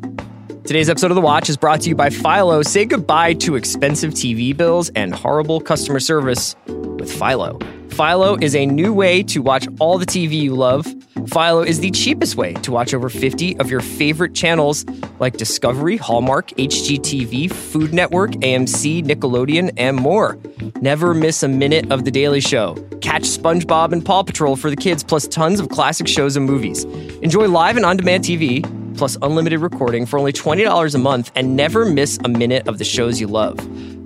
Today's 0.68 0.90
episode 0.90 1.12
of 1.12 1.16
The 1.16 1.22
Watch 1.22 1.48
is 1.48 1.56
brought 1.56 1.80
to 1.84 1.90
you 1.90 1.96
by 1.96 2.10
Philo. 2.10 2.62
Say 2.62 2.84
goodbye 2.84 3.36
to 3.36 3.56
expensive 3.56 4.12
TV 4.12 4.56
bills 4.56 4.90
and 4.98 5.16
horrible 5.16 5.62
customer 5.62 6.02
service 6.02 6.58
with 6.68 7.10
Philo. 7.10 7.58
Philo 7.92 8.36
is 8.36 8.54
a 8.54 8.66
new 8.66 8.92
way 8.92 9.24
to 9.24 9.42
watch 9.42 9.66
all 9.80 9.98
the 9.98 10.06
TV 10.06 10.34
you 10.34 10.54
love. 10.54 10.86
Philo 11.28 11.62
is 11.62 11.80
the 11.80 11.90
cheapest 11.92 12.36
way 12.36 12.52
to 12.52 12.72
watch 12.74 12.94
over 12.94 13.08
50 13.08 13.58
of 13.60 13.72
your 13.72 13.80
favorite 13.80 14.36
channels 14.36 14.84
like 15.20 15.38
Discovery, 15.38 15.96
Hallmark, 15.96 16.50
HGTV, 16.50 17.50
Food 17.50 17.94
Network, 17.94 18.32
AMC, 18.32 19.06
Nickelodeon, 19.06 19.72
and 19.78 19.96
more. 19.96 20.38
Never 20.82 21.14
miss 21.14 21.44
a 21.44 21.48
minute 21.48 21.90
of 21.94 22.04
The 22.04 22.12
Daily 22.12 22.42
Show. 22.42 22.76
Catch 23.00 23.24
SpongeBob 23.24 23.94
and 23.94 24.04
Paw 24.04 24.24
Patrol 24.24 24.58
for 24.58 24.70
the 24.70 24.76
kids, 24.76 25.02
plus 25.02 25.30
tons 25.30 25.62
of 25.62 25.70
classic 25.70 26.10
shows 26.10 26.36
and 26.36 26.46
movies. 26.46 26.84
Enjoy 27.22 27.48
live 27.48 27.78
and 27.78 27.86
on 27.86 27.96
demand 27.96 28.26
TV 28.26 28.66
plus 28.98 29.18
unlimited 29.22 29.60
recording 29.60 30.06
for 30.06 30.18
only 30.20 30.34
$20 30.34 30.96
a 30.96 30.98
month 30.98 31.32
and 31.36 31.56
never 31.56 31.86
miss 31.86 32.20
a 32.26 32.30
minute 32.30 32.68
of 32.68 32.78
the 32.78 32.84
shows 32.84 33.22
you 33.22 33.28
love. 33.28 33.60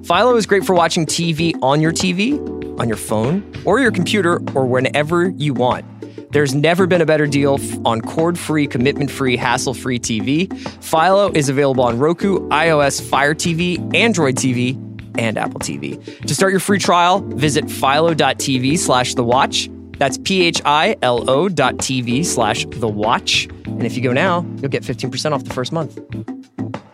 Philo 0.06 0.36
is 0.36 0.46
great 0.46 0.66
for 0.66 0.76
watching 0.76 1.06
TV 1.06 1.58
on 1.62 1.82
your 1.82 1.92
TV, 1.92 2.38
on 2.80 2.88
your 2.88 2.98
phone, 2.98 3.44
or 3.66 3.80
your 3.80 3.92
computer, 3.92 4.42
or 4.56 4.66
whenever 4.66 5.30
you 5.30 5.54
want. 5.54 5.86
There's 6.32 6.56
never 6.56 6.88
been 6.88 7.02
a 7.02 7.06
better 7.06 7.28
deal 7.28 7.60
on 7.86 8.02
cord 8.02 8.40
free, 8.40 8.68
commitment 8.68 9.12
free, 9.12 9.36
hassle 9.36 9.74
free 9.74 10.00
TV. 10.00 10.52
Philo 10.84 11.32
is 11.34 11.50
available 11.50 11.84
on 11.84 12.00
Roku, 12.00 12.48
iOS, 12.50 13.02
Fire 13.02 13.36
TV, 13.36 13.94
Android 13.96 14.36
TV, 14.36 14.76
and 15.18 15.38
Apple 15.38 15.60
TV. 15.60 16.04
To 16.26 16.34
start 16.34 16.52
your 16.52 16.62
free 16.62 16.80
trial, 16.80 17.20
visit 17.20 17.70
philo.tv 17.70 18.78
slash 18.78 19.14
the 19.16 19.24
watch. 19.24 19.70
That's 20.02 20.18
P 20.18 20.42
H 20.42 20.64
I 20.66 20.98
L 21.04 21.30
O 21.30 21.48
dot 21.48 21.76
TV 21.76 22.26
slash 22.26 22.66
the 22.66 22.88
watch. 22.88 23.46
And 23.66 23.84
if 23.84 23.96
you 23.96 24.02
go 24.02 24.12
now, 24.12 24.44
you'll 24.58 24.70
get 24.70 24.82
15% 24.82 25.32
off 25.32 25.44
the 25.44 25.54
first 25.54 25.72
month. 25.72 26.00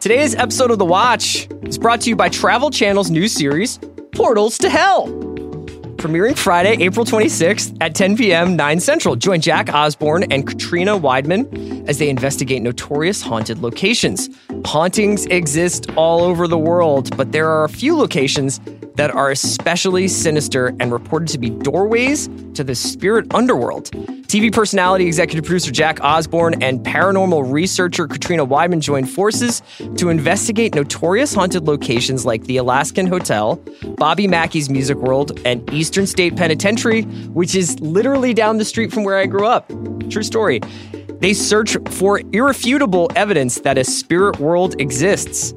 Today's 0.02 0.36
episode 0.36 0.72
of 0.72 0.78
The 0.78 0.84
Watch 0.84 1.48
is 1.62 1.78
brought 1.78 2.02
to 2.02 2.10
you 2.10 2.18
by 2.18 2.28
Travel 2.28 2.70
Channel's 2.70 3.10
new 3.10 3.30
series, 3.30 3.80
Portals 4.12 4.58
to 4.58 4.70
Hell. 4.70 5.08
Premiering 5.96 6.38
Friday, 6.38 6.84
April 6.84 7.06
26th 7.06 7.78
at 7.80 7.96
10 7.96 8.18
p.m., 8.18 8.58
9 8.58 8.80
Central. 8.82 9.16
Join 9.16 9.40
Jack 9.40 9.74
Osbourne 9.74 10.30
and 10.30 10.46
Katrina 10.46 11.00
Weidman 11.00 11.88
as 11.88 12.00
they 12.00 12.10
investigate 12.10 12.62
notorious 12.62 13.22
haunted 13.22 13.60
locations. 13.60 14.30
Hauntings 14.66 15.26
exist 15.28 15.90
all 15.96 16.24
over 16.24 16.46
the 16.46 16.58
world, 16.58 17.16
but 17.16 17.32
there 17.32 17.50
are 17.50 17.64
a 17.64 17.70
few 17.70 17.96
locations 17.96 18.60
that 18.98 19.12
are 19.12 19.32
especially 19.32 20.08
sinister 20.08 20.76
and 20.80 20.92
reported 20.92 21.30
to 21.30 21.38
be 21.38 21.50
doorways 21.50 22.28
to 22.54 22.64
the 22.64 22.76
spirit 22.76 23.34
underworld. 23.34 23.92
TV 24.28 24.52
personality, 24.52 25.08
executive 25.08 25.46
producer 25.46 25.72
Jack 25.72 26.04
Osbourne, 26.04 26.62
and 26.62 26.86
paranormal 26.86 27.50
researcher 27.52 28.08
Katrina 28.08 28.46
Weidman 28.46 28.82
joined 28.82 29.10
forces 29.10 29.62
to 29.96 30.10
investigate 30.10 30.76
notorious 30.76 31.34
haunted 31.34 31.64
locations 31.64 32.26
like 32.26 32.44
the 32.44 32.58
Alaskan 32.58 33.08
Hotel, 33.08 33.64
Bobby 33.96 34.28
Mackey's 34.28 34.70
Music 34.70 34.98
World, 34.98 35.40
and 35.46 35.72
Eastern 35.72 36.06
State 36.06 36.36
Penitentiary, 36.36 37.04
which 37.34 37.56
is 37.56 37.80
literally 37.80 38.34
down 38.34 38.58
the 38.58 38.66
street 38.66 38.92
from 38.92 39.06
where 39.06 39.18
I 39.18 39.28
grew 39.28 39.46
up. 39.46 39.70
True 40.10 40.24
story. 40.24 40.60
They 41.20 41.34
search 41.34 41.78
for 41.92 42.22
irrefutable 42.34 43.10
evidence 43.16 43.62
that 43.62 43.78
a 43.78 43.84
spirit 43.84 44.40
world 44.40 44.80
exists. 44.80 45.54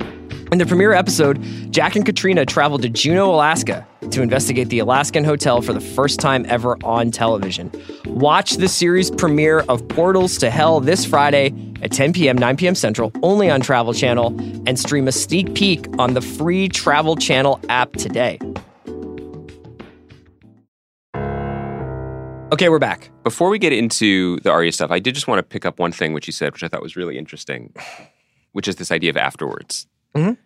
In 0.52 0.58
the 0.58 0.66
premiere 0.66 0.92
episode, 0.92 1.40
Jack 1.70 1.94
and 1.94 2.04
Katrina 2.04 2.44
traveled 2.44 2.82
to 2.82 2.88
Juneau, 2.88 3.32
Alaska 3.32 3.86
to 4.10 4.20
investigate 4.20 4.68
the 4.68 4.80
Alaskan 4.80 5.22
Hotel 5.22 5.62
for 5.62 5.72
the 5.72 5.80
first 5.80 6.18
time 6.18 6.44
ever 6.48 6.76
on 6.82 7.12
television. 7.12 7.70
Watch 8.06 8.56
the 8.56 8.66
series 8.66 9.12
premiere 9.12 9.60
of 9.68 9.86
Portals 9.86 10.38
to 10.38 10.50
Hell 10.50 10.80
this 10.80 11.04
Friday 11.04 11.54
at 11.82 11.92
10 11.92 12.12
p.m., 12.12 12.36
9 12.36 12.56
p.m. 12.56 12.74
Central, 12.74 13.12
only 13.22 13.48
on 13.48 13.60
Travel 13.60 13.94
Channel, 13.94 14.36
and 14.66 14.76
stream 14.76 15.06
a 15.06 15.12
sneak 15.12 15.54
peek 15.54 15.86
on 16.00 16.14
the 16.14 16.20
free 16.20 16.68
Travel 16.68 17.14
Channel 17.14 17.60
app 17.68 17.92
today. 17.92 18.40
Okay, 22.52 22.68
we're 22.68 22.80
back. 22.80 23.12
Before 23.22 23.50
we 23.50 23.60
get 23.60 23.72
into 23.72 24.40
the 24.40 24.50
Arya 24.50 24.72
stuff, 24.72 24.90
I 24.90 24.98
did 24.98 25.14
just 25.14 25.28
want 25.28 25.38
to 25.38 25.44
pick 25.44 25.64
up 25.64 25.78
one 25.78 25.92
thing 25.92 26.12
which 26.12 26.26
you 26.26 26.32
said, 26.32 26.52
which 26.52 26.64
I 26.64 26.68
thought 26.68 26.82
was 26.82 26.96
really 26.96 27.16
interesting, 27.16 27.72
which 28.50 28.66
is 28.66 28.74
this 28.74 28.90
idea 28.90 29.10
of 29.10 29.16
afterwards. 29.16 29.86
Mhm. 30.14 30.37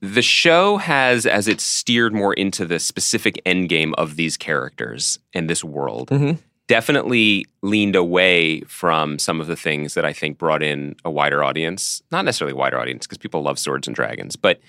The 0.00 0.22
show 0.22 0.76
has, 0.76 1.26
as 1.26 1.48
it's 1.48 1.64
steered 1.64 2.14
more 2.14 2.32
into 2.34 2.64
the 2.64 2.78
specific 2.78 3.40
endgame 3.44 3.92
of 3.98 4.16
these 4.16 4.36
characters 4.36 5.18
and 5.34 5.50
this 5.50 5.64
world, 5.64 6.08
Mhm. 6.10 6.38
definitely 6.68 7.46
leaned 7.62 7.96
away 7.96 8.60
from 8.62 9.18
some 9.18 9.40
of 9.40 9.46
the 9.48 9.56
things 9.56 9.94
that 9.94 10.04
I 10.04 10.12
think 10.12 10.38
brought 10.38 10.62
in 10.62 10.94
a 11.04 11.10
wider 11.10 11.42
audience. 11.42 12.02
Not 12.12 12.24
necessarily 12.24 12.52
a 12.52 12.56
wider 12.56 12.78
audience, 12.78 13.06
because 13.06 13.18
people 13.18 13.42
love 13.42 13.58
swords 13.58 13.88
and 13.88 13.96
dragons, 13.96 14.36
but 14.36 14.60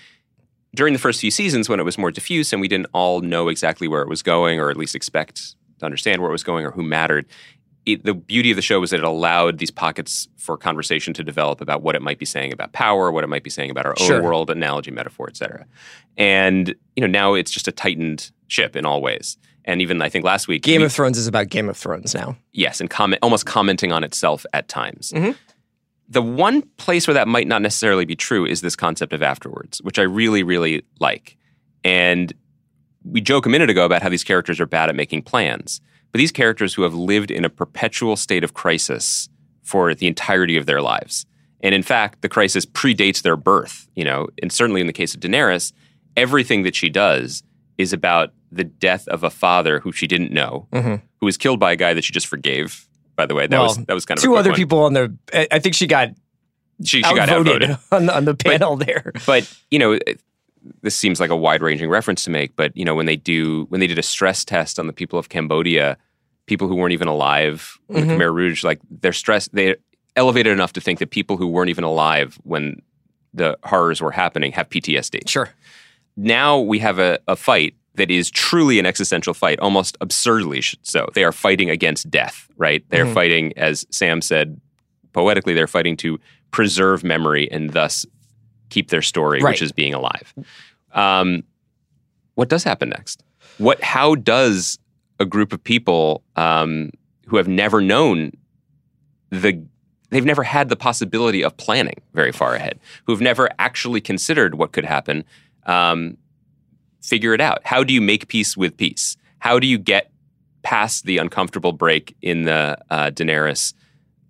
during 0.76 0.94
the 0.94 1.00
first 1.00 1.20
few 1.20 1.32
seasons 1.32 1.68
when 1.70 1.80
it 1.80 1.84
was 1.84 1.98
more 1.98 2.12
diffuse 2.12 2.52
and 2.54 2.62
we 2.62 2.68
didn't 2.68 2.88
all 2.94 3.22
know 3.22 3.50
exactly 3.50 3.88
where 3.88 4.02
it 4.02 4.08
was 4.10 4.22
going, 4.24 4.60
or 4.60 4.70
at 4.70 4.78
least 4.78 4.96
expect 4.96 5.56
to 5.80 5.86
understand 5.86 6.22
where 6.22 6.30
it 6.30 6.34
was 6.34 6.44
going 6.44 6.66
or 6.66 6.72
who 6.72 6.84
mattered. 6.84 7.26
It, 7.94 8.06
the 8.06 8.14
beauty 8.14 8.52
of 8.52 8.56
the 8.56 8.62
show 8.62 8.80
was 8.80 8.90
that 8.92 9.00
it 9.00 9.04
allowed 9.06 9.58
these 9.60 9.72
pockets 9.72 10.28
for 10.38 10.58
conversation 10.58 11.14
to 11.16 11.24
develop 11.24 11.62
about 11.62 11.82
what 11.82 11.96
it 11.96 12.02
might 12.02 12.20
be 12.20 12.26
saying 12.26 12.52
about 12.54 12.72
power, 12.74 13.12
what 13.12 13.24
it 13.24 13.28
might 13.28 13.44
be 13.44 13.50
saying 13.50 13.70
about 13.72 13.86
our 13.86 13.96
Sure. 13.98 14.18
own 14.18 14.24
world, 14.24 14.50
analogy, 14.50 14.92
metaphor, 14.92 15.28
etc. 15.30 15.66
And 16.18 16.70
you 16.96 17.02
know 17.02 17.08
now 17.08 17.34
it's 17.34 17.52
just 17.52 17.68
a 17.68 17.72
tightened 17.72 18.32
ship 18.48 18.76
in 18.76 18.86
all 18.86 19.02
ways. 19.02 19.38
And 19.66 19.82
even 19.82 20.02
I 20.02 20.10
think 20.10 20.26
last 20.26 20.48
week, 20.48 20.64
Game 20.64 20.82
we- 20.82 20.86
of 20.86 20.92
Thrones 20.94 21.18
is 21.18 21.28
about 21.28 21.50
Game 21.50 21.70
of 21.70 21.78
Thrones 21.78 22.16
now. 22.16 22.36
yes, 22.54 22.80
and 22.82 22.90
comment 22.90 23.20
almost 23.22 23.46
commenting 23.46 23.92
on 23.92 24.04
itself 24.04 24.46
at 24.54 24.68
times. 24.68 25.12
Mhm. 25.16 25.36
The 26.12 26.22
one 26.24 26.64
place 26.78 27.08
where 27.08 27.14
that 27.14 27.28
might 27.28 27.48
not 27.48 27.62
necessarily 27.62 28.04
be 28.06 28.16
true 28.16 28.44
is 28.46 28.62
this 28.62 28.76
concept 28.76 29.14
of 29.14 29.22
afterwards, 29.22 29.80
which 29.84 30.00
I 30.00 30.04
really, 30.04 30.42
really 30.42 30.84
like. 31.00 31.38
And 31.84 32.34
we 33.04 33.22
joke 33.22 33.46
a 33.46 33.50
minute 33.50 33.70
ago 33.70 33.86
about 33.86 34.02
how 34.02 34.10
these 34.10 34.24
characters 34.24 34.60
are 34.60 34.66
bad 34.66 34.90
at 34.90 34.96
making 34.96 35.22
plans, 35.22 35.82
but 36.12 36.18
these 36.20 36.32
characters 36.32 36.74
who 36.74 36.84
have 36.84 36.94
lived 36.94 37.32
in 37.32 37.46
a 37.46 37.50
perpetual 37.50 38.16
state 38.16 38.44
of 38.44 38.54
crisis 38.54 39.30
for 39.64 39.94
the 39.94 40.08
entirety 40.08 40.58
of 40.58 40.66
their 40.66 40.82
lives. 40.82 41.26
And 41.62 41.76
in 41.76 41.84
fact, 41.84 42.22
the 42.22 42.30
crisis 42.30 42.66
predates 42.66 43.22
their 43.22 43.36
birth, 43.36 43.88
you 43.96 44.04
know, 44.06 44.28
and 44.42 44.52
certainly 44.52 44.82
in 44.82 44.88
the 44.88 44.94
case 44.94 45.14
of 45.14 45.20
Daenerys, 45.20 45.74
everything 46.18 46.64
that 46.64 46.76
she 46.76 46.90
does 46.90 47.44
is 47.78 47.94
about 47.94 48.34
the 48.52 48.64
death 48.64 49.08
of 49.10 49.24
a 49.24 49.30
father 49.30 49.80
who 49.82 49.92
she 49.92 50.08
didn't 50.08 50.32
know, 50.32 50.68
Mhm. 50.74 51.02
who 51.20 51.26
was 51.26 51.38
killed 51.38 51.60
by 51.60 51.74
a 51.74 51.76
guy 51.76 51.94
that 51.94 52.04
she 52.04 52.14
just 52.14 52.28
forgave. 52.28 52.88
By 53.16 53.26
the 53.26 53.36
way, 53.36 53.46
that 53.48 53.58
Well, 53.58 53.68
was 53.68 53.78
that 53.86 53.94
was 53.94 54.06
kind 54.06 54.18
of 54.18 54.24
Two 54.24 54.36
other 54.38 54.50
one. 54.52 54.58
people 54.58 54.80
on 54.84 54.94
the. 54.94 55.14
I- 55.34 55.48
I 55.52 55.60
think 55.60 55.76
she 55.76 55.86
got 55.88 56.10
She, 56.84 57.04
she 57.04 57.14
got 57.14 57.28
outvoted 57.30 57.78
on 57.92 58.06
the, 58.06 58.16
on 58.16 58.24
the 58.26 58.34
panel 58.36 58.78
there. 58.78 59.12
But 59.26 59.54
you 59.70 59.78
know, 59.80 60.00
this 60.82 60.96
seems 60.96 61.20
like 61.20 61.30
a 61.30 61.36
wide-ranging 61.36 61.90
reference 61.90 62.24
to 62.26 62.30
make. 62.30 62.56
But 62.56 62.76
you 62.76 62.86
know, 62.86 62.96
when 62.96 63.06
they 63.06 63.16
do 63.16 63.66
when 63.70 63.80
they 63.80 63.88
did 63.88 64.00
a 64.00 64.04
stress 64.04 64.44
test 64.46 64.80
on 64.80 64.88
the 64.88 64.94
people 64.94 65.18
of 65.20 65.30
Cambodia, 65.30 65.98
people 66.46 66.68
who 66.68 66.76
weren't 66.76 66.94
even 66.94 67.08
alive, 67.08 67.78
with 67.88 68.06
Mhm. 68.06 68.18
Khmer 68.18 68.34
Rouge, 68.34 68.64
like 68.64 68.80
they're 68.90 69.14
stressed. 69.14 69.54
They 69.54 69.76
elevated 70.16 70.52
enough 70.54 70.74
to 70.74 70.82
think 70.82 71.00
that 71.00 71.12
people 71.12 71.38
who 71.38 71.48
weren't 71.48 71.70
even 71.70 71.84
alive 71.84 72.38
when 72.44 72.82
the 73.34 73.58
horrors 73.64 74.02
were 74.02 74.12
happening 74.12 74.52
have 74.54 74.70
PTSD. 74.70 75.22
Sure. 75.28 75.50
Now 76.18 76.60
we 76.60 76.80
have 76.80 76.98
a, 77.00 77.20
a 77.28 77.36
fight 77.36 77.76
that 77.96 78.10
is 78.10 78.30
truly 78.32 78.80
an 78.80 78.86
existential 78.86 79.34
fight, 79.34 79.60
almost 79.60 79.98
absurdly 80.02 80.62
so. 80.82 81.08
They 81.14 81.24
are 81.24 81.32
fighting 81.32 81.70
against 81.70 82.10
death, 82.10 82.48
right? 82.58 82.84
They're 82.90 83.06
Mhm. 83.06 83.14
fighting, 83.14 83.54
as 83.58 83.86
Sam 83.92 84.22
said 84.22 84.60
poetically, 85.14 85.54
they're 85.54 85.68
fighting 85.68 85.96
to 85.98 86.20
preserve 86.52 87.04
memory 87.04 87.50
and 87.52 87.72
thus 87.72 88.06
keep 88.70 88.90
their 88.90 89.02
story, 89.02 89.42
Right. 89.42 89.52
which 89.52 89.62
is 89.62 89.72
being 89.72 89.94
alive. 89.94 90.34
Um, 90.94 91.44
what 92.36 92.50
does 92.50 92.64
happen 92.64 92.90
next? 92.90 93.24
What? 93.58 93.82
How 93.84 94.16
does 94.16 94.80
a 95.20 95.26
group 95.26 95.54
of 95.54 95.64
people 95.64 96.24
um, 96.36 96.92
who 97.28 97.38
have 97.38 97.48
never 97.48 97.82
known 97.82 98.32
the 99.30 99.64
they've 100.10 100.26
never 100.26 100.44
had 100.44 100.70
the 100.70 100.76
possibility 100.76 101.44
of 101.44 101.56
planning 101.58 102.02
very 102.14 102.32
far 102.32 102.56
ahead, 102.56 102.80
who've 103.06 103.22
never 103.22 103.50
actually 103.60 104.02
considered 104.02 104.56
what 104.56 104.72
could 104.72 104.86
happen, 104.86 105.24
um, 105.66 106.18
figure 107.02 107.34
it 107.34 107.42
out. 107.42 107.62
How 107.64 107.84
do 107.84 107.94
you 107.94 108.02
make 108.02 108.28
peace 108.28 108.58
with 108.58 108.76
peace? 108.76 109.18
How 109.40 109.60
do 109.60 109.68
you 109.68 109.78
get 109.78 110.12
past 110.64 111.06
the 111.06 111.18
uncomfortable 111.18 111.74
break 111.74 112.16
in 112.22 112.44
the 112.44 112.78
uh, 112.90 113.12
Daenerys 113.12 113.74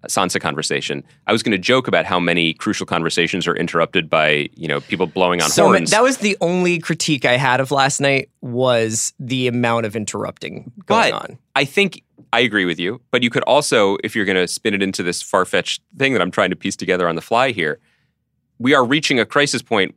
Sansa 0.07 0.39
conversation. 0.39 1.03
I 1.27 1.31
was 1.31 1.43
going 1.43 1.51
to 1.51 1.57
joke 1.57 1.87
about 1.87 2.05
how 2.05 2.19
many 2.19 2.53
crucial 2.53 2.85
conversations 2.85 3.47
are 3.47 3.55
interrupted 3.55 4.09
by 4.09 4.49
you 4.55 4.67
know 4.67 4.79
people 4.81 5.07
blowing 5.07 5.41
on 5.41 5.49
So 5.49 5.65
horns. 5.65 5.91
that 5.91 6.03
was 6.03 6.17
the 6.17 6.37
only 6.41 6.79
critique 6.79 7.25
I 7.25 7.37
had 7.37 7.59
of 7.59 7.71
last 7.71 7.99
night 7.99 8.29
was 8.41 9.13
the 9.19 9.47
amount 9.47 9.85
of 9.85 9.95
interrupting 9.95 10.71
going 10.85 11.11
but 11.11 11.13
on. 11.13 11.39
I 11.55 11.65
think 11.65 12.03
I 12.31 12.41
agree 12.41 12.65
with 12.65 12.79
you. 12.79 13.01
But 13.11 13.23
you 13.23 13.29
could 13.29 13.43
also, 13.43 13.97
if 14.03 14.15
you're 14.15 14.25
going 14.25 14.37
to 14.37 14.47
spin 14.47 14.73
it 14.73 14.83
into 14.83 15.03
this 15.03 15.21
far 15.21 15.45
fetched 15.45 15.81
thing 15.97 16.13
that 16.13 16.21
I'm 16.21 16.31
trying 16.31 16.51
to 16.51 16.55
piece 16.55 16.75
together 16.75 17.07
on 17.07 17.15
the 17.15 17.21
fly 17.21 17.51
here, 17.51 17.79
we 18.59 18.73
are 18.73 18.85
reaching 18.85 19.19
a 19.19 19.25
crisis 19.25 19.61
point 19.61 19.95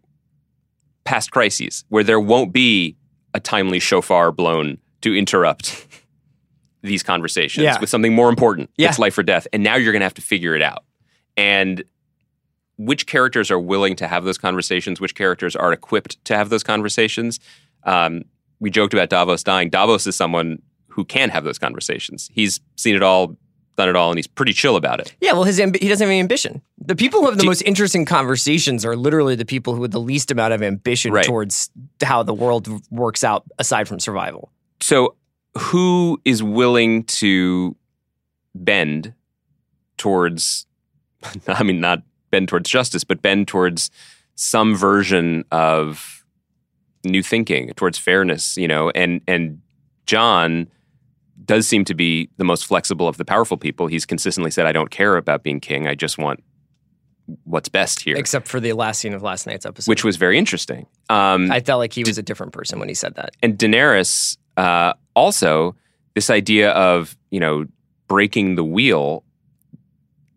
past 1.04 1.30
crises 1.30 1.84
where 1.88 2.04
there 2.04 2.20
won't 2.20 2.52
be 2.52 2.96
a 3.34 3.40
timely 3.40 3.78
shofar 3.78 4.32
blown 4.32 4.78
to 5.02 5.14
interrupt 5.14 5.86
these 6.82 7.02
conversations 7.02 7.62
Yeah. 7.64 7.78
with 7.80 7.88
something 7.90 8.14
more 8.14 8.28
important. 8.28 8.70
Yeah. 8.76 8.88
It's 8.88 8.98
life 8.98 9.16
or 9.16 9.22
death. 9.22 9.46
And 9.52 9.62
now 9.62 9.76
you're 9.76 9.92
going 9.92 10.00
to 10.00 10.04
have 10.06 10.14
to 10.14 10.22
figure 10.22 10.54
it 10.54 10.62
out. 10.62 10.84
And 11.36 11.84
which 12.76 13.06
characters 13.06 13.50
are 13.50 13.58
willing 13.58 13.96
to 13.96 14.08
have 14.08 14.24
those 14.24 14.38
conversations? 14.38 15.00
Which 15.00 15.14
characters 15.14 15.54
are 15.54 15.72
equipped 15.72 16.22
to 16.24 16.36
have 16.36 16.48
those 16.48 16.62
conversations? 16.62 17.38
Um, 17.84 18.22
we 18.60 18.70
joked 18.70 18.94
about 18.94 19.08
Davos 19.10 19.42
dying. 19.42 19.70
Davos 19.70 20.06
is 20.06 20.16
someone 20.16 20.60
who 20.88 21.04
can 21.04 21.30
have 21.30 21.44
those 21.44 21.58
conversations. 21.58 22.30
He's 22.32 22.60
seen 22.76 22.94
it 22.96 23.02
all, 23.02 23.36
done 23.76 23.88
it 23.88 23.96
all, 23.96 24.10
and 24.10 24.18
he's 24.18 24.26
pretty 24.26 24.52
chill 24.52 24.76
about 24.76 25.00
it. 25.00 25.14
Yeah, 25.20 25.32
well, 25.32 25.44
his 25.44 25.58
amb- 25.58 25.80
he 25.80 25.88
doesn't 25.88 26.04
have 26.04 26.10
any 26.10 26.20
ambition. 26.20 26.60
The 26.78 26.94
people 26.96 27.20
who 27.20 27.26
have 27.26 27.36
the 27.36 27.42
Do- 27.42 27.48
most 27.48 27.62
interesting 27.62 28.04
conversations 28.04 28.84
are 28.84 28.96
literally 28.96 29.34
the 29.34 29.44
people 29.46 29.74
who 29.74 29.82
have 29.82 29.90
the 29.90 30.00
least 30.00 30.30
amount 30.30 30.52
of 30.52 30.62
ambition 30.62 31.12
Right. 31.12 31.24
towards 31.24 31.70
how 32.02 32.22
the 32.22 32.34
world 32.34 32.68
works 32.90 33.24
out 33.24 33.44
aside 33.58 33.88
from 33.88 34.00
survival. 34.00 34.50
So, 34.80 35.14
who 35.58 36.20
is 36.24 36.42
willing 36.42 37.04
to 37.04 37.76
bend 38.54 39.14
towards, 39.96 40.66
I 41.46 41.62
mean, 41.62 41.80
not 41.80 42.02
bend 42.30 42.48
towards 42.48 42.68
justice, 42.70 43.04
but 43.04 43.22
bend 43.22 43.48
towards 43.48 43.90
some 44.34 44.74
version 44.74 45.44
of 45.52 46.24
new 47.04 47.22
thinking, 47.22 47.72
towards 47.74 47.98
fairness, 47.98 48.56
you 48.56 48.66
know? 48.68 48.90
And, 48.94 49.20
and 49.28 49.60
Jon 50.06 50.68
does 51.44 51.66
seem 51.66 51.84
to 51.84 51.94
be 51.94 52.30
the 52.36 52.44
most 52.44 52.64
flexible 52.66 53.08
of 53.08 53.16
the 53.16 53.24
powerful 53.24 53.56
people. 53.56 53.86
He's 53.88 54.06
consistently 54.06 54.50
said, 54.50 54.66
I 54.66 54.72
don't 54.72 54.90
care 54.90 55.16
about 55.16 55.42
being 55.42 55.60
king. 55.60 55.86
I 55.86 55.94
just 55.94 56.16
want 56.18 56.42
what's 57.44 57.68
best 57.68 58.00
here, 58.00 58.16
Except 58.16 58.48
for 58.48 58.60
the 58.60 58.72
last 58.72 59.00
scene 59.00 59.14
of 59.14 59.22
last 59.22 59.46
night's 59.46 59.64
episode. 59.66 59.88
which 59.90 60.04
was 60.04 60.16
very 60.16 60.38
interesting. 60.38 60.86
Um, 61.08 61.50
I 61.52 61.60
felt 61.60 61.78
like 61.78 61.92
he 61.92 62.04
was 62.04 62.18
a 62.18 62.22
different 62.22 62.52
person 62.52 62.78
when 62.78 62.88
he 62.88 62.94
said 62.94 63.14
that. 63.14 63.36
and 63.42 63.58
Daenerys 63.58 64.36
uh, 64.56 64.92
also 65.14 65.74
this 66.14 66.30
idea 66.30 66.70
of 66.72 67.16
you 67.30 67.40
know 67.40 67.66
breaking 68.08 68.54
the 68.56 68.64
wheel. 68.64 69.24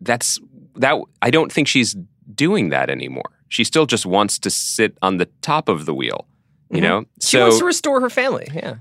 That's 0.00 0.38
that. 0.76 0.96
I 1.22 1.30
don't 1.30 1.50
think 1.52 1.68
she's 1.68 1.96
doing 2.34 2.68
that 2.70 2.90
anymore. 2.90 3.30
She 3.48 3.64
still 3.64 3.86
just 3.86 4.06
wants 4.06 4.38
to 4.40 4.50
sit 4.50 4.96
on 5.02 5.16
the 5.18 5.26
top 5.40 5.68
of 5.68 5.86
the 5.86 5.94
wheel. 5.94 6.26
You 6.70 6.78
Mhm. 6.78 6.82
know, 6.82 7.00
She 7.20 7.36
so 7.36 7.42
wants 7.42 7.58
to 7.58 7.64
restore 7.64 8.00
her 8.00 8.10
family. 8.10 8.48
Yeah. 8.52 8.76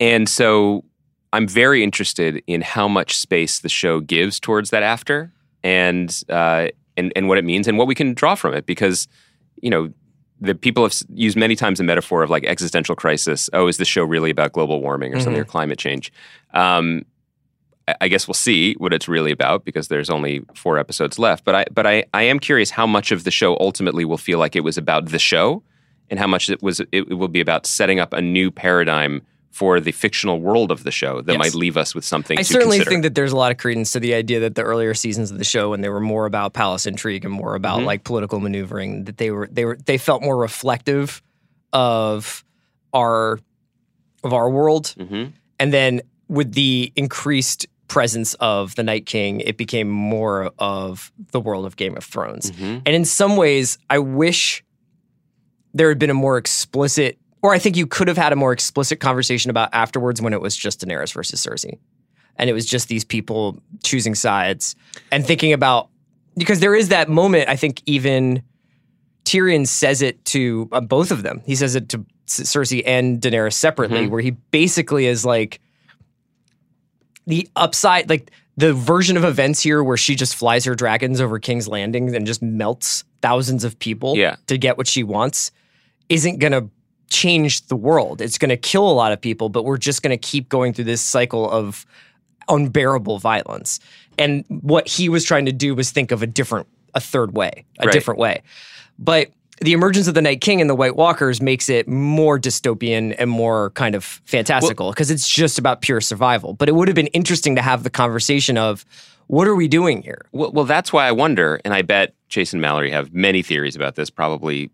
and 0.00 0.28
so 0.28 0.84
I'm 1.32 1.48
very 1.48 1.82
interested 1.82 2.42
in 2.46 2.60
how 2.60 2.88
much 2.88 3.16
space 3.16 3.60
the 3.60 3.68
show 3.70 4.00
gives 4.00 4.38
towards 4.38 4.68
that 4.70 4.82
after, 4.82 5.32
and 5.64 6.14
uh, 6.28 6.68
and 6.96 7.12
and 7.16 7.28
what 7.28 7.38
it 7.38 7.44
means 7.44 7.66
and 7.68 7.78
what 7.78 7.86
we 7.86 7.94
can 7.94 8.12
draw 8.14 8.34
from 8.34 8.52
it 8.54 8.66
because 8.66 9.08
you 9.62 9.70
know 9.70 9.90
the 10.42 10.54
people 10.54 10.82
have 10.82 10.94
used 11.14 11.36
many 11.36 11.54
times 11.56 11.78
the 11.78 11.84
metaphor 11.84 12.22
of 12.22 12.30
like 12.30 12.44
existential 12.44 12.94
crisis. 12.96 13.48
Oh, 13.52 13.68
is 13.68 13.76
the 13.76 13.84
show 13.84 14.02
really 14.04 14.30
about 14.30 14.52
global 14.52 14.80
warming 14.82 15.14
or 15.14 15.20
something 15.20 15.40
or 15.40 15.44
climate 15.44 15.78
change? 15.78 16.12
Um, 16.52 17.04
I- 17.88 17.94
I 18.02 18.08
guess 18.08 18.26
we'll 18.28 18.34
see 18.34 18.74
what 18.74 18.92
it's 18.92 19.08
really 19.08 19.32
about 19.32 19.64
because 19.64 19.88
there's 19.88 20.10
only 20.10 20.42
four 20.54 20.78
episodes 20.78 21.18
left. 21.18 21.44
But 21.44 21.54
I 21.54 21.64
but 21.72 21.86
I, 21.86 22.04
I 22.14 22.22
am 22.24 22.38
curious 22.38 22.70
how 22.70 22.86
much 22.86 23.10
of 23.12 23.24
the 23.24 23.30
show 23.30 23.56
ultimately 23.58 24.04
will 24.04 24.18
feel 24.18 24.38
like 24.38 24.54
it 24.56 24.64
was 24.64 24.76
about 24.78 25.06
the 25.10 25.18
show, 25.18 25.62
and 26.10 26.18
how 26.18 26.26
much 26.26 26.48
it 26.50 26.62
was 26.62 26.80
it, 26.80 26.88
it 26.92 27.14
will 27.18 27.28
be 27.28 27.40
about 27.40 27.66
setting 27.66 27.98
up 28.00 28.12
a 28.12 28.20
new 28.22 28.50
paradigm 28.50 29.22
for 29.52 29.78
the 29.80 29.92
fictional 29.92 30.40
world 30.40 30.70
of 30.72 30.82
the 30.82 30.90
show 30.90 31.20
that 31.20 31.32
Yes. 31.32 31.38
might 31.38 31.54
leave 31.54 31.76
us 31.76 31.94
with 31.94 32.04
something. 32.04 32.38
I 32.38 32.42
certainly 32.42 32.78
consider. 32.78 32.90
think 32.90 33.02
that 33.04 33.14
there's 33.14 33.32
a 33.32 33.36
lot 33.36 33.52
of 33.52 33.58
credence 33.58 33.92
to 33.92 34.00
the 34.00 34.14
idea 34.14 34.40
that 34.40 34.54
the 34.54 34.62
earlier 34.62 34.94
seasons 34.94 35.30
of 35.30 35.36
the 35.38 35.44
show, 35.44 35.70
when 35.70 35.82
they 35.82 35.90
were 35.90 36.00
more 36.00 36.24
about 36.26 36.54
palace 36.54 36.86
intrigue 36.86 37.24
and 37.24 37.32
more 37.34 37.54
about 37.54 37.80
Mhm. 37.80 37.84
like 37.84 38.02
political 38.02 38.40
maneuvering, 38.40 39.04
that 39.04 39.18
they 39.18 39.30
were 39.30 39.48
they 39.52 39.64
were 39.66 39.78
they 39.84 39.98
felt 39.98 40.22
more 40.22 40.36
reflective 40.38 41.22
of 41.72 42.42
our 42.94 43.38
of 44.24 44.32
our 44.32 44.48
world. 44.50 44.94
Mhm. 44.98 45.32
And 45.60 45.72
then 45.72 46.00
with 46.28 46.52
the 46.54 46.90
increased 46.96 47.66
presence 47.88 48.32
of 48.40 48.74
the 48.76 48.82
Night 48.82 49.04
King, 49.04 49.40
it 49.40 49.58
became 49.58 49.88
more 49.90 50.50
of 50.58 51.12
the 51.32 51.40
world 51.40 51.66
of 51.66 51.76
Game 51.76 51.94
of 51.96 52.04
Thrones. 52.04 52.50
Mhm. 52.52 52.82
And 52.86 52.94
in 52.96 53.04
some 53.04 53.36
ways, 53.36 53.76
I 53.90 53.98
wish 53.98 54.64
there 55.74 55.88
had 55.90 55.98
been 55.98 56.08
a 56.10 56.14
more 56.14 56.38
explicit, 56.38 57.18
or 57.42 57.52
I 57.52 57.58
think 57.58 57.76
you 57.76 57.86
could 57.86 58.08
have 58.08 58.16
had 58.16 58.32
a 58.32 58.36
more 58.36 58.52
explicit 58.52 59.00
conversation 59.00 59.50
about 59.50 59.68
afterwards 59.72 60.22
when 60.22 60.32
it 60.32 60.40
was 60.40 60.56
just 60.56 60.80
Daenerys 60.80 61.12
versus 61.12 61.44
Cersei. 61.44 61.78
And 62.36 62.48
it 62.48 62.52
was 62.52 62.64
just 62.66 62.88
these 62.88 63.04
people 63.04 63.58
choosing 63.84 64.14
sides 64.14 64.74
and 65.10 65.26
thinking 65.26 65.52
about, 65.52 65.88
because 66.36 66.60
there 66.60 66.74
is 66.74 66.88
that 66.88 67.08
moment, 67.08 67.48
I 67.48 67.56
think 67.56 67.82
even 67.84 68.42
Tyrion 69.24 69.66
says 69.66 70.02
it 70.02 70.24
to 70.26 70.68
uh, 70.72 70.80
both 70.80 71.10
of 71.10 71.22
them. 71.22 71.42
He 71.44 71.54
says 71.56 71.74
it 71.74 71.88
to 71.90 72.04
Cersei 72.26 72.82
and 72.86 73.20
Daenerys 73.20 73.52
separately, 73.54 74.06
Mhm. 74.06 74.10
where 74.10 74.20
he 74.22 74.30
basically 74.30 75.06
is 75.06 75.24
like, 75.24 75.60
the 77.26 77.48
upside, 77.54 78.08
like 78.08 78.30
the 78.56 78.72
version 78.72 79.16
of 79.16 79.24
events 79.24 79.60
here 79.62 79.82
where 79.82 79.96
she 79.96 80.14
just 80.14 80.34
flies 80.34 80.64
her 80.64 80.74
dragons 80.74 81.20
over 81.20 81.38
King's 81.38 81.68
Landing 81.68 82.14
and 82.14 82.26
just 82.26 82.42
melts 82.42 83.04
thousands 83.20 83.64
of 83.64 83.78
people 83.78 84.16
Yeah. 84.16 84.36
to 84.48 84.58
get 84.58 84.76
what 84.76 84.88
she 84.88 85.02
wants 85.04 85.52
isn't 86.08 86.38
going 86.38 86.52
to 86.52 86.68
change 87.12 87.66
the 87.66 87.76
world. 87.76 88.20
It's 88.20 88.38
going 88.38 88.48
to 88.48 88.56
kill 88.56 88.88
a 88.90 88.92
lot 88.92 89.12
of 89.12 89.20
people, 89.20 89.48
but 89.48 89.64
we're 89.64 89.78
just 89.78 90.02
going 90.02 90.10
to 90.10 90.16
keep 90.16 90.48
going 90.48 90.72
through 90.72 90.86
this 90.86 91.02
cycle 91.02 91.50
of 91.50 91.86
unbearable 92.48 93.18
violence. 93.18 93.78
And 94.18 94.44
what 94.48 94.88
he 94.88 95.08
was 95.08 95.24
trying 95.24 95.46
to 95.46 95.52
do 95.52 95.74
was 95.74 95.90
think 95.90 96.10
of 96.10 96.22
a 96.22 96.26
different, 96.26 96.66
a 96.94 97.00
third 97.00 97.36
way, 97.36 97.64
a 97.78 97.86
Right. 97.86 97.92
different 97.92 98.18
way. 98.18 98.42
But 98.98 99.30
the 99.60 99.72
emergence 99.72 100.08
of 100.08 100.14
the 100.14 100.22
Night 100.22 100.40
King 100.40 100.60
and 100.60 100.68
the 100.68 100.74
White 100.74 100.96
Walkers 100.96 101.40
makes 101.40 101.68
it 101.68 101.86
more 101.86 102.38
dystopian 102.38 103.14
and 103.18 103.30
more 103.30 103.70
kind 103.70 103.94
of 103.94 104.04
fantastical 104.24 104.90
because 104.90 105.10
it's 105.10 105.28
just 105.28 105.58
about 105.58 105.82
pure 105.82 106.00
survival. 106.00 106.54
But 106.54 106.68
it 106.68 106.72
would 106.72 106.88
have 106.88 106.96
been 106.96 107.06
interesting 107.08 107.54
to 107.56 107.62
have 107.62 107.84
the 107.84 107.90
conversation 107.90 108.58
of 108.58 108.84
what 109.28 109.46
are 109.46 109.54
we 109.54 109.68
doing 109.68 110.02
here? 110.02 110.26
Well, 110.32 110.50
well, 110.52 110.64
that's 110.64 110.92
why 110.92 111.06
I 111.06 111.12
wonder, 111.12 111.60
and 111.64 111.72
I 111.72 111.82
bet 111.82 112.14
Jason 112.28 112.60
Mallory 112.60 112.90
have 112.90 113.14
many 113.14 113.40
theories 113.42 113.76
about 113.76 113.94
this, 113.94 114.10
probably 114.10 114.70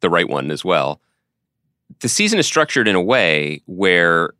the 0.00 0.10
right 0.10 0.28
one 0.28 0.50
as 0.50 0.64
well. 0.64 1.00
The 2.00 2.08
season 2.08 2.38
is 2.38 2.46
structured 2.46 2.88
in 2.88 2.94
a 2.96 3.02
way 3.02 3.62
where 3.66 4.32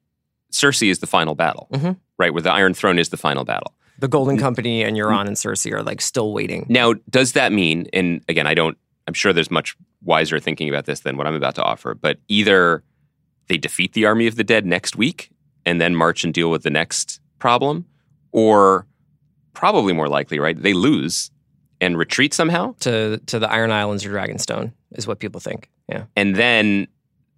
Cersei 0.53 0.91
is 0.91 0.99
the 1.01 1.07
final 1.07 1.35
battle, 1.35 1.69
Mhm. 1.73 1.97
right? 2.19 2.33
Where 2.33 2.43
the 2.43 2.53
Iron 2.53 2.75
Throne 2.75 2.99
is 2.99 3.09
the 3.11 3.17
final 3.17 3.45
battle. 3.45 3.73
The 3.99 4.09
Golden 4.09 4.37
Company 4.39 4.83
and 4.83 4.97
Euron 4.97 5.27
and 5.27 5.37
Cersei 5.37 5.73
are 5.73 5.83
like 5.83 6.01
still 6.01 6.33
waiting. 6.33 6.67
Now, 6.69 6.95
does 7.09 7.33
that 7.33 7.53
mean, 7.53 7.87
and 7.93 8.21
again, 8.29 8.47
I 8.47 8.55
don't, 8.55 8.77
I'm 9.09 9.15
sure 9.15 9.33
there's 9.33 9.51
much 9.51 9.77
wiser 10.03 10.39
thinking 10.39 10.69
about 10.69 10.85
this 10.87 11.01
than 11.01 11.17
what 11.17 11.27
I'm 11.27 11.35
about 11.35 11.55
to 11.57 11.63
offer, 11.63 11.95
but 11.95 12.19
either 12.29 12.83
they 13.49 13.57
defeat 13.57 13.93
the 13.95 14.05
army 14.05 14.27
of 14.27 14.37
the 14.37 14.45
dead 14.45 14.67
next 14.67 14.97
week 14.97 15.31
and 15.65 15.81
then 15.81 15.95
march 15.97 16.25
and 16.25 16.35
deal 16.35 16.51
with 16.51 16.63
the 16.63 16.71
next 16.71 17.21
problem, 17.39 17.87
or 18.33 18.87
probably 19.55 19.93
more 19.93 20.09
likely, 20.09 20.39
right? 20.39 20.61
They 20.61 20.75
lose 20.75 21.31
and 21.81 21.97
retreat 21.97 22.35
somehow, 22.35 22.75
To 22.81 23.19
to 23.27 23.39
the 23.39 23.51
Iron 23.51 23.71
Islands 23.71 24.05
or 24.05 24.11
Dragonstone 24.11 24.73
is 24.93 25.07
what 25.07 25.19
people 25.21 25.41
think. 25.41 25.71
Yeah. 25.89 26.05
and 26.17 26.35
then 26.37 26.89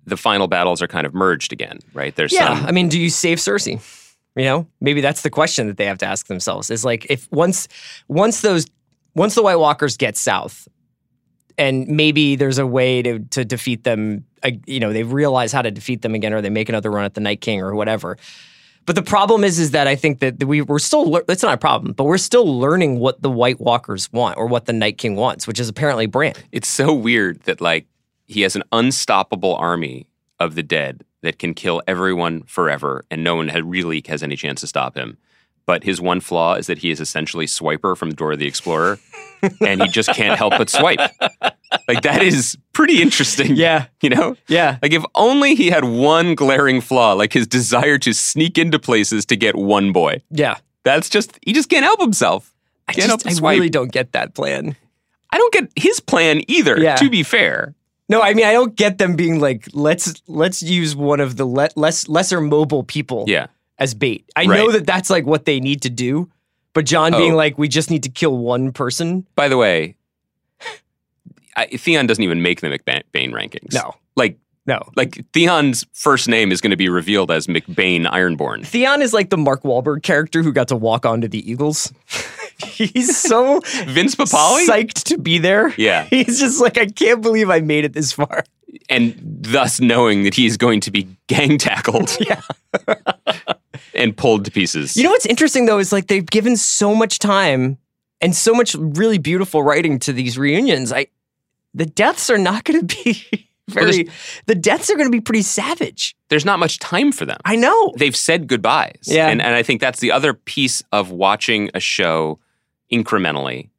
the 0.08 0.16
final 0.16 0.46
battles 0.48 0.82
are 0.82 0.88
kind 0.88 1.06
of 1.06 1.14
merged 1.14 1.52
again, 1.52 1.78
right? 1.94 2.14
There's 2.14 2.32
Yeah. 2.32 2.56
some, 2.58 2.66
I 2.66 2.72
mean, 2.72 2.88
do 2.88 2.98
you 3.00 3.10
save 3.10 3.38
Cersei? 3.38 3.80
You 4.36 4.44
know, 4.44 4.66
maybe 4.80 5.00
that's 5.00 5.22
the 5.22 5.30
question 5.30 5.66
that 5.68 5.76
they 5.76 5.86
have 5.86 5.98
to 5.98 6.06
ask 6.06 6.26
themselves. 6.26 6.70
Is 6.70 6.84
like 6.84 7.06
if 7.10 7.28
once 7.32 7.66
once 8.08 8.40
those 8.40 8.66
once 9.14 9.34
the 9.34 9.42
White 9.42 9.56
Walkers 9.58 9.96
get 9.96 10.16
south, 10.16 10.68
and 11.56 11.88
maybe 11.88 12.36
there's 12.36 12.58
a 12.58 12.66
way 12.66 13.02
to 13.02 13.18
to 13.30 13.44
defeat 13.44 13.84
them. 13.84 14.24
uh, 14.44 14.50
You 14.66 14.78
know, 14.80 14.92
they 14.92 15.02
realize 15.02 15.50
how 15.52 15.62
to 15.62 15.70
defeat 15.70 16.02
them 16.02 16.14
again, 16.14 16.32
or 16.32 16.40
they 16.40 16.50
make 16.50 16.68
another 16.68 16.90
run 16.90 17.04
at 17.04 17.14
the 17.14 17.20
Night 17.20 17.40
King 17.40 17.60
or 17.60 17.74
whatever. 17.74 18.16
But 18.86 18.94
the 18.94 19.02
problem 19.02 19.44
is, 19.44 19.58
is 19.58 19.72
that 19.72 19.86
I 19.88 19.96
think 19.96 20.20
that 20.20 20.44
we 20.44 20.62
we're 20.62 20.78
still 20.78 21.16
it's 21.28 21.42
not 21.42 21.54
a 21.54 21.58
problem, 21.58 21.92
but 21.94 22.04
we're 22.04 22.16
still 22.16 22.58
learning 22.60 23.00
what 23.00 23.20
the 23.20 23.30
White 23.30 23.60
Walkers 23.60 24.10
want 24.12 24.38
or 24.38 24.46
what 24.46 24.66
the 24.66 24.72
Night 24.72 24.98
King 24.98 25.16
wants, 25.16 25.46
which 25.48 25.58
is 25.58 25.68
apparently 25.68 26.06
Bran. 26.06 26.34
it's 26.52 26.68
so 26.68 26.94
weird 26.94 27.40
that 27.42 27.60
like 27.60 27.86
he 28.28 28.42
has 28.42 28.54
an 28.54 28.62
unstoppable 28.70 29.56
army 29.56 30.08
of 30.38 30.54
the 30.54 30.62
dead 30.62 31.02
that 31.22 31.38
can 31.40 31.52
kill 31.54 31.82
everyone 31.88 32.42
forever 32.44 33.04
and 33.10 33.24
no 33.24 33.34
one 33.34 33.48
really 33.68 34.02
has 34.06 34.22
any 34.22 34.36
chance 34.36 34.60
to 34.60 34.66
stop 34.68 34.96
him 34.96 35.18
but 35.66 35.84
his 35.84 36.00
one 36.00 36.20
flaw 36.20 36.54
is 36.54 36.66
that 36.68 36.78
he 36.78 36.90
is 36.90 36.98
essentially 37.00 37.44
swiper 37.44 37.94
from 37.96 38.14
Dora 38.14 38.36
the 38.36 38.46
Explorer 38.46 38.98
and 39.60 39.82
he 39.82 39.88
just 39.88 40.08
can't 40.14 40.38
help 40.38 40.52
but 40.56 40.70
swipe 40.70 41.00
like 41.88 42.02
that 42.02 42.22
is 42.22 42.56
pretty 42.72 43.02
interesting 43.02 43.56
Yeah, 43.56 43.86
you 44.02 44.10
know 44.10 44.36
yeah. 44.46 44.78
like 44.82 44.92
if 44.92 45.02
only 45.14 45.54
he 45.56 45.68
had 45.70 45.84
one 45.84 46.34
glaring 46.36 46.80
flaw 46.80 47.12
like 47.14 47.32
his 47.32 47.46
desire 47.46 47.98
to 47.98 48.12
sneak 48.14 48.56
into 48.58 48.78
places 48.78 49.26
to 49.26 49.36
get 49.36 49.56
one 49.56 49.92
boy 49.92 50.22
Yeah. 50.30 50.56
that's 50.84 51.08
just 51.08 51.38
he 51.42 51.52
just 51.52 51.68
can't 51.68 51.84
help 51.84 52.00
himself 52.00 52.54
I 52.86 52.92
Get 52.94 53.10
up 53.10 53.16
just, 53.20 53.26
and 53.26 53.32
I 53.32 53.34
swipe. 53.38 53.54
really 53.56 53.68
don't 53.68 53.92
get 53.92 54.12
that 54.12 54.32
plan. 54.34 54.74
I 55.30 55.36
don't 55.36 55.52
get 55.52 55.70
his 55.76 56.00
plan 56.00 56.40
either. 56.48 56.80
Yeah. 56.80 56.96
To 56.96 57.10
be 57.10 57.22
fair, 57.22 57.74
No, 58.08 58.22
I 58.22 58.32
mean 58.34 58.46
I 58.46 58.52
don't 58.52 58.74
get 58.74 58.98
them 58.98 59.16
being 59.16 59.38
like 59.40 59.68
let's 59.72 60.22
let's 60.26 60.62
use 60.62 60.96
one 60.96 61.20
of 61.20 61.36
the 61.36 61.44
le- 61.44 61.68
less 61.76 62.08
lesser 62.08 62.40
mobile 62.40 62.82
people 62.84 63.24
yeah. 63.28 63.48
as 63.78 63.94
bait. 63.94 64.24
I 64.36 64.46
Right. 64.46 64.56
know 64.58 64.72
that 64.72 64.86
that's 64.86 65.10
like 65.10 65.26
what 65.26 65.44
they 65.44 65.60
need 65.60 65.82
to 65.82 65.90
do, 65.90 66.30
but 66.72 66.86
Jon 66.86 67.12
being 67.12 67.32
Oh. 67.34 67.36
like 67.36 67.58
we 67.58 67.68
just 67.68 67.90
need 67.90 68.02
to 68.04 68.08
kill 68.08 68.38
one 68.38 68.72
person. 68.72 69.26
By 69.34 69.48
the 69.48 69.56
way, 69.58 69.96
I, 71.56 71.66
Theon 71.66 72.06
doesn't 72.06 72.22
even 72.24 72.40
make 72.40 72.60
the 72.60 72.68
McBain 72.68 73.32
rankings. 73.32 73.74
No. 73.74 73.94
like 74.16 74.38
No. 74.66 74.80
like 74.96 75.24
Theon's 75.32 75.84
first 75.92 76.28
name 76.28 76.52
is 76.52 76.60
going 76.60 76.70
to 76.70 76.76
be 76.76 76.88
revealed 76.88 77.30
as 77.30 77.46
McBain 77.46 78.06
Ironborn. 78.06 78.64
Theon 78.64 79.02
is 79.02 79.12
like 79.12 79.30
the 79.30 79.36
Mark 79.36 79.64
Wahlberg 79.64 80.02
character 80.02 80.42
who 80.42 80.52
got 80.52 80.68
to 80.68 80.76
walk 80.76 81.04
onto 81.04 81.28
the 81.28 81.48
Eagles. 81.50 81.92
He's 82.64 83.16
so 83.16 83.60
Vince 83.86 84.14
Papale, 84.14 84.66
psyched 84.66 85.04
to 85.04 85.18
be 85.18 85.38
there. 85.38 85.72
Yeah. 85.76 86.04
He's 86.04 86.40
just 86.40 86.60
like, 86.60 86.76
I 86.78 86.86
can't 86.86 87.22
believe 87.22 87.50
I 87.50 87.60
made 87.60 87.84
it 87.84 87.92
this 87.92 88.12
far. 88.12 88.44
and 88.90 89.14
thus 89.22 89.80
knowing 89.80 90.24
that 90.24 90.34
he's 90.34 90.56
going 90.56 90.80
to 90.80 90.90
be 90.90 91.08
gang 91.28 91.58
tackled. 91.58 92.16
Yeah. 92.28 92.40
and 93.94 94.16
pulled 94.16 94.44
to 94.44 94.50
pieces. 94.50 94.96
You 94.96 95.04
know 95.04 95.10
what's 95.10 95.26
interesting 95.26 95.66
though 95.66 95.78
is 95.78 95.92
like 95.92 96.08
they've 96.08 96.24
given 96.26 96.56
so 96.56 96.94
much 96.94 97.18
time 97.18 97.78
and 98.20 98.34
so 98.34 98.52
much 98.54 98.74
really 98.74 99.18
beautiful 99.18 99.62
writing 99.62 99.98
to 100.00 100.12
these 100.12 100.36
reunions. 100.38 100.92
I 100.92 101.06
the 101.74 101.86
deaths 101.86 102.28
are 102.30 102.38
not 102.38 102.64
going 102.64 102.86
to 102.86 102.96
be 103.04 103.26
Well, 103.74 103.84
very 103.86 104.08
the 104.46 104.54
deaths 104.54 104.90
are 104.90 104.94
going 104.96 105.06
to 105.06 105.12
be 105.12 105.20
pretty 105.20 105.42
savage. 105.42 106.16
there's 106.28 106.44
not 106.44 106.58
much 106.58 106.78
time 106.78 107.12
for 107.12 107.24
them. 107.26 107.38
I 107.44 107.56
know. 107.56 107.92
They've 107.96 108.16
said 108.16 108.46
goodbyes. 108.48 109.00
Yeah. 109.04 109.28
And 109.28 109.40
and 109.40 109.54
I 109.54 109.62
think 109.62 109.80
that's 109.80 110.00
the 110.00 110.12
other 110.12 110.34
piece 110.34 110.82
of 110.92 111.10
watching 111.10 111.70
a 111.74 111.80
show 111.80 112.38
incrementally 112.92 113.70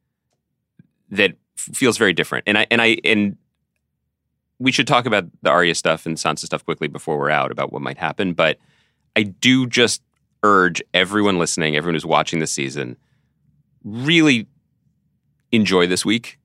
that 1.09 1.33
feels 1.55 1.97
very 1.97 2.13
different. 2.13 2.43
And 2.47 2.57
I 2.57 2.67
and 2.71 2.81
I 2.81 2.97
and 3.03 3.37
we 4.59 4.71
should 4.71 4.87
talk 4.87 5.05
about 5.05 5.25
the 5.41 5.49
Arya 5.49 5.75
stuff 5.75 6.05
and 6.05 6.17
Sansa 6.17 6.45
stuff 6.45 6.65
quickly 6.65 6.87
before 6.87 7.17
we're 7.17 7.29
out 7.29 7.51
about 7.51 7.71
what 7.71 7.81
might 7.81 7.97
happen. 7.97 8.33
But 8.33 8.57
I 9.15 9.23
do 9.23 9.67
just 9.67 10.01
urge 10.43 10.81
everyone 10.93 11.39
listening, 11.39 11.75
everyone 11.75 11.95
who's 11.95 12.05
watching 12.05 12.39
this 12.39 12.51
season, 12.51 12.97
really 13.83 14.47
enjoy 15.51 15.87
this 15.87 16.05
week. 16.05 16.38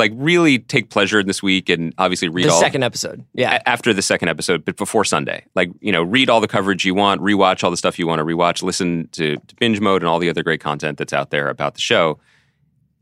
Like 0.00 0.12
really 0.16 0.58
take 0.58 0.90
pleasure 0.90 1.20
in 1.20 1.26
this 1.28 1.42
week 1.42 1.68
and 1.68 1.94
obviously 1.98 2.28
read 2.28 2.46
the 2.46 2.50
all 2.52 2.60
second 2.60 2.82
episode. 2.82 3.24
Yeah. 3.34 3.62
after 3.66 3.92
the 3.94 4.02
second 4.02 4.28
episode, 4.30 4.64
but 4.64 4.76
before 4.76 5.04
Sunday. 5.04 5.44
Like, 5.54 5.70
you 5.80 5.92
know, 5.92 6.02
read 6.02 6.28
all 6.28 6.40
the 6.40 6.48
coverage 6.48 6.84
you 6.84 6.94
want, 6.94 7.20
rewatch 7.20 7.62
all 7.62 7.70
the 7.70 7.76
stuff 7.76 7.98
you 7.98 8.06
want 8.08 8.18
to 8.18 8.24
rewatch, 8.24 8.62
listen 8.62 9.08
to, 9.12 9.36
to 9.36 9.54
binge 9.56 9.80
mode 9.80 10.02
and 10.02 10.08
all 10.08 10.18
the 10.18 10.28
other 10.28 10.42
great 10.42 10.60
content 10.60 10.98
that's 10.98 11.12
out 11.12 11.30
there 11.30 11.48
about 11.48 11.74
the 11.74 11.80
show. 11.80 12.18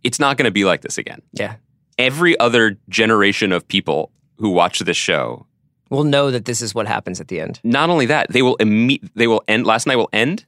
It's 0.05 0.19
not 0.21 0.37
going 0.37 0.45
to 0.45 0.51
be 0.51 0.65
like 0.67 0.83
this 0.83 0.99
again. 0.99 1.23
yeah. 1.33 1.55
Every 1.97 2.39
other 2.39 2.79
generation 2.89 3.51
of 3.51 3.67
people 3.67 4.13
who 4.37 4.51
watch 4.51 4.79
this 4.81 4.97
show, 4.97 5.47
We'll 5.91 6.05
know 6.05 6.31
that 6.31 6.45
this 6.45 6.61
is 6.63 6.75
what 6.75 6.87
happens 6.87 7.19
at 7.21 7.29
the 7.29 7.41
end. 7.41 7.61
not 7.65 7.89
only 7.91 8.07
that, 8.07 8.29
they 8.31 8.43
will 8.43 8.57
imme- 8.59 9.09
they 9.15 9.27
will 9.27 9.43
end 9.49 9.67
last 9.67 9.87
night 9.87 9.97
will 9.97 10.11
end 10.13 10.45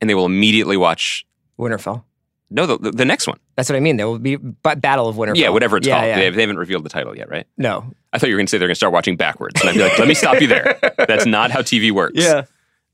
and 0.00 0.08
they 0.08 0.14
will 0.14 0.24
immediately 0.26 0.76
watch 0.76 1.26
Winterfell. 1.58 2.04
No 2.50 2.66
the, 2.66 2.90
the, 2.90 3.04
next 3.04 3.26
one. 3.26 3.38
That's 3.56 3.68
what 3.68 3.76
I 3.76 3.80
mean. 3.80 3.96
There 3.96 4.06
will 4.06 4.18
be 4.18 4.36
ba- 4.36 4.76
Battle 4.76 5.08
of 5.08 5.16
Winterfell. 5.16 5.36
Yeah, 5.36 5.48
whatever 5.48 5.76
it's 5.78 5.86
Yeah, 5.86 5.96
called. 5.96 6.08
yeah. 6.08 6.16
They, 6.16 6.30
they 6.30 6.40
haven't 6.42 6.58
revealed 6.58 6.84
the 6.84 6.88
title 6.88 7.16
yet, 7.16 7.28
right? 7.30 7.46
No. 7.56 7.92
I 8.12 8.18
thought 8.18 8.28
you 8.28 8.34
were 8.34 8.38
going 8.38 8.46
to 8.46 8.50
say 8.50 8.58
they're 8.58 8.68
going 8.68 8.74
to 8.74 8.76
start 8.76 8.92
watching 8.92 9.16
backwards. 9.16 9.60
And 9.60 9.70
I'd 9.70 9.74
be 9.74 9.82
like, 9.82 9.98
let 9.98 10.06
me 10.08 10.14
stop 10.14 10.40
you 10.40 10.46
there. 10.46 10.78
That's 10.98 11.26
not 11.26 11.50
how 11.50 11.60
TV 11.62 11.90
works. 11.90 12.24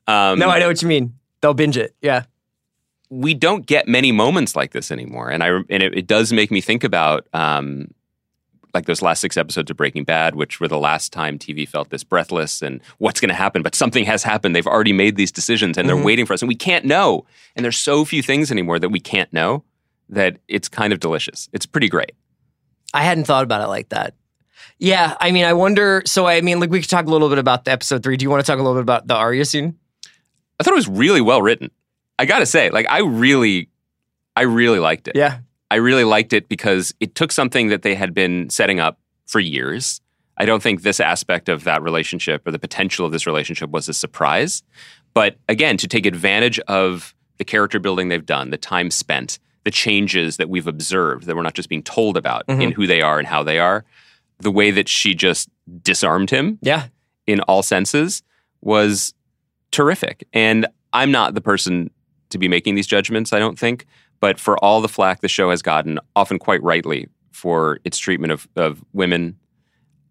Um, 0.07 0.39
no, 0.39 0.49
I 0.49 0.59
know 0.59 0.69
what 0.69 0.81
you 0.83 0.89
mean. 0.89 1.15
They'll 1.41 1.55
binge 1.55 1.77
it. 1.77 1.95
Yeah. 2.01 2.25
we 3.11 3.35
don't 3.35 3.67
get 3.67 3.89
many 3.89 4.13
moments 4.13 4.55
like 4.57 4.73
this 4.73 4.91
anymore, 4.91 5.31
and 5.31 5.43
I 5.43 5.49
and 5.49 5.83
it, 5.83 5.97
it 5.99 6.07
does 6.07 6.33
make 6.33 6.51
me 6.51 6.61
think 6.61 6.85
about 6.85 7.27
um, 7.33 7.89
like 8.75 8.87
those 8.87 9.03
last 9.03 9.21
six 9.21 9.37
episodes 9.37 9.71
of 9.71 9.77
Breaking 9.77 10.05
Bad, 10.05 10.35
which 10.35 10.61
were 10.61 10.69
the 10.69 10.79
last 10.79 11.13
time 11.13 11.39
TV 11.39 11.67
felt 11.69 11.91
this 11.91 12.05
breathless 12.05 12.63
and 12.63 12.81
what's 12.99 13.21
going 13.21 13.29
to 13.29 13.35
happen. 13.35 13.63
But 13.63 13.75
something 13.75 14.05
has 14.05 14.23
happened. 14.23 14.55
They've 14.55 14.67
already 14.67 14.93
made 14.93 15.17
these 15.17 15.33
decisions, 15.33 15.77
and 15.79 15.89
they're 15.89 15.97
Mhm. 15.97 16.05
waiting 16.05 16.27
for 16.27 16.33
us, 16.35 16.43
and 16.43 16.49
we 16.49 16.55
can't 16.55 16.85
know. 16.85 17.25
And 17.57 17.65
there's 17.65 17.79
so 17.79 18.05
few 18.05 18.23
things 18.23 18.51
anymore 18.51 18.79
that 18.79 18.91
we 18.91 19.01
can't 19.01 19.33
know 19.33 19.65
that 20.09 20.39
it's 20.49 20.69
kind 20.69 20.93
of 20.93 21.01
delicious. 21.01 21.49
It's 21.53 21.67
pretty 21.67 21.89
great. 21.89 22.13
I 22.95 23.03
hadn't 23.03 23.25
thought 23.25 23.45
about 23.45 23.63
it 23.63 23.69
like 23.69 23.91
that. 23.91 24.15
Yeah, 24.79 25.15
I 25.21 25.31
mean, 25.31 25.45
I 25.45 25.53
wonder. 25.53 26.03
So, 26.07 26.27
I 26.27 26.41
mean, 26.41 26.59
like, 26.59 26.71
we 26.71 26.81
could 26.81 26.89
talk 26.91 27.07
a 27.07 27.11
little 27.11 27.29
bit 27.29 27.39
about 27.39 27.65
the 27.65 27.71
episode 27.71 28.03
three. 28.03 28.17
Do 28.17 28.25
you 28.25 28.31
want 28.31 28.45
to 28.45 28.51
talk 28.51 28.59
a 28.59 28.63
little 28.63 28.75
bit 28.77 28.83
about 28.83 29.07
the 29.07 29.15
Arya 29.15 29.45
scene? 29.45 29.77
I 30.59 30.63
thought 30.65 30.73
it 30.73 30.77
was 30.77 30.89
really 30.89 31.21
well 31.21 31.43
written. 31.43 31.71
I 32.19 32.25
got 32.27 32.41
to 32.41 32.47
say, 32.47 32.71
like, 32.71 32.87
I 32.91 33.01
really, 33.01 33.69
I 34.37 34.43
really 34.43 34.79
liked 34.79 35.09
it. 35.09 35.17
Yeah, 35.17 35.39
I 35.71 35.77
really 35.77 36.05
liked 36.05 36.33
it 36.33 36.49
because 36.49 36.93
it 37.01 37.15
took 37.15 37.33
something 37.33 37.69
that 37.69 37.83
they 37.83 37.95
had 37.95 38.13
been 38.13 38.51
setting 38.51 38.81
up 38.81 38.99
for 39.27 39.41
years. 39.41 40.01
I 40.37 40.45
don't 40.45 40.63
think 40.63 40.83
this 40.83 41.01
aspect 41.01 41.49
of 41.49 41.65
that 41.65 41.83
relationship 41.83 42.47
or 42.47 42.51
the 42.51 42.59
potential 42.59 43.07
of 43.07 43.13
this 43.13 43.27
relationship 43.27 43.71
was 43.71 43.89
a 43.89 43.95
surprise. 43.95 44.63
But 45.15 45.37
again, 45.49 45.77
to 45.79 45.89
take 45.89 46.07
advantage 46.07 46.59
of 46.61 47.15
the 47.39 47.45
character 47.45 47.79
building 47.79 48.09
they've 48.09 48.25
done, 48.25 48.51
the 48.51 48.59
time 48.59 48.91
spent, 48.91 49.39
the 49.65 49.71
changes 49.71 50.39
that 50.39 50.49
we've 50.49 50.67
observed 50.67 51.27
that 51.27 51.37
we're 51.37 51.43
not 51.43 51.55
just 51.55 51.69
being 51.69 51.83
told 51.83 52.17
about 52.17 52.47
mm-hmm. 52.47 52.61
in 52.61 52.73
who 52.73 52.87
they 52.87 53.03
are 53.03 53.19
and 53.19 53.29
how 53.29 53.43
they 53.43 53.59
are, 53.59 53.85
the 54.39 54.51
way 54.51 54.71
that 54.71 54.89
she 54.89 55.15
just 55.15 55.49
disarmed 55.83 56.31
him 56.31 56.59
yeah. 56.63 56.87
in 57.27 57.41
all 57.43 57.63
senses 57.63 58.23
was 58.63 59.15
terrific. 59.71 60.27
And 60.33 60.67
I'm 60.93 61.13
not 61.13 61.35
the 61.35 61.41
person 61.41 61.91
to 62.31 62.39
be 62.39 62.49
making 62.49 62.75
these 62.75 62.87
judgments, 62.87 63.33
I 63.33 63.39
don't 63.39 63.59
think. 63.59 63.87
But 64.21 64.39
for 64.39 64.57
all 64.63 64.81
the 64.81 64.89
flack 64.89 65.21
the 65.21 65.29
show 65.29 65.51
has 65.51 65.63
gotten, 65.63 65.99
often 66.15 66.39
quite 66.39 66.63
rightly, 66.63 67.09
for 67.33 67.79
its 67.85 67.99
treatment 67.99 68.33
of, 68.33 68.47
of 68.57 68.85
women, 68.93 69.37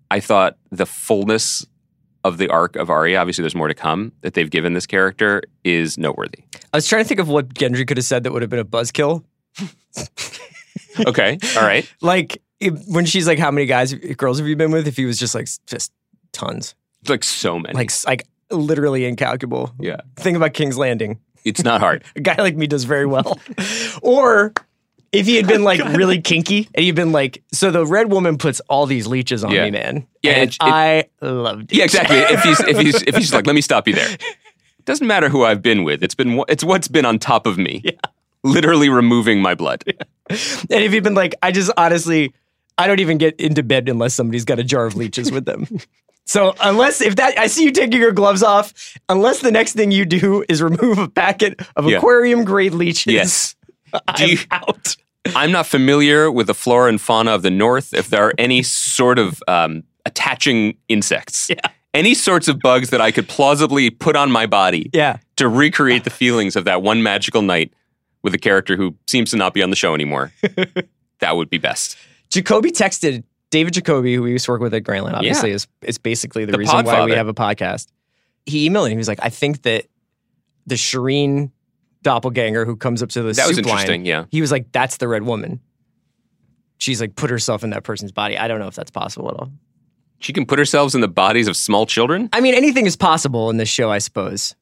I 0.10 0.20
thought 0.20 0.58
the 0.72 0.86
fullness 0.88 1.66
of 2.24 2.38
the 2.38 2.50
arc 2.50 2.76
of 2.76 2.90
Arya, 2.90 3.18
obviously 3.20 3.44
there's 3.44 3.56
more 3.56 3.68
to 3.68 3.74
come, 3.76 4.12
that 4.22 4.34
they've 4.34 4.50
given 4.50 4.74
this 4.74 4.86
character 4.88 5.42
is 5.64 5.98
noteworthy. 5.98 6.44
I 6.74 6.78
was 6.78 6.88
trying 6.88 7.04
to 7.04 7.08
think 7.08 7.20
of 7.20 7.30
what 7.30 7.50
Gendry 7.54 7.88
could 7.88 7.98
have 7.98 8.06
said 8.06 8.24
that 8.24 8.34
would 8.34 8.42
have 8.42 8.50
been 8.50 8.60
a 8.60 8.66
buzzkill. 8.66 9.24
Okay, 11.08 11.38
all 11.56 11.64
right. 11.64 11.90
Like 12.02 12.42
if, 12.60 12.74
when 12.88 13.06
she's 13.06 13.28
like, 13.28 13.40
"How 13.40 13.52
many 13.52 13.66
guys, 13.68 13.94
girls 13.94 14.38
have 14.40 14.48
you 14.48 14.56
been 14.56 14.72
with?" 14.72 14.88
If 14.88 14.98
he 14.98 15.06
was 15.06 15.18
just 15.18 15.34
like, 15.36 15.48
just 15.68 15.92
tons, 16.34 16.76
Like 17.08 17.24
so 17.24 17.58
many. 17.60 17.74
like 17.76 17.92
like 18.06 18.28
literally 18.52 19.06
incalculable. 19.06 19.74
yeah, 19.80 19.98
Think 20.18 20.36
about 20.36 20.54
King's 20.54 20.78
Landing. 20.78 21.20
It's 21.46 21.64
not 21.64 21.80
hard. 21.82 22.04
A 22.16 22.22
guy 22.22 22.36
like 22.38 22.56
me 22.56 22.68
does 22.68 22.84
very 22.84 23.06
well. 23.06 23.40
or 24.02 24.54
if 25.12 25.26
he 25.26 25.36
had 25.38 25.48
been 25.48 25.64
like 25.64 25.84
really 25.98 26.22
kinky 26.22 26.70
and 26.76 26.84
he'd 26.86 26.96
been 26.96 27.12
like, 27.12 27.42
so 27.52 27.72
the 27.72 27.86
red 27.86 28.12
woman 28.12 28.38
puts 28.38 28.60
all 28.70 28.86
these 28.86 29.08
leeches 29.08 29.44
on 29.44 29.52
Yeah. 29.52 29.66
me, 29.66 29.72
man. 29.72 30.08
Yeah, 30.22 30.32
and 30.34 30.44
it- 30.50 30.54
it- 30.56 30.58
I 30.62 31.06
loved 31.22 31.72
it. 31.72 31.78
Yeah, 31.78 31.84
exactly. 31.86 32.18
if 32.20 32.42
he's 32.44 32.60
if 32.62 32.78
he's 32.78 33.02
if 33.04 33.16
he's 33.16 33.34
like, 33.34 33.48
let 33.48 33.56
me 33.56 33.62
stop 33.62 33.88
you 33.88 33.96
there. 33.96 34.18
Doesn't 34.86 35.06
matter 35.08 35.30
who 35.30 35.44
I've 35.44 35.62
been 35.62 35.84
with. 35.84 36.04
It's 36.04 36.16
been 36.16 36.36
wha- 36.36 36.46
it's 36.48 36.64
what's 36.64 36.88
been 36.88 37.06
on 37.06 37.20
top 37.20 37.46
of 37.46 37.58
me. 37.58 37.82
Yeah. 37.84 37.92
Literally 38.44 38.90
removing 38.90 39.42
my 39.42 39.54
blood. 39.56 39.84
And 40.30 40.70
if 40.70 40.92
he'd 40.94 41.04
been 41.04 41.14
like, 41.16 41.36
I 41.44 41.52
just 41.52 41.72
honestly, 41.76 42.34
I 42.78 42.88
don't 42.88 43.00
even 43.02 43.18
get 43.18 43.38
into 43.40 43.64
bed 43.64 43.90
unless 43.90 44.14
somebody's 44.14 44.46
got 44.46 44.60
a 44.60 44.64
jar 44.64 44.86
of 44.86 44.96
leeches 44.96 45.32
with 45.32 45.44
them. 45.46 45.68
So 46.30 46.54
unless 46.62 47.02
if 47.02 47.16
that 47.16 47.40
I 47.40 47.48
see 47.48 47.64
you 47.64 47.72
taking 47.72 48.00
your 48.00 48.12
gloves 48.12 48.44
off, 48.44 48.72
unless 49.10 49.40
the 49.42 49.52
next 49.52 49.74
thing 49.74 49.90
you 49.90 50.06
do 50.06 50.46
is 50.48 50.62
remove 50.62 51.00
a 51.00 51.08
packet 51.10 51.60
of 51.76 51.90
Yeah. 51.90 51.98
aquarium 51.98 52.44
grade 52.46 52.76
leeches, 52.76 53.12
Yes. 53.12 53.56
I'm 54.08 54.30
you- 54.30 54.38
out. 54.52 54.96
I'm 55.36 55.52
not 55.52 55.66
familiar 55.66 56.30
with 56.32 56.46
the 56.46 56.54
flora 56.54 56.88
and 56.90 57.02
fauna 57.02 57.32
of 57.32 57.42
the 57.42 57.50
north. 57.50 57.96
If 57.96 58.10
there 58.10 58.24
are 58.28 58.34
any 58.38 58.62
sort 58.62 59.18
of 59.18 59.42
um, 59.48 59.82
attaching 60.06 60.78
insects, 60.88 61.50
Yeah. 61.50 61.56
any 61.96 62.14
sorts 62.14 62.48
of 62.48 62.60
bugs 62.60 62.92
that 62.92 63.02
I 63.02 63.10
could 63.12 63.28
plausibly 63.28 63.90
put 63.90 64.16
on 64.16 64.32
my 64.32 64.46
body 64.46 64.92
Yeah. 64.94 65.18
to 65.38 65.48
recreate 65.48 66.04
the 66.04 66.12
feelings 66.12 66.56
of 66.56 66.64
that 66.66 66.84
one 66.84 67.02
magical 67.02 67.42
night 67.42 67.74
with 68.22 68.36
a 68.36 68.38
character 68.38 68.76
who 68.78 68.94
seems 69.08 69.32
to 69.32 69.38
not 69.38 69.56
be 69.56 69.64
on 69.64 69.72
the 69.72 69.76
show 69.76 69.96
anymore, 69.96 70.32
that 71.22 71.36
would 71.36 71.50
be 71.50 71.58
best. 71.58 71.98
Jacoby 72.30 72.70
texted 72.72 73.24
David 73.52 73.74
Jacoby, 73.74 74.16
who 74.16 74.24
we 74.24 74.32
used 74.32 74.46
to 74.46 74.52
work 74.52 74.62
with 74.62 74.74
at 74.74 74.84
Grantland, 74.84 75.14
obviously, 75.14 75.52
is, 75.52 75.68
is 75.82 75.98
basically 75.98 76.46
the, 76.46 76.52
The 76.52 76.58
reason 76.60 76.86
why 76.86 77.06
we 77.06 77.12
have 77.14 77.28
a 77.28 77.34
podcast. 77.34 77.88
He 78.46 78.70
emailed 78.70 78.86
me. 78.86 78.92
He 78.92 78.98
was 78.98 79.08
like, 79.08 79.20
I 79.22 79.30
think 79.30 79.64
that 79.64 79.86
the 80.68 80.76
Shireen 80.76 81.52
doppelganger 82.04 82.66
who 82.66 82.76
comes 82.76 83.02
up 83.04 83.10
to 83.10 83.22
the 83.24 83.34
That 83.34 83.48
was 83.48 83.58
soup 83.58 83.66
line, 83.66 83.74
interesting. 83.80 84.06
Yeah. 84.06 84.26
he 84.30 84.42
was 84.42 84.52
like, 84.52 84.72
that's 84.72 84.98
the 84.98 85.08
red 85.08 85.24
woman. 85.24 85.60
She's 86.78 87.02
like, 87.02 87.16
put 87.16 87.30
herself 87.30 87.64
in 87.64 87.72
that 87.72 87.84
person's 87.84 88.12
body. 88.12 88.38
I 88.38 88.48
don't 88.48 88.60
know 88.60 88.68
if 88.68 88.76
that's 88.76 88.92
possible 88.92 89.30
at 89.30 89.36
all. 89.36 89.52
She 90.20 90.32
can 90.34 90.46
put 90.46 90.60
herself 90.60 90.96
in 90.96 91.02
the 91.02 91.08
bodies 91.08 91.48
of 91.48 91.58
small 91.58 91.86
children. 91.86 92.30
I 92.34 92.42
mean, 92.42 92.54
anything 92.54 92.86
is 92.86 92.96
possible 92.96 93.50
in 93.50 93.58
this 93.58 93.70
show, 93.70 93.90
I 93.90 93.98
suppose. 94.00 94.56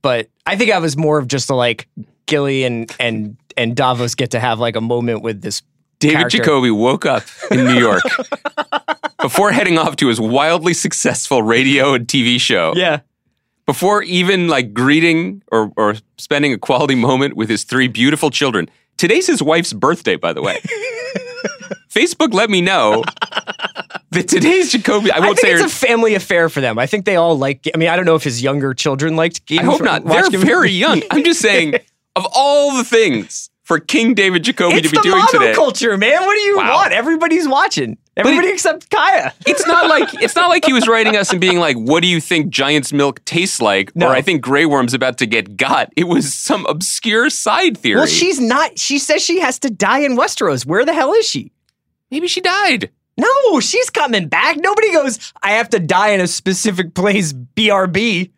But 0.00 0.28
I 0.46 0.56
think 0.56 0.70
I 0.70 0.78
was 0.78 0.96
more 0.96 1.18
of 1.18 1.26
just 1.28 1.50
a 1.50 1.54
like 1.54 1.88
Gilly 2.26 2.64
and 2.64 2.94
and 3.00 3.36
and 3.56 3.74
Davos 3.74 4.14
get 4.14 4.30
to 4.32 4.40
have 4.40 4.60
like 4.60 4.76
a 4.76 4.80
moment 4.80 5.22
with 5.22 5.40
this 5.40 5.62
David 6.00 6.16
character. 6.16 6.38
Jacoby 6.38 6.70
woke 6.70 7.04
up 7.06 7.24
in 7.50 7.64
New 7.64 7.78
York 7.78 8.02
before 9.20 9.50
heading 9.52 9.78
off 9.78 9.96
to 9.96 10.08
his 10.08 10.20
wildly 10.20 10.74
successful 10.74 11.42
radio 11.42 11.94
and 11.94 12.06
TV 12.06 12.40
show. 12.40 12.72
Yeah. 12.76 13.00
Before 13.66 14.02
even 14.02 14.48
like 14.48 14.72
greeting 14.72 15.42
or, 15.52 15.72
or 15.76 15.96
spending 16.16 16.52
a 16.52 16.58
quality 16.58 16.94
moment 16.94 17.36
with 17.36 17.48
his 17.50 17.64
three 17.64 17.88
beautiful 17.88 18.30
children. 18.30 18.70
Today's 18.96 19.26
his 19.26 19.42
wife's 19.42 19.72
birthday, 19.72 20.16
by 20.16 20.32
the 20.32 20.40
way. 20.42 20.58
Facebook 21.90 22.32
let 22.32 22.50
me 22.50 22.60
know 22.60 23.02
that 24.10 24.28
today's 24.28 24.72
Jacoby. 24.72 25.10
I 25.10 25.16
I 25.16 25.20
won't 25.20 25.38
think 25.38 25.46
say. 25.48 25.52
it's 25.52 25.60
her- 25.62 25.66
a 25.66 25.88
family 25.88 26.14
affair 26.14 26.48
for 26.48 26.60
them. 26.60 26.78
I 26.78 26.86
think 26.86 27.04
they 27.04 27.16
all 27.16 27.36
like. 27.36 27.66
I 27.74 27.78
mean, 27.78 27.88
I 27.88 27.96
don't 27.96 28.04
know 28.04 28.14
if 28.14 28.22
his 28.24 28.42
younger 28.42 28.74
children 28.74 29.16
liked 29.16 29.46
Game 29.46 29.60
I 29.60 29.64
hope 29.64 29.80
not. 29.82 30.04
They're 30.04 30.22
watch 30.22 30.30
Game 30.30 30.40
of 30.40 30.46
very 30.46 30.70
young. 30.70 31.02
I'm 31.10 31.24
just 31.24 31.40
saying, 31.40 31.74
of 32.16 32.26
all 32.34 32.76
the 32.76 32.84
things 32.84 33.50
for 33.68 33.78
King 33.78 34.14
David 34.14 34.44
Jacoby 34.44 34.76
It's 34.78 34.90
to 34.90 34.96
be 34.96 35.02
doing 35.02 35.22
today, 35.30 35.52
monoculture, 35.52 35.98
man. 35.98 36.22
What 36.24 36.34
do 36.34 36.40
you 36.40 36.56
Wow. 36.56 36.74
want? 36.76 36.92
Everybody's 36.94 37.46
watching. 37.46 37.98
Everybody 38.16 38.48
it- 38.48 38.54
except 38.54 38.88
Kaya. 38.90 39.32
it's 39.46 39.66
not 39.66 39.88
like 39.90 40.08
it's 40.22 40.34
not 40.34 40.48
like 40.48 40.64
he 40.64 40.72
was 40.72 40.88
writing 40.88 41.16
us 41.16 41.30
and 41.30 41.38
being 41.40 41.58
like, 41.60 41.76
"What 41.76 42.00
do 42.00 42.08
you 42.08 42.18
think 42.20 42.48
Giant's 42.48 42.94
milk 42.94 43.22
tastes 43.26 43.60
like?" 43.60 43.94
No. 43.94 44.08
Or 44.08 44.12
I 44.14 44.22
think 44.22 44.40
Grey 44.40 44.64
Worm's 44.64 44.94
about 44.94 45.18
to 45.18 45.26
get 45.26 45.58
got. 45.58 45.92
It 45.96 46.04
was 46.04 46.32
some 46.32 46.64
obscure 46.66 47.28
side 47.28 47.76
theory. 47.76 47.96
Well, 47.98 48.06
she's 48.06 48.40
not. 48.40 48.78
She 48.78 48.98
says 48.98 49.22
she 49.22 49.38
has 49.40 49.58
to 49.60 49.70
die 49.70 49.98
in 50.00 50.16
Westeros. 50.16 50.64
Where 50.64 50.84
the 50.86 50.94
hell 50.94 51.12
is 51.12 51.26
she? 51.28 51.52
maybe 52.10 52.26
she 52.26 52.40
died. 52.40 52.90
No, 53.18 53.60
she's 53.60 53.90
coming 53.90 54.28
back. 54.28 54.56
Nobody 54.56 54.92
goes, 54.92 55.32
I 55.42 55.50
have 55.52 55.68
to 55.70 55.78
die 55.78 56.10
in 56.12 56.20
a 56.22 56.26
specific 56.26 56.94
place, 56.94 57.34
BRB, 57.34 58.30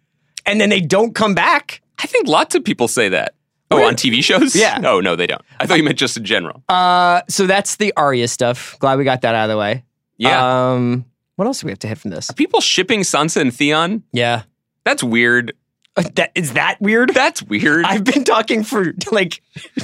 and 0.44 0.60
then 0.60 0.70
they 0.70 0.80
don't 0.80 1.14
come 1.14 1.34
back. 1.34 1.82
I 2.02 2.06
think 2.06 2.26
lots 2.26 2.54
of 2.56 2.64
people 2.64 2.88
say 2.88 3.10
that. 3.10 3.34
Oh, 3.72 3.86
on 3.86 3.94
TV 3.94 4.22
shows? 4.24 4.56
Yeah. 4.56 4.80
Oh 4.84 5.00
no, 5.00 5.14
they 5.16 5.26
don't. 5.26 5.42
I 5.60 5.66
thought 5.66 5.76
you 5.78 5.84
meant 5.84 5.98
just 5.98 6.16
in 6.16 6.24
general. 6.24 6.62
Uh, 6.68 7.22
so 7.28 7.46
that's 7.46 7.76
the 7.76 7.92
Arya 7.96 8.26
stuff. 8.28 8.76
Glad 8.80 8.98
we 8.98 9.04
got 9.04 9.20
that 9.22 9.34
out 9.34 9.44
of 9.44 9.50
the 9.50 9.58
way. 9.58 9.84
Yeah. 10.16 10.70
Um, 10.72 11.04
what 11.36 11.46
else 11.46 11.60
do 11.60 11.66
we 11.66 11.70
have 11.70 11.78
to 11.80 11.88
hit 11.88 11.98
from 11.98 12.10
this? 12.10 12.28
Are 12.30 12.34
people 12.34 12.60
shipping 12.60 13.00
Sansa 13.00 13.40
and 13.40 13.54
Theon? 13.54 14.02
Yeah. 14.12 14.42
That's 14.84 15.02
weird. 15.04 15.52
Uh, 15.96 16.02
That 16.16 16.32
is 16.34 16.52
that 16.54 16.80
weird? 16.80 17.10
That's 17.14 17.42
weird. 17.42 17.84
I've 17.84 18.04
been 18.04 18.24
talking 18.24 18.64
for 18.64 18.92
like 19.12 19.40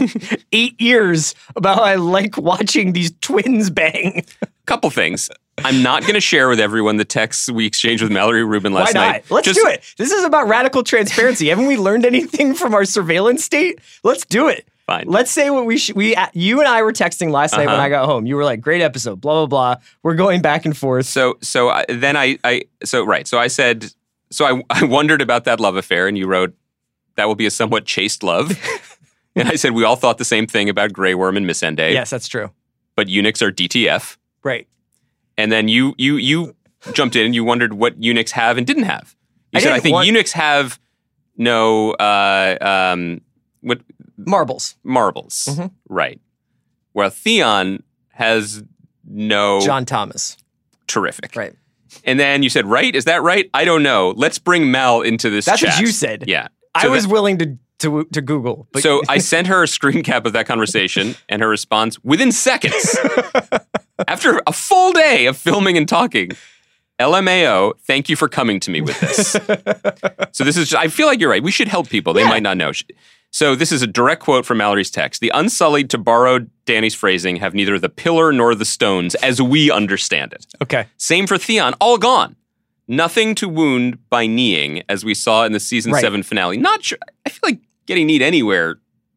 eight 0.53 0.80
years 0.80 1.34
about 1.55 1.76
how 1.78 1.84
I 1.84 1.95
like 1.95 2.37
watching 2.37 2.93
these 2.93 3.12
twins 3.20 3.70
bang. 3.70 4.24
Couple 4.66 4.91
things. 4.91 5.30
I'm 5.65 5.83
not 5.83 6.03
going 6.03 6.15
to 6.15 6.21
share 6.21 6.49
with 6.49 6.61
everyone 6.61 6.97
the 6.99 7.05
texts 7.05 7.49
we 7.51 7.67
exchanged 7.67 8.03
with 8.03 8.13
Mallory 8.13 8.45
Rubin 8.45 8.73
Why 8.73 8.81
last 8.81 8.95
not? 8.95 9.01
night. 9.13 9.25
Let's 9.31 9.47
Just- 9.47 9.59
do 9.61 9.67
it. 9.69 9.83
This 9.97 10.13
is 10.13 10.25
about 10.25 10.49
radical 10.49 10.83
transparency. 10.83 11.49
Haven't 11.51 11.67
we 11.67 11.77
learned 11.77 12.05
anything 12.05 12.55
from 12.55 12.75
our 12.75 12.85
surveillance 12.85 13.45
state? 13.45 13.79
Let's 14.05 14.25
do 14.27 14.49
it. 14.49 14.69
Fine. 14.87 15.07
Let's 15.09 15.33
say 15.33 15.51
what 15.51 15.67
we 15.67 15.79
should. 15.79 15.97
We, 15.97 16.15
you 16.33 16.61
and 16.61 16.69
I 16.69 16.83
were 16.83 16.93
texting 16.93 17.33
last 17.33 17.53
night 17.55 17.67
when 17.67 17.75
Uh-huh. 17.75 17.83
I 17.83 17.89
got 17.89 18.07
home. 18.07 18.25
You 18.25 18.37
were 18.37 18.45
like, 18.45 18.61
"Great 18.61 18.83
episode." 18.83 19.21
Blah 19.21 19.45
blah 19.45 19.47
blah. 19.75 19.83
We're 20.05 20.15
going 20.15 20.43
back 20.43 20.65
and 20.65 20.77
forth. 20.77 21.07
So 21.07 21.39
so 21.43 21.71
I, 21.71 21.85
then 21.89 22.17
I 22.17 22.39
I 22.45 22.63
so 22.85 23.03
right. 23.05 23.27
So 23.27 23.37
I 23.37 23.49
said 23.49 23.87
so 24.31 24.45
I 24.45 24.63
I 24.71 24.85
wondered 24.85 25.21
about 25.21 25.43
that 25.47 25.59
love 25.59 25.75
affair, 25.75 26.07
and 26.07 26.17
you 26.17 26.29
wrote 26.29 26.55
that 27.17 27.27
will 27.27 27.35
be 27.35 27.47
a 27.47 27.51
somewhat 27.51 27.85
chaste 27.85 28.23
love. 28.23 28.57
and 29.35 29.49
I 29.49 29.57
said 29.57 29.73
we 29.73 29.83
all 29.83 29.97
thought 29.97 30.19
the 30.19 30.25
same 30.25 30.47
thing 30.47 30.69
about 30.69 30.93
Grey 30.93 31.15
Worm 31.17 31.37
and 31.37 31.47
Missandei. 31.47 31.93
yes, 31.93 32.11
that's 32.11 32.29
true. 32.29 32.53
But 32.95 33.09
eunuchs 33.09 33.43
are 33.43 33.51
DTF. 33.51 34.17
Right. 34.45 34.69
And 35.39 35.51
then 35.53 35.68
you 35.68 35.95
you 35.99 36.16
you 36.16 36.55
jumped 36.93 37.16
in 37.16 37.26
and 37.26 37.34
you 37.34 37.45
wondered 37.45 37.74
what 37.74 38.03
eunuchs 38.03 38.32
have 38.32 38.57
and 38.59 38.66
didn't 38.66 38.84
have. 38.84 39.14
You 39.53 39.59
I 39.59 39.61
said 39.62 39.72
I 39.72 39.80
think 39.80 39.95
want- 39.95 40.07
eunuchs 40.07 40.32
have 40.32 40.78
no 41.37 41.93
uh, 41.93 42.57
um, 42.61 43.20
what 43.61 43.80
Marbles. 44.16 44.76
marbles, 44.82 45.45
Mhm. 45.51 45.70
right? 45.89 46.20
Well, 46.95 47.11
Theon 47.11 47.82
has 48.12 48.62
no 49.07 49.61
John 49.61 49.84
Thomas. 49.84 50.37
terrific, 50.87 51.37
Right. 51.37 51.55
And 52.05 52.18
then 52.20 52.43
you 52.43 52.51
said, 52.51 52.66
right? 52.66 52.95
Is 52.95 53.05
that 53.07 53.22
right? 53.22 53.49
I 53.55 53.64
don't 53.64 53.82
know. 53.82 54.12
Let's 54.16 54.39
bring 54.39 54.70
Mel 54.70 55.01
into 55.03 55.30
this. 55.30 55.45
That's 55.47 55.62
what 55.62 55.78
you 55.80 55.87
said. 55.89 56.24
Yeah. 56.26 56.49
I 56.74 56.89
was 56.89 57.05
that- 57.05 57.12
willing 57.12 57.39
to 57.39 57.59
to 57.80 58.05
to 58.12 58.22
Google. 58.22 58.68
But 58.72 58.82
so 58.82 59.03
I 59.09 59.18
sent 59.18 59.47
her 59.49 59.62
a 59.62 59.68
screen 59.68 60.03
cap 60.03 60.24
of 60.26 60.32
that 60.32 60.47
conversation, 60.47 61.14
and 61.28 61.43
her 61.43 61.49
response 61.49 61.99
within 62.03 62.32
seconds, 62.32 62.97
after 64.09 64.40
a 64.47 64.53
full 64.53 64.92
day 64.92 65.26
of 65.26 65.36
filming 65.36 65.76
and 65.76 65.88
talking. 65.88 66.30
LMAO, 66.99 67.74
thank 67.86 68.09
you 68.09 68.16
for 68.16 68.26
coming 68.28 68.59
to 68.61 68.70
me 68.70 68.80
with 68.80 68.99
this. 69.01 69.32
so 70.32 70.44
this 70.44 70.57
is, 70.57 70.72
I 70.74 70.88
feel 70.88 71.07
like 71.07 71.20
you're 71.20 71.28
right. 71.30 71.42
We 71.42 71.51
should 71.51 71.68
help 71.68 71.88
people. 71.90 72.12
They 72.14 72.22
Yeah. 72.22 72.28
might 72.28 72.42
not 72.42 72.57
know. 72.57 72.72
So 73.30 73.55
this 73.55 73.70
is 73.70 73.82
a 73.82 73.86
direct 73.86 74.22
quote 74.22 74.47
from 74.47 74.59
Mallory's 74.59 74.90
text. 74.90 75.20
The 75.20 75.30
unsullied, 75.34 75.90
to 75.90 75.99
borrow 75.99 76.47
Dany's 76.64 76.94
phrasing, 76.94 77.36
have 77.36 77.53
neither 77.55 77.78
the 77.78 77.90
pillar 77.90 78.32
nor 78.32 78.55
the 78.55 78.64
stones 78.64 79.14
as 79.16 79.42
we 79.42 79.70
understand 79.70 80.32
it. 80.32 80.47
okay. 80.62 80.86
Same 80.97 81.26
for 81.26 81.36
Theon, 81.36 81.74
all 81.80 81.99
gone. 81.99 82.34
Nothing 82.88 83.34
to 83.34 83.49
wound 83.49 83.99
by 84.09 84.26
kneeing, 84.26 84.82
as 84.88 85.05
we 85.05 85.12
saw 85.12 85.44
in 85.44 85.53
the 85.53 85.61
season 85.61 85.92
Right. 85.92 86.01
seven 86.01 86.22
finale. 86.22 86.57
Not 86.57 86.82
sure. 86.84 86.99
I 87.26 87.30
feel 87.30 87.40
like 87.42 87.59
getting 87.86 88.07
kneed 88.07 88.22
anywhere 88.22 88.76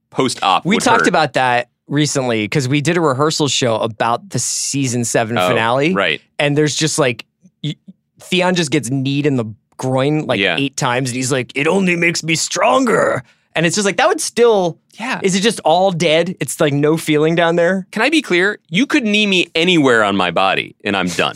post 0.10 0.42
op. 0.44 0.66
We 0.66 0.80
talked 0.80 1.08
about 1.08 1.34
that 1.34 1.70
recently 1.90 2.46
because 2.46 2.68
we 2.68 2.82
did 2.82 2.98
a 2.98 3.02
rehearsal 3.02 3.48
show 3.48 3.76
about 3.78 4.30
the 4.30 4.40
season 4.40 5.04
seven 5.04 5.38
oh, 5.38 5.48
finale. 5.50 5.92
Oh, 5.92 5.96
Right. 5.96 6.22
And 6.38 6.58
there's 6.58 6.76
just 6.76 6.98
like 7.00 7.26
y- 7.64 7.76
Theon 8.20 8.56
just 8.56 8.72
gets 8.72 8.90
kneed 8.90 9.26
in 9.26 9.36
the 9.36 9.46
groin 9.78 10.26
like 10.26 10.40
Yeah. 10.40 10.58
eight 10.58 10.76
times, 10.78 11.10
and 11.10 11.16
he's 11.18 11.32
like, 11.32 11.52
"It 11.56 11.68
only 11.68 11.96
makes 11.96 12.24
me 12.24 12.36
stronger." 12.36 13.24
And 13.56 13.66
it's 13.66 13.76
just 13.76 13.86
like 13.86 13.98
that 13.98 14.08
would 14.08 14.22
still. 14.22 14.78
Yeah. 15.00 15.20
Is 15.24 15.36
it 15.36 15.42
just 15.42 15.60
all 15.62 15.92
dead? 15.92 16.36
It's 16.42 16.60
like 16.60 16.74
no 16.74 16.98
feeling 16.98 17.34
down 17.36 17.56
there. 17.56 17.88
Can 17.92 18.02
I 18.02 18.10
be 18.10 18.22
clear? 18.22 18.60
You 18.70 18.86
could 18.86 19.04
knee 19.04 19.26
me 19.26 19.48
anywhere 19.56 20.04
on 20.04 20.16
my 20.16 20.32
body, 20.32 20.76
and 20.84 20.96
I'm 20.98 21.08
done. 21.08 21.36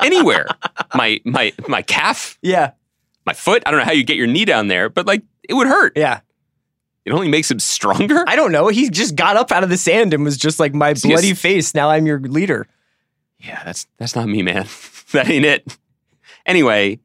anywhere. 0.00 0.46
My 0.94 1.20
my 1.24 1.52
my 1.68 1.82
calf, 1.82 2.38
Yeah. 2.42 2.70
my 3.26 3.32
foot. 3.34 3.62
I 3.66 3.70
don't 3.70 3.80
know 3.80 3.84
how 3.86 3.92
you 3.92 4.04
get 4.04 4.16
your 4.16 4.26
knee 4.26 4.44
down 4.44 4.68
there, 4.68 4.88
but 4.88 5.06
like 5.06 5.22
it 5.48 5.54
would 5.54 5.66
hurt. 5.66 5.92
Yeah. 5.96 6.20
It 7.08 7.12
only 7.14 7.28
makes 7.28 7.50
him 7.50 7.58
stronger. 7.58 8.22
I 8.26 8.36
don't 8.36 8.52
know. 8.52 8.68
He 8.68 8.90
just 8.90 9.16
got 9.16 9.36
up 9.36 9.50
out 9.50 9.64
of 9.64 9.70
the 9.70 9.76
sand 9.78 10.12
and 10.12 10.24
was 10.24 10.36
just 10.36 10.60
like, 10.60 10.74
"My 10.74 10.92
bloody 10.94 11.32
face. 11.34 11.74
Now 11.74 11.90
I'm 11.90 12.06
your 12.06 12.20
leader." 12.20 12.66
Yeah, 13.38 13.62
that's 13.64 13.86
that's 13.98 14.14
not 14.14 14.28
me, 14.28 14.42
man. 14.42 14.66
that 15.12 15.28
ain't 15.28 15.44
it. 15.44 15.76
Anyway, 16.44 17.00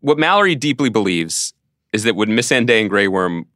what 0.00 0.18
Mallory 0.18 0.54
deeply 0.54 0.88
believes 0.90 1.54
is 1.92 2.02
that 2.04 2.16
what 2.16 2.28
Missandei 2.28 2.80
and 2.80 2.90
Grey 2.90 3.08
Worm 3.08 3.46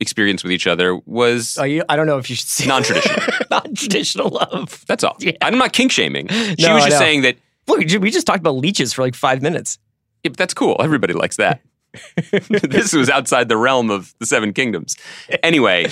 experienced 0.00 0.42
with 0.44 0.52
each 0.52 0.66
other 0.66 0.96
was 1.06 1.56
Oh, 1.58 1.64
you, 1.64 1.84
I 1.88 1.96
don't 1.96 2.06
know 2.06 2.18
if 2.18 2.28
you 2.28 2.34
should 2.36 2.48
say 2.48 2.66
non-traditional. 2.66 3.26
non-traditional 3.50 4.28
love. 4.30 4.84
That's 4.88 5.04
all. 5.04 5.16
Yeah. 5.20 5.32
I'm 5.40 5.56
not 5.58 5.72
kink 5.72 5.92
shaming. 5.92 6.28
She 6.28 6.56
No, 6.66 6.74
was 6.74 6.84
just 6.84 6.98
saying 6.98 7.22
that 7.22 7.36
Look, 7.68 7.78
we 8.00 8.10
just 8.10 8.26
talked 8.26 8.40
about 8.40 8.56
leeches 8.56 8.92
for 8.92 9.02
like 9.02 9.14
five 9.14 9.40
minutes. 9.42 9.78
yeah, 10.24 10.30
but 10.30 10.36
that's 10.36 10.54
cool. 10.54 10.76
Everybody 10.80 11.12
likes 11.14 11.36
that. 11.36 11.60
this 12.30 12.92
was 12.92 13.10
outside 13.10 13.48
the 13.48 13.56
realm 13.56 13.90
of 13.90 14.14
the 14.18 14.26
Seven 14.26 14.52
Kingdoms. 14.52 14.96
Anyway, 15.42 15.86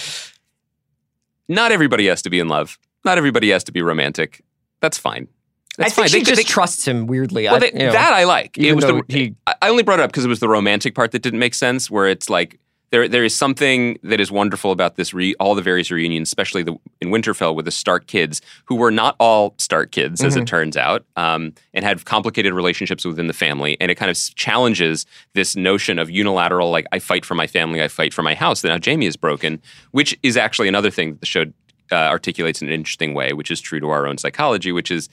not 1.49 1.73
everybody 1.73 2.07
has 2.07 2.23
to 2.23 2.31
be 2.31 2.39
in 2.39 2.49
love. 2.49 2.79
Not 3.05 3.19
everybody 3.19 3.51
has 3.51 3.65
to 3.65 3.73
be 3.73 3.83
romantic. 3.83 4.43
That's 4.81 4.99
fine. 4.99 5.29
That's 5.77 5.93
I 5.93 5.95
think 5.95 5.97
fine. 5.97 6.09
she 6.09 6.19
They- 6.19 6.25
just 6.25 6.37
they- 6.37 6.43
trusts 6.53 6.87
him 6.87 7.07
weirdly. 7.07 7.45
Well, 7.45 7.63
I, 7.63 7.67
you 7.67 7.73
know, 7.87 7.93
that 7.93 8.13
I 8.13 8.25
like. 8.25 8.59
It 8.59 8.75
was 8.75 8.85
the, 8.85 9.03
he- 9.09 9.35
I 9.47 9.69
only 9.69 9.83
brought 9.83 10.01
it 10.01 10.03
up 10.03 10.11
because 10.11 10.25
it 10.25 10.29
was 10.29 10.41
the 10.41 10.49
romantic 10.49 10.95
part 10.95 11.13
that 11.13 11.23
didn't 11.23 11.39
make 11.39 11.55
sense. 11.55 11.91
Where 11.91 12.07
it's 12.09 12.29
like 12.29 12.59
there 12.91 13.09
there 13.09 13.25
is 13.25 13.35
something 13.35 13.99
that 14.03 14.21
is 14.21 14.31
wonderful 14.33 14.73
about 14.73 14.97
this 14.97 15.15
re, 15.15 15.35
all 15.41 15.55
the 15.55 15.63
various 15.63 15.91
reunions, 15.91 16.29
especially 16.29 16.63
the 16.63 16.77
in 17.01 17.11
Winterfell 17.11 17.55
with 17.55 17.65
the 17.65 17.71
Stark 17.71 18.07
kids, 18.07 18.43
who 18.65 18.75
were 18.75 18.91
not 18.91 19.17
all 19.19 19.55
Stark 19.59 19.91
kids, 19.93 20.23
as 20.23 20.35
Mm-hmm. 20.35 20.43
it 20.43 20.47
turns 20.47 20.77
out, 20.77 21.05
um, 21.17 21.53
and 21.73 21.85
had 21.85 22.05
complicated 22.05 22.53
relationships 22.53 23.05
within 23.05 23.27
the 23.27 23.33
family, 23.33 23.77
and 23.81 23.91
it 23.91 23.95
kind 23.95 24.11
of 24.11 24.17
challenges 24.37 25.07
this 25.35 25.57
notion 25.57 25.99
of 25.99 26.11
unilateral, 26.11 26.71
like 26.71 26.87
I 26.93 26.99
fight 26.99 27.25
for 27.25 27.35
my 27.35 27.47
family, 27.47 27.83
I 27.83 27.89
fight 27.89 28.13
for 28.13 28.23
my 28.23 28.35
house. 28.35 28.63
That 28.63 28.69
now 28.69 28.79
Jaime 28.85 29.07
is 29.07 29.17
broken, 29.17 29.61
which 29.93 30.19
is 30.23 30.37
actually 30.37 30.69
another 30.69 30.91
thing 30.91 31.11
that 31.13 31.21
the 31.21 31.27
show 31.27 31.45
uh, 31.93 31.95
articulates 31.95 32.63
in 32.63 32.69
an 32.69 32.75
interesting 32.75 33.15
way, 33.15 33.33
which 33.33 33.51
is 33.51 33.61
true 33.61 33.81
to 33.81 33.89
our 33.91 34.07
own 34.07 34.19
psychology, 34.19 34.73
which 34.73 34.91
is 34.91 35.09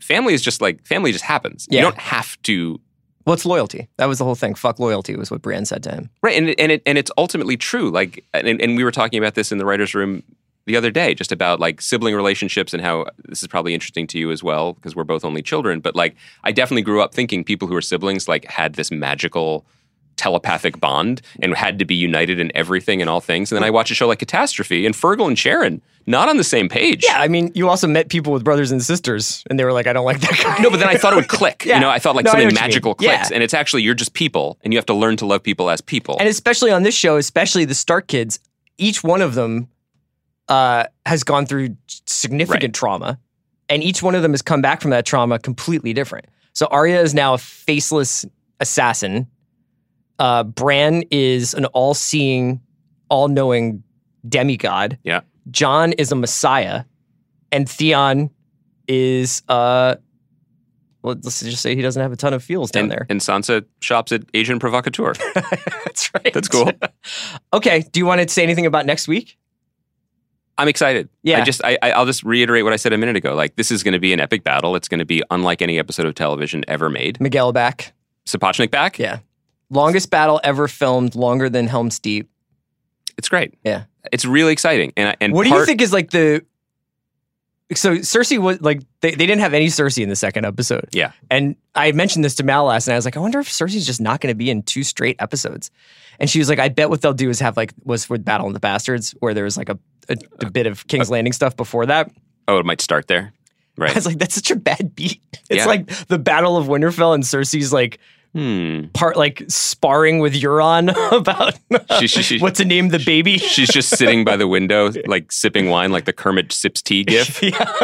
family 0.00 0.32
is 0.34 0.42
just 0.42 0.60
like 0.60 0.86
family 0.86 1.12
just 1.12 1.24
happens. 1.24 1.66
Yeah. 1.70 1.80
You 1.80 1.84
don't 1.84 1.98
have 1.98 2.40
to 2.42 2.80
well, 3.28 3.34
it's 3.34 3.44
loyalty. 3.44 3.88
That 3.98 4.06
was 4.06 4.16
the 4.16 4.24
whole 4.24 4.34
thing. 4.34 4.54
Fuck 4.54 4.78
loyalty 4.78 5.14
was 5.14 5.30
what 5.30 5.42
Brienne 5.42 5.66
said 5.66 5.82
to 5.82 5.90
him. 5.90 6.10
right, 6.22 6.34
and 6.34 6.58
and 6.58 6.72
it 6.72 6.82
and 6.86 6.96
it's 6.96 7.10
ultimately 7.18 7.58
true. 7.58 7.90
Like, 7.90 8.24
and, 8.32 8.60
and 8.60 8.74
we 8.74 8.82
were 8.82 8.90
talking 8.90 9.18
about 9.18 9.34
this 9.34 9.52
in 9.52 9.58
the 9.58 9.66
writers' 9.66 9.94
room 9.94 10.22
the 10.64 10.76
other 10.76 10.90
day, 10.90 11.14
just 11.14 11.30
about 11.30 11.60
like 11.60 11.82
sibling 11.82 12.14
relationships 12.14 12.72
and 12.72 12.82
how 12.82 13.04
this 13.26 13.42
is 13.42 13.48
probably 13.48 13.74
interesting 13.74 14.06
to 14.06 14.18
you 14.18 14.30
as 14.30 14.42
well 14.42 14.72
because 14.72 14.96
we're 14.96 15.04
both 15.04 15.26
only 15.26 15.42
children. 15.42 15.80
But 15.80 15.94
like, 15.94 16.16
I 16.42 16.52
definitely 16.52 16.82
grew 16.82 17.02
up 17.02 17.12
thinking 17.12 17.44
people 17.44 17.68
who 17.68 17.76
are 17.76 17.82
siblings 17.82 18.28
like 18.28 18.46
had 18.46 18.74
this 18.76 18.90
magical 18.90 19.66
telepathic 20.16 20.80
bond 20.80 21.20
and 21.40 21.54
had 21.54 21.78
to 21.78 21.84
be 21.84 21.94
united 21.94 22.40
in 22.40 22.50
everything 22.54 23.00
and 23.02 23.10
all 23.10 23.20
things. 23.20 23.52
And 23.52 23.56
then 23.56 23.64
I 23.64 23.70
watch 23.70 23.90
a 23.90 23.94
show 23.94 24.08
like 24.08 24.18
Catastrophe 24.18 24.86
and 24.86 24.94
Fergal 24.94 25.26
and 25.26 25.38
Sharon 25.38 25.82
not 26.08 26.28
on 26.28 26.36
the 26.38 26.44
same 26.44 26.68
page. 26.68 27.04
Yeah, 27.06 27.20
I 27.20 27.28
mean, 27.28 27.52
you 27.54 27.68
also 27.68 27.86
met 27.86 28.08
people 28.08 28.32
with 28.32 28.42
brothers 28.42 28.70
and 28.72 28.82
sisters, 28.82 29.44
and 29.48 29.58
they 29.58 29.64
were 29.64 29.72
like, 29.72 29.86
"I 29.86 29.92
don't 29.92 30.04
like 30.04 30.20
that 30.20 30.40
guy." 30.42 30.62
No, 30.62 30.70
but 30.70 30.78
then 30.80 30.88
I 30.88 30.96
thought 30.96 31.12
it 31.12 31.16
would 31.16 31.28
click. 31.28 31.64
Yeah. 31.64 31.74
You 31.76 31.80
know, 31.82 31.90
I 31.90 31.98
thought 31.98 32.16
like 32.16 32.24
No, 32.24 32.30
something 32.32 32.46
what 32.46 32.52
you 32.52 32.56
mean. 32.56 32.64
magical 32.68 32.96
Yeah. 32.98 33.16
clicks, 33.16 33.30
and 33.30 33.42
it's 33.42 33.54
actually 33.54 33.82
you're 33.82 33.94
just 33.94 34.14
people, 34.14 34.58
and 34.64 34.72
you 34.72 34.78
have 34.78 34.86
to 34.86 34.94
learn 34.94 35.16
to 35.18 35.26
love 35.26 35.42
people 35.42 35.70
as 35.70 35.80
people. 35.80 36.16
and 36.18 36.28
especially 36.28 36.70
on 36.72 36.82
this 36.82 36.94
show, 36.94 37.16
especially 37.18 37.64
the 37.64 37.74
Stark 37.74 38.08
kids, 38.08 38.40
each 38.78 39.04
one 39.04 39.20
of 39.22 39.34
them 39.34 39.68
uh, 40.48 40.84
has 41.04 41.22
gone 41.24 41.44
through 41.44 41.76
significant 42.06 42.62
Right. 42.62 42.74
trauma, 42.74 43.18
and 43.68 43.82
each 43.84 44.02
one 44.02 44.14
of 44.14 44.22
them 44.22 44.32
has 44.32 44.40
come 44.40 44.62
back 44.62 44.80
from 44.80 44.90
that 44.92 45.04
trauma 45.04 45.38
completely 45.38 45.92
different. 45.92 46.24
So 46.54 46.66
Arya 46.70 47.02
is 47.02 47.12
now 47.12 47.34
a 47.34 47.38
faceless 47.38 48.24
assassin. 48.58 49.26
Uh, 50.18 50.42
Bran 50.44 51.04
is 51.10 51.52
an 51.54 51.66
all-seeing, 51.66 52.60
all-knowing 53.10 53.82
demigod. 54.28 54.98
yeah, 55.04 55.20
Jon 55.50 55.92
is 55.92 56.12
a 56.12 56.16
messiah, 56.16 56.84
and 57.52 57.68
Theon 57.68 58.30
is 58.86 59.42
uh. 59.48 59.96
Well, 61.00 61.14
let's 61.22 61.40
just 61.40 61.62
say 61.62 61.76
he 61.76 61.80
doesn't 61.82 62.02
have 62.02 62.10
a 62.10 62.16
ton 62.16 62.34
of 62.34 62.42
feels 62.42 62.72
down 62.72 62.84
and, 62.84 62.90
there. 62.90 63.06
and 63.08 63.20
Sansa 63.20 63.64
shops 63.80 64.10
at 64.10 64.24
Agent 64.34 64.60
Provocateur. 64.60 65.14
That's 65.34 66.12
right. 66.12 66.34
That's 66.34 66.48
cool. 66.48 66.72
okay. 67.52 67.84
Do 67.92 68.00
you 68.00 68.04
want 68.04 68.20
to 68.20 68.28
say 68.28 68.42
anything 68.42 68.66
about 68.66 68.84
next 68.84 69.06
week? 69.06 69.38
I'm 70.58 70.66
excited. 70.66 71.08
Yeah. 71.22 71.40
I 71.40 71.44
just 71.44 71.64
I, 71.64 71.78
I- 71.82 71.92
I'll 71.92 72.04
just 72.04 72.24
reiterate 72.24 72.64
what 72.64 72.72
I 72.72 72.76
said 72.76 72.92
a 72.92 72.98
minute 72.98 73.14
ago. 73.14 73.34
Like 73.36 73.54
this 73.54 73.70
is 73.70 73.84
going 73.84 73.92
to 73.92 74.00
be 74.00 74.12
an 74.12 74.18
epic 74.18 74.42
battle. 74.42 74.74
It's 74.74 74.88
going 74.88 74.98
to 74.98 75.04
be 75.04 75.22
unlike 75.30 75.62
any 75.62 75.78
episode 75.78 76.04
of 76.04 76.16
television 76.16 76.64
ever 76.66 76.90
made. 76.90 77.20
Miguel 77.20 77.52
back. 77.52 77.92
Sapochnik 78.26 78.72
back. 78.72 78.98
Yeah. 78.98 79.20
Longest 79.70 80.10
battle 80.10 80.40
ever 80.42 80.66
filmed, 80.66 81.14
longer 81.14 81.48
than 81.48 81.68
Helm's 81.68 82.00
Deep. 82.00 82.28
It's 83.16 83.28
great. 83.28 83.54
Yeah. 83.62 83.84
It's 84.12 84.24
really 84.24 84.52
exciting. 84.52 84.92
And 84.96 85.16
and 85.20 85.32
what 85.32 85.44
do 85.44 85.50
you 85.50 85.64
think 85.64 85.80
is 85.80 85.92
like 85.92 86.10
the 86.10 86.44
so 87.74 87.96
Cersei 87.96 88.38
was 88.38 88.60
like 88.62 88.80
they, 89.00 89.10
they 89.10 89.26
didn't 89.26 89.40
have 89.40 89.52
any 89.52 89.66
Cersei 89.66 90.02
in 90.02 90.08
the 90.08 90.16
second 90.16 90.46
episode. 90.46 90.88
Yeah. 90.92 91.12
And 91.30 91.54
I 91.74 91.92
mentioned 91.92 92.24
this 92.24 92.34
to 92.36 92.42
Mal 92.42 92.64
last 92.64 92.88
night. 92.88 92.94
I 92.94 92.96
was 92.96 93.04
like, 93.04 93.16
I 93.16 93.20
wonder 93.20 93.38
if 93.40 93.48
Cersei's 93.48 93.86
just 93.86 94.00
not 94.00 94.20
going 94.20 94.32
to 94.32 94.36
be 94.36 94.48
in 94.50 94.62
two 94.62 94.82
straight 94.82 95.16
episodes. 95.18 95.70
And 96.18 96.30
she 96.30 96.38
was 96.38 96.48
like, 96.48 96.58
I 96.58 96.68
bet 96.70 96.88
what 96.88 97.02
they'll 97.02 97.12
do 97.12 97.28
is 97.28 97.40
have 97.40 97.56
like 97.56 97.74
was 97.84 98.08
with 98.08 98.24
Battle 98.24 98.46
of 98.46 98.54
the 98.54 98.60
Bastards, 98.60 99.14
where 99.20 99.34
there 99.34 99.44
was 99.44 99.56
like 99.58 99.68
a, 99.68 99.78
a, 100.08 100.16
a 100.40 100.50
bit 100.50 100.66
of 100.66 100.86
King's 100.86 101.10
uh, 101.10 101.12
Landing 101.12 101.32
stuff 101.34 101.56
before 101.56 101.86
that. 101.86 102.10
Oh, 102.48 102.56
it 102.58 102.64
might 102.64 102.80
start 102.80 103.06
there. 103.06 103.32
Right. 103.76 103.90
I 103.90 103.94
was 103.94 104.06
like, 104.06 104.18
that's 104.18 104.34
such 104.34 104.50
a 104.50 104.56
bad 104.56 104.94
beat. 104.96 105.20
It's 105.50 105.58
Yeah. 105.58 105.66
like 105.66 105.86
the 106.06 106.18
Battle 106.18 106.56
of 106.56 106.66
Winterfell 106.66 107.14
and 107.14 107.22
Cersei's 107.22 107.72
like 107.72 108.00
hmm. 108.34 108.84
part 108.94 109.16
like 109.16 109.42
sparring 109.48 110.18
with 110.18 110.34
Euron 110.34 110.94
about 111.12 111.54
She- 112.00 112.06
she- 112.08 112.22
she- 112.22 112.38
what 112.38 112.54
to 112.56 112.64
name 112.64 112.88
the 112.88 112.98
baby. 112.98 113.38
She's 113.38 113.68
just 113.68 113.90
sitting 113.96 114.24
by 114.24 114.36
the 114.36 114.46
window, 114.48 114.90
like 115.06 115.32
sipping 115.32 115.68
wine, 115.68 115.90
like 115.92 116.04
the 116.04 116.12
Kermit 116.12 116.52
sips 116.52 116.82
tea 116.82 117.04
gif. 117.04 117.42
yeah. 117.42 117.74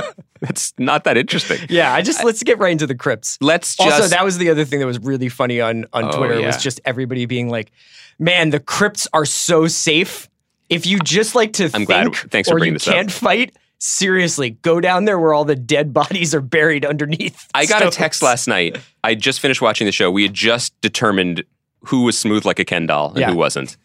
That's 0.41 0.75
not 0.79 1.05
that 1.05 1.17
interesting. 1.17 1.59
Yeah, 1.71 1.93
I 1.95 2.03
just 2.03 2.23
let's 2.23 2.43
get 2.43 2.59
right 2.59 2.73
into 2.73 2.87
the 2.87 2.95
crypts. 2.95 3.39
Let's 3.41 3.77
just. 3.77 3.91
Also, 4.01 4.09
that 4.09 4.25
was 4.25 4.37
the 4.39 4.51
other 4.51 4.65
thing 4.65 4.81
that 4.81 4.87
was 4.87 4.99
really 4.99 5.29
funny 5.31 5.61
on 5.61 5.87
on 5.93 6.05
Oh, 6.05 6.19
Twitter 6.19 6.41
was 6.43 6.63
just 6.63 6.81
everybody 6.85 7.25
being 7.25 7.49
like, 7.49 7.73
"Man, 8.19 8.51
the 8.51 8.61
crypts 8.61 9.09
are 9.15 9.25
so 9.25 9.67
safe. 9.69 10.29
If 10.69 10.85
you 10.87 10.99
just 10.99 11.35
like 11.35 11.55
to 11.55 11.65
I'm 11.65 11.71
think 11.71 11.87
glad- 11.87 12.15
thanks 12.31 12.49
for 12.49 12.57
or 12.57 12.59
bringing 12.59 12.75
you 12.75 12.79
this 12.79 12.89
up. 12.89 12.95
can't 12.95 13.11
fight, 13.13 13.57
seriously, 13.85 14.51
go 14.63 14.81
down 14.81 15.05
there 15.05 15.19
where 15.19 15.35
all 15.35 15.45
the 15.45 15.55
dead 15.57 15.93
bodies 15.93 16.35
are 16.35 16.41
buried 16.41 16.85
underneath." 16.85 17.49
I 17.55 17.67
got 17.67 17.83
a 17.87 17.91
text 17.91 18.23
last 18.23 18.49
night. 18.49 18.79
I 19.03 19.15
just 19.15 19.41
finished 19.41 19.61
watching 19.63 19.85
the 19.87 19.93
show. 19.93 20.11
We 20.11 20.23
had 20.23 20.35
just 20.35 20.79
determined 20.81 21.45
who 21.87 22.03
was 22.05 22.19
smooth 22.19 22.45
like 22.45 22.59
a 22.59 22.65
Ken 22.65 22.87
doll 22.87 23.11
and 23.11 23.19
Yeah. 23.19 23.31
who 23.31 23.37
wasn't. 23.37 23.77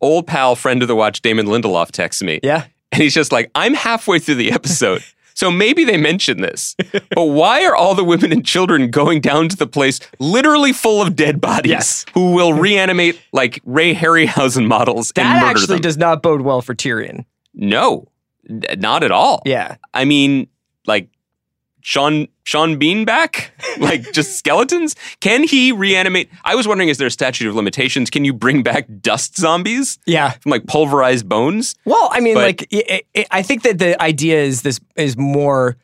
Old 0.00 0.26
pal, 0.26 0.54
friend 0.56 0.82
of 0.82 0.88
the 0.88 0.96
watch, 0.96 1.20
Damon 1.22 1.46
Lindelof 1.46 1.90
texts 1.90 2.22
me. 2.22 2.40
Yeah, 2.42 2.64
And 2.92 3.02
he's 3.02 3.14
just 3.14 3.32
like, 3.32 3.50
I'm 3.54 3.74
halfway 3.74 4.18
through 4.18 4.36
the 4.36 4.52
episode. 4.52 5.02
So 5.32 5.50
maybe 5.50 5.84
they 5.84 5.96
mentioned 5.96 6.44
this. 6.44 6.76
But 7.14 7.24
why 7.26 7.64
are 7.64 7.74
all 7.74 7.94
the 7.94 8.04
women 8.04 8.30
and 8.30 8.44
children 8.44 8.90
going 8.90 9.22
down 9.22 9.48
to 9.48 9.56
the 9.56 9.66
place 9.66 9.98
literally 10.18 10.74
full 10.74 11.00
of 11.00 11.16
dead 11.16 11.40
bodies 11.40 11.70
Yes. 11.70 12.04
who 12.12 12.32
will 12.34 12.52
reanimate 12.52 13.18
like 13.32 13.58
Ray 13.64 13.94
Harryhausen 13.94 14.66
models 14.66 15.12
that 15.14 15.24
and 15.24 15.40
murder 15.40 15.46
actually 15.60 15.76
them? 15.76 15.82
does 15.82 15.96
not 15.96 16.20
bode 16.22 16.42
well 16.42 16.60
for 16.60 16.74
Tyrion. 16.74 17.24
no, 17.54 18.06
not 18.50 19.02
at 19.02 19.10
all. 19.10 19.42
Yeah, 19.46 19.76
I 19.94 20.04
mean, 20.04 20.48
like 20.86 21.08
Sean 21.82 22.28
Sean 22.44 22.78
Bean 22.78 23.04
back? 23.04 23.52
like 23.78 24.12
just 24.12 24.36
skeletons? 24.38 24.96
Can 25.20 25.44
he 25.44 25.72
reanimate? 25.72 26.30
I 26.44 26.54
was 26.54 26.66
wondering, 26.66 26.88
is 26.88 26.98
there 26.98 27.06
a 27.06 27.10
statute 27.10 27.48
of 27.48 27.54
limitations? 27.54 28.10
Can 28.10 28.24
you 28.24 28.32
bring 28.32 28.62
back 28.62 28.86
dust 29.00 29.36
zombies 29.36 29.98
yeah. 30.06 30.30
from 30.30 30.50
like 30.50 30.66
pulverized 30.66 31.28
bones? 31.28 31.74
Well, 31.84 32.08
I 32.12 32.20
mean, 32.20 32.34
But- 32.34 32.42
like, 32.42 32.68
i 32.72 33.02
i 33.16 33.26
I 33.30 33.42
think 33.42 33.62
that 33.62 33.78
the 33.78 34.00
idea 34.02 34.42
is 34.42 34.62
this 34.62 34.80
is 34.96 35.16
more 35.16 35.76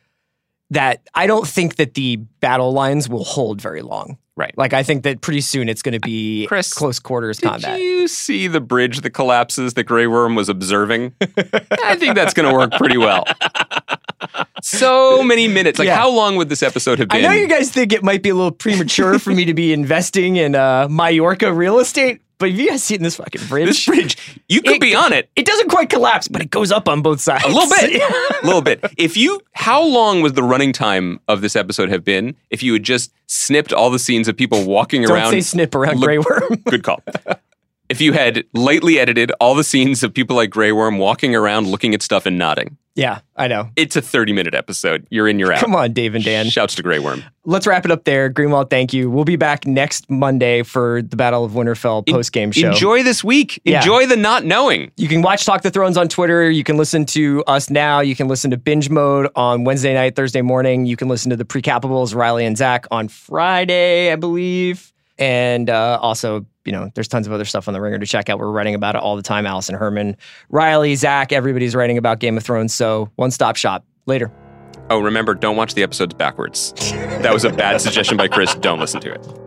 that 0.69 1.07
I 1.13 1.27
don't 1.27 1.47
think 1.47 1.77
that 1.77 1.93
the 1.93 2.17
battle 2.41 2.73
lines 2.73 3.07
will 3.07 3.23
hold 3.23 3.61
very 3.61 3.81
long. 3.81 4.17
Right. 4.37 4.55
Like, 4.55 4.71
I 4.71 4.83
think 4.83 5.01
that 5.03 5.21
pretty 5.21 5.41
soon 5.41 5.67
it's 5.67 5.81
going 5.81 5.93
to 5.93 5.99
be 5.99 6.45
Chris, 6.47 6.71
close 6.71 6.99
quarters 6.99 7.39
Did 7.39 7.49
combat. 7.49 7.79
you 7.79 8.07
see 8.07 8.47
the 8.47 8.61
bridge 8.61 9.01
that 9.01 9.09
collapses 9.09 9.73
that 9.73 9.85
Grey 9.85 10.05
Worm 10.05 10.35
was 10.35 10.47
observing? 10.47 11.13
I 11.19 11.95
think 11.97 12.13
that's 12.15 12.35
going 12.35 12.47
to 12.47 12.53
work 12.55 12.71
pretty 12.73 12.97
well. 12.97 13.25
So 14.61 15.23
many 15.23 15.47
minutes. 15.47 15.79
Like, 15.79 15.87
Yeah. 15.87 15.95
how 15.97 16.09
long 16.11 16.35
would 16.35 16.49
this 16.49 16.61
episode 16.63 16.99
have 16.99 17.07
been? 17.09 17.17
I 17.25 17.27
know 17.27 17.31
you 17.33 17.47
guys 17.47 17.71
think 17.71 17.93
it 17.93 18.03
might 18.03 18.21
be 18.23 18.29
a 18.29 18.35
little 18.35 18.51
premature 18.51 19.17
for 19.19 19.31
me 19.31 19.45
to 19.45 19.53
be 19.53 19.73
investing 19.73 20.35
in 20.35 20.55
uh, 20.55 20.87
Mallorca 20.89 21.51
real 21.53 21.79
estate, 21.79 22.21
but 22.39 22.49
have 22.49 22.59
you 22.59 22.69
guys 22.69 22.83
seen 22.83 23.01
this 23.03 23.15
fucking 23.17 23.45
bridge? 23.47 23.67
this 23.67 23.85
bridge, 23.85 24.41
you 24.49 24.61
could 24.61 24.75
It- 24.75 24.81
be 24.81 24.95
on 24.95 25.13
it. 25.13 25.29
it 25.35 25.45
doesn't 25.45 25.69
quite 25.69 25.89
collapse, 25.89 26.27
but 26.27 26.41
it 26.41 26.49
goes 26.49 26.71
up 26.71 26.87
on 26.87 27.01
both 27.01 27.19
sides. 27.19 27.43
A 27.45 27.47
little 27.47 27.69
bit. 27.69 28.01
A 28.43 28.45
little 28.45 28.61
bit. 28.61 28.79
If 28.97 29.17
you, 29.17 29.41
how 29.53 29.83
long 29.83 30.21
was 30.21 30.33
the 30.33 30.43
running 30.43 30.71
time 30.73 31.19
of 31.27 31.41
this 31.41 31.55
episode 31.55 31.89
have 31.89 32.03
been 32.03 32.35
if 32.49 32.61
you 32.61 32.73
had 32.73 32.83
just 32.83 33.11
snipped 33.27 33.73
all 33.73 33.89
the 33.89 33.99
scenes 33.99 34.27
of 34.27 34.37
people 34.37 34.63
walking 34.65 35.01
Don't 35.03 35.11
around? 35.11 35.31
say 35.31 35.41
snip 35.41 35.73
around 35.75 35.99
Look- 35.99 36.07
Grey 36.07 36.17
Worm. 36.19 36.55
Good 36.69 36.83
call. 36.83 37.01
If 37.89 38.01
you 38.01 38.13
had 38.13 38.43
lightly 38.53 38.99
edited 38.99 39.31
all 39.39 39.55
the 39.55 39.63
scenes 39.63 40.03
of 40.03 40.13
people 40.13 40.35
like 40.35 40.49
Grey 40.49 40.71
Worm 40.71 40.97
walking 40.97 41.35
around 41.35 41.67
looking 41.67 41.93
at 41.93 42.01
stuff 42.01 42.25
and 42.25 42.37
nodding, 42.37 42.77
yeah, 42.95 43.19
I 43.35 43.47
know. 43.47 43.69
it's 43.75 43.95
a 43.95 44.01
30 44.01 44.33
minute 44.33 44.55
episode. 44.55 45.05
You're 45.11 45.27
in, 45.27 45.37
you're 45.37 45.53
out. 45.53 45.59
Come 45.59 45.75
on, 45.75 45.93
Dave 45.93 46.15
and 46.15 46.23
Dan. 46.23 46.49
Shouts 46.49 46.73
to 46.75 46.83
Grey 46.83 46.97
Worm. 46.97 47.23
Let's 47.45 47.67
wrap 47.67 47.85
it 47.85 47.91
up 47.91 48.05
there. 48.05 48.29
Greenwald, 48.29 48.71
thank 48.71 48.91
you. 48.91 49.09
We'll 49.09 49.23
be 49.23 49.35
back 49.35 49.67
next 49.67 50.09
Monday 50.09 50.63
for 50.63 51.03
the 51.03 51.15
Battle 51.15 51.45
of 51.45 51.51
Winterfell 51.51 52.09
post 52.09 52.31
game 52.31 52.51
show. 52.51 52.69
Enjoy 52.69 53.03
this 53.03 53.23
week. 53.23 53.61
Yeah. 53.63 53.77
Enjoy 53.77 54.07
the 54.07 54.17
not 54.17 54.45
knowing. 54.45 54.91
You 54.97 55.07
can 55.07 55.21
watch 55.21 55.45
Talk 55.45 55.61
the 55.61 55.69
Thrones 55.69 55.95
on 55.95 56.09
Twitter. 56.09 56.49
You 56.49 56.63
can 56.63 56.75
listen 56.75 57.05
to 57.07 57.43
us 57.45 57.69
now. 57.69 57.99
You 57.99 58.15
can 58.15 58.27
listen 58.27 58.49
to 58.49 58.57
Binge 58.57 58.89
Mode 58.89 59.29
on 59.35 59.63
Wednesday 59.63 59.93
night, 59.93 60.15
Thursday 60.15 60.41
morning. 60.41 60.87
You 60.87 60.97
can 60.97 61.07
listen 61.07 61.29
to 61.29 61.37
the 61.37 61.45
Precapables, 61.45 62.15
Riley 62.15 62.45
and 62.45 62.57
Zach 62.57 62.87
on 62.89 63.07
Friday, 63.09 64.11
I 64.11 64.15
believe. 64.15 64.91
And 65.19 65.69
uh, 65.69 65.99
also, 66.01 66.45
you 66.67 66.73
know, 66.73 66.91
there's 66.93 67.07
tons 67.07 67.25
of 67.25 67.33
other 67.33 67.45
stuff 67.45 67.67
on 67.67 67.73
the 67.73 67.81
Ringer 67.81 67.97
to 67.97 68.05
check 68.05 68.29
out. 68.29 68.37
We're 68.37 68.51
writing 68.51 68.75
about 68.75 68.95
it 68.95 69.01
all 69.01 69.15
the 69.15 69.23
time. 69.23 69.47
Allison 69.47 69.73
Herman, 69.73 70.17
Riley, 70.49 70.95
Zach, 70.95 71.31
everybody's 71.31 71.73
writing 71.73 71.97
about 71.97 72.19
Game 72.19 72.37
of 72.37 72.43
Thrones. 72.43 72.73
So 72.73 73.09
one 73.15 73.31
stop 73.31 73.55
shop. 73.55 73.85
Later. 74.05 74.31
Oh, 74.89 74.99
remember, 74.99 75.33
don't 75.33 75.57
watch 75.57 75.73
the 75.73 75.83
episodes 75.83 76.13
backwards. 76.13 76.73
That 76.91 77.33
was 77.33 77.43
a 77.43 77.49
bad 77.49 77.81
suggestion 77.81 78.15
by 78.15 78.27
Chris. 78.27 78.55
Don't 78.55 78.79
listen 78.79 79.01
to 79.01 79.13
it. 79.13 79.46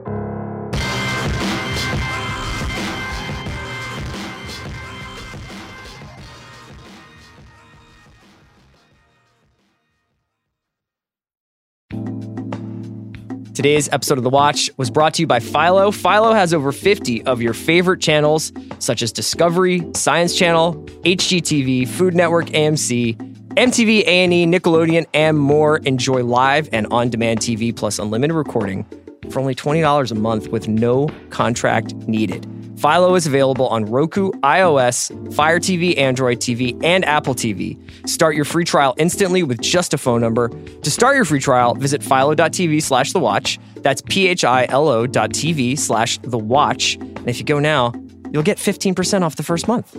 Today's 13.61 13.91
episode 13.91 14.17
of 14.17 14.25
The 14.25 14.31
Watch 14.31 14.71
was 14.79 14.91
brought 14.91 15.13
to 15.13 15.23
you 15.23 15.27
by 15.27 15.39
Philo. 15.39 15.91
Philo 15.91 16.33
has 16.33 16.55
over 16.55 16.73
50 16.73 17.25
of 17.25 17.43
your 17.43 17.53
favorite 17.53 18.01
channels, 18.01 18.55
such 18.79 19.03
as 19.03 19.13
Discovery, 19.13 19.87
Science 19.95 20.35
Channel, 20.35 20.77
HGTV, 21.05 21.87
Food 21.87 22.15
Network, 22.15 22.47
AMC, 22.47 23.17
MTV, 23.57 24.07
A&E, 24.07 24.47
Nickelodeon, 24.47 25.05
and 25.13 25.39
more. 25.39 25.77
Enjoy 25.77 26.25
live 26.25 26.71
and 26.73 26.87
on-demand 26.87 27.41
TV 27.41 27.77
plus 27.77 27.99
unlimited 27.99 28.35
recording 28.35 28.87
for 29.29 29.41
only 29.41 29.55
$20 29.55 30.11
a 30.11 30.15
month 30.15 30.49
with 30.49 30.67
no 30.67 31.11
contract 31.29 31.93
needed. 32.09 32.47
Philo 32.81 33.15
is 33.15 33.27
available 33.27 33.69
on 33.69 33.85
Roku, 33.85 34.31
iOS, 34.41 35.35
Fire 35.35 35.61
TV, 35.61 35.99
Android 35.99 36.39
TV, 36.39 36.83
and 36.83 37.05
Apple 37.05 37.35
TV. 37.35 37.79
Start 38.09 38.35
your 38.35 38.47
free 38.47 38.65
trial 38.65 38.95
instantly 38.97 39.43
with 39.43 39.61
just 39.61 39.93
a 39.93 39.99
phone 39.99 40.23
number. 40.23 40.49
To 40.49 40.91
start 40.91 41.15
your 41.15 41.27
free 41.27 41.41
trial, 41.41 41.75
visit 41.75 42.03
philo.tv 42.03 42.83
slash 42.83 43.13
the 43.13 43.21
watch. 43.21 43.59
That's 43.77 44.01
P-H-I-L-O 44.01 45.07
dot 45.07 45.31
TV 45.31 45.79
slash 45.79 46.17
the 46.23 46.39
watch. 46.39 46.95
And 46.95 47.29
if 47.29 47.39
you 47.39 47.45
go 47.45 47.59
now, 47.59 47.93
you'll 48.33 48.43
get 48.43 48.57
15% 48.57 49.23
off 49.23 49.37
the 49.37 49.43
first 49.43 49.69
month. 49.69 49.95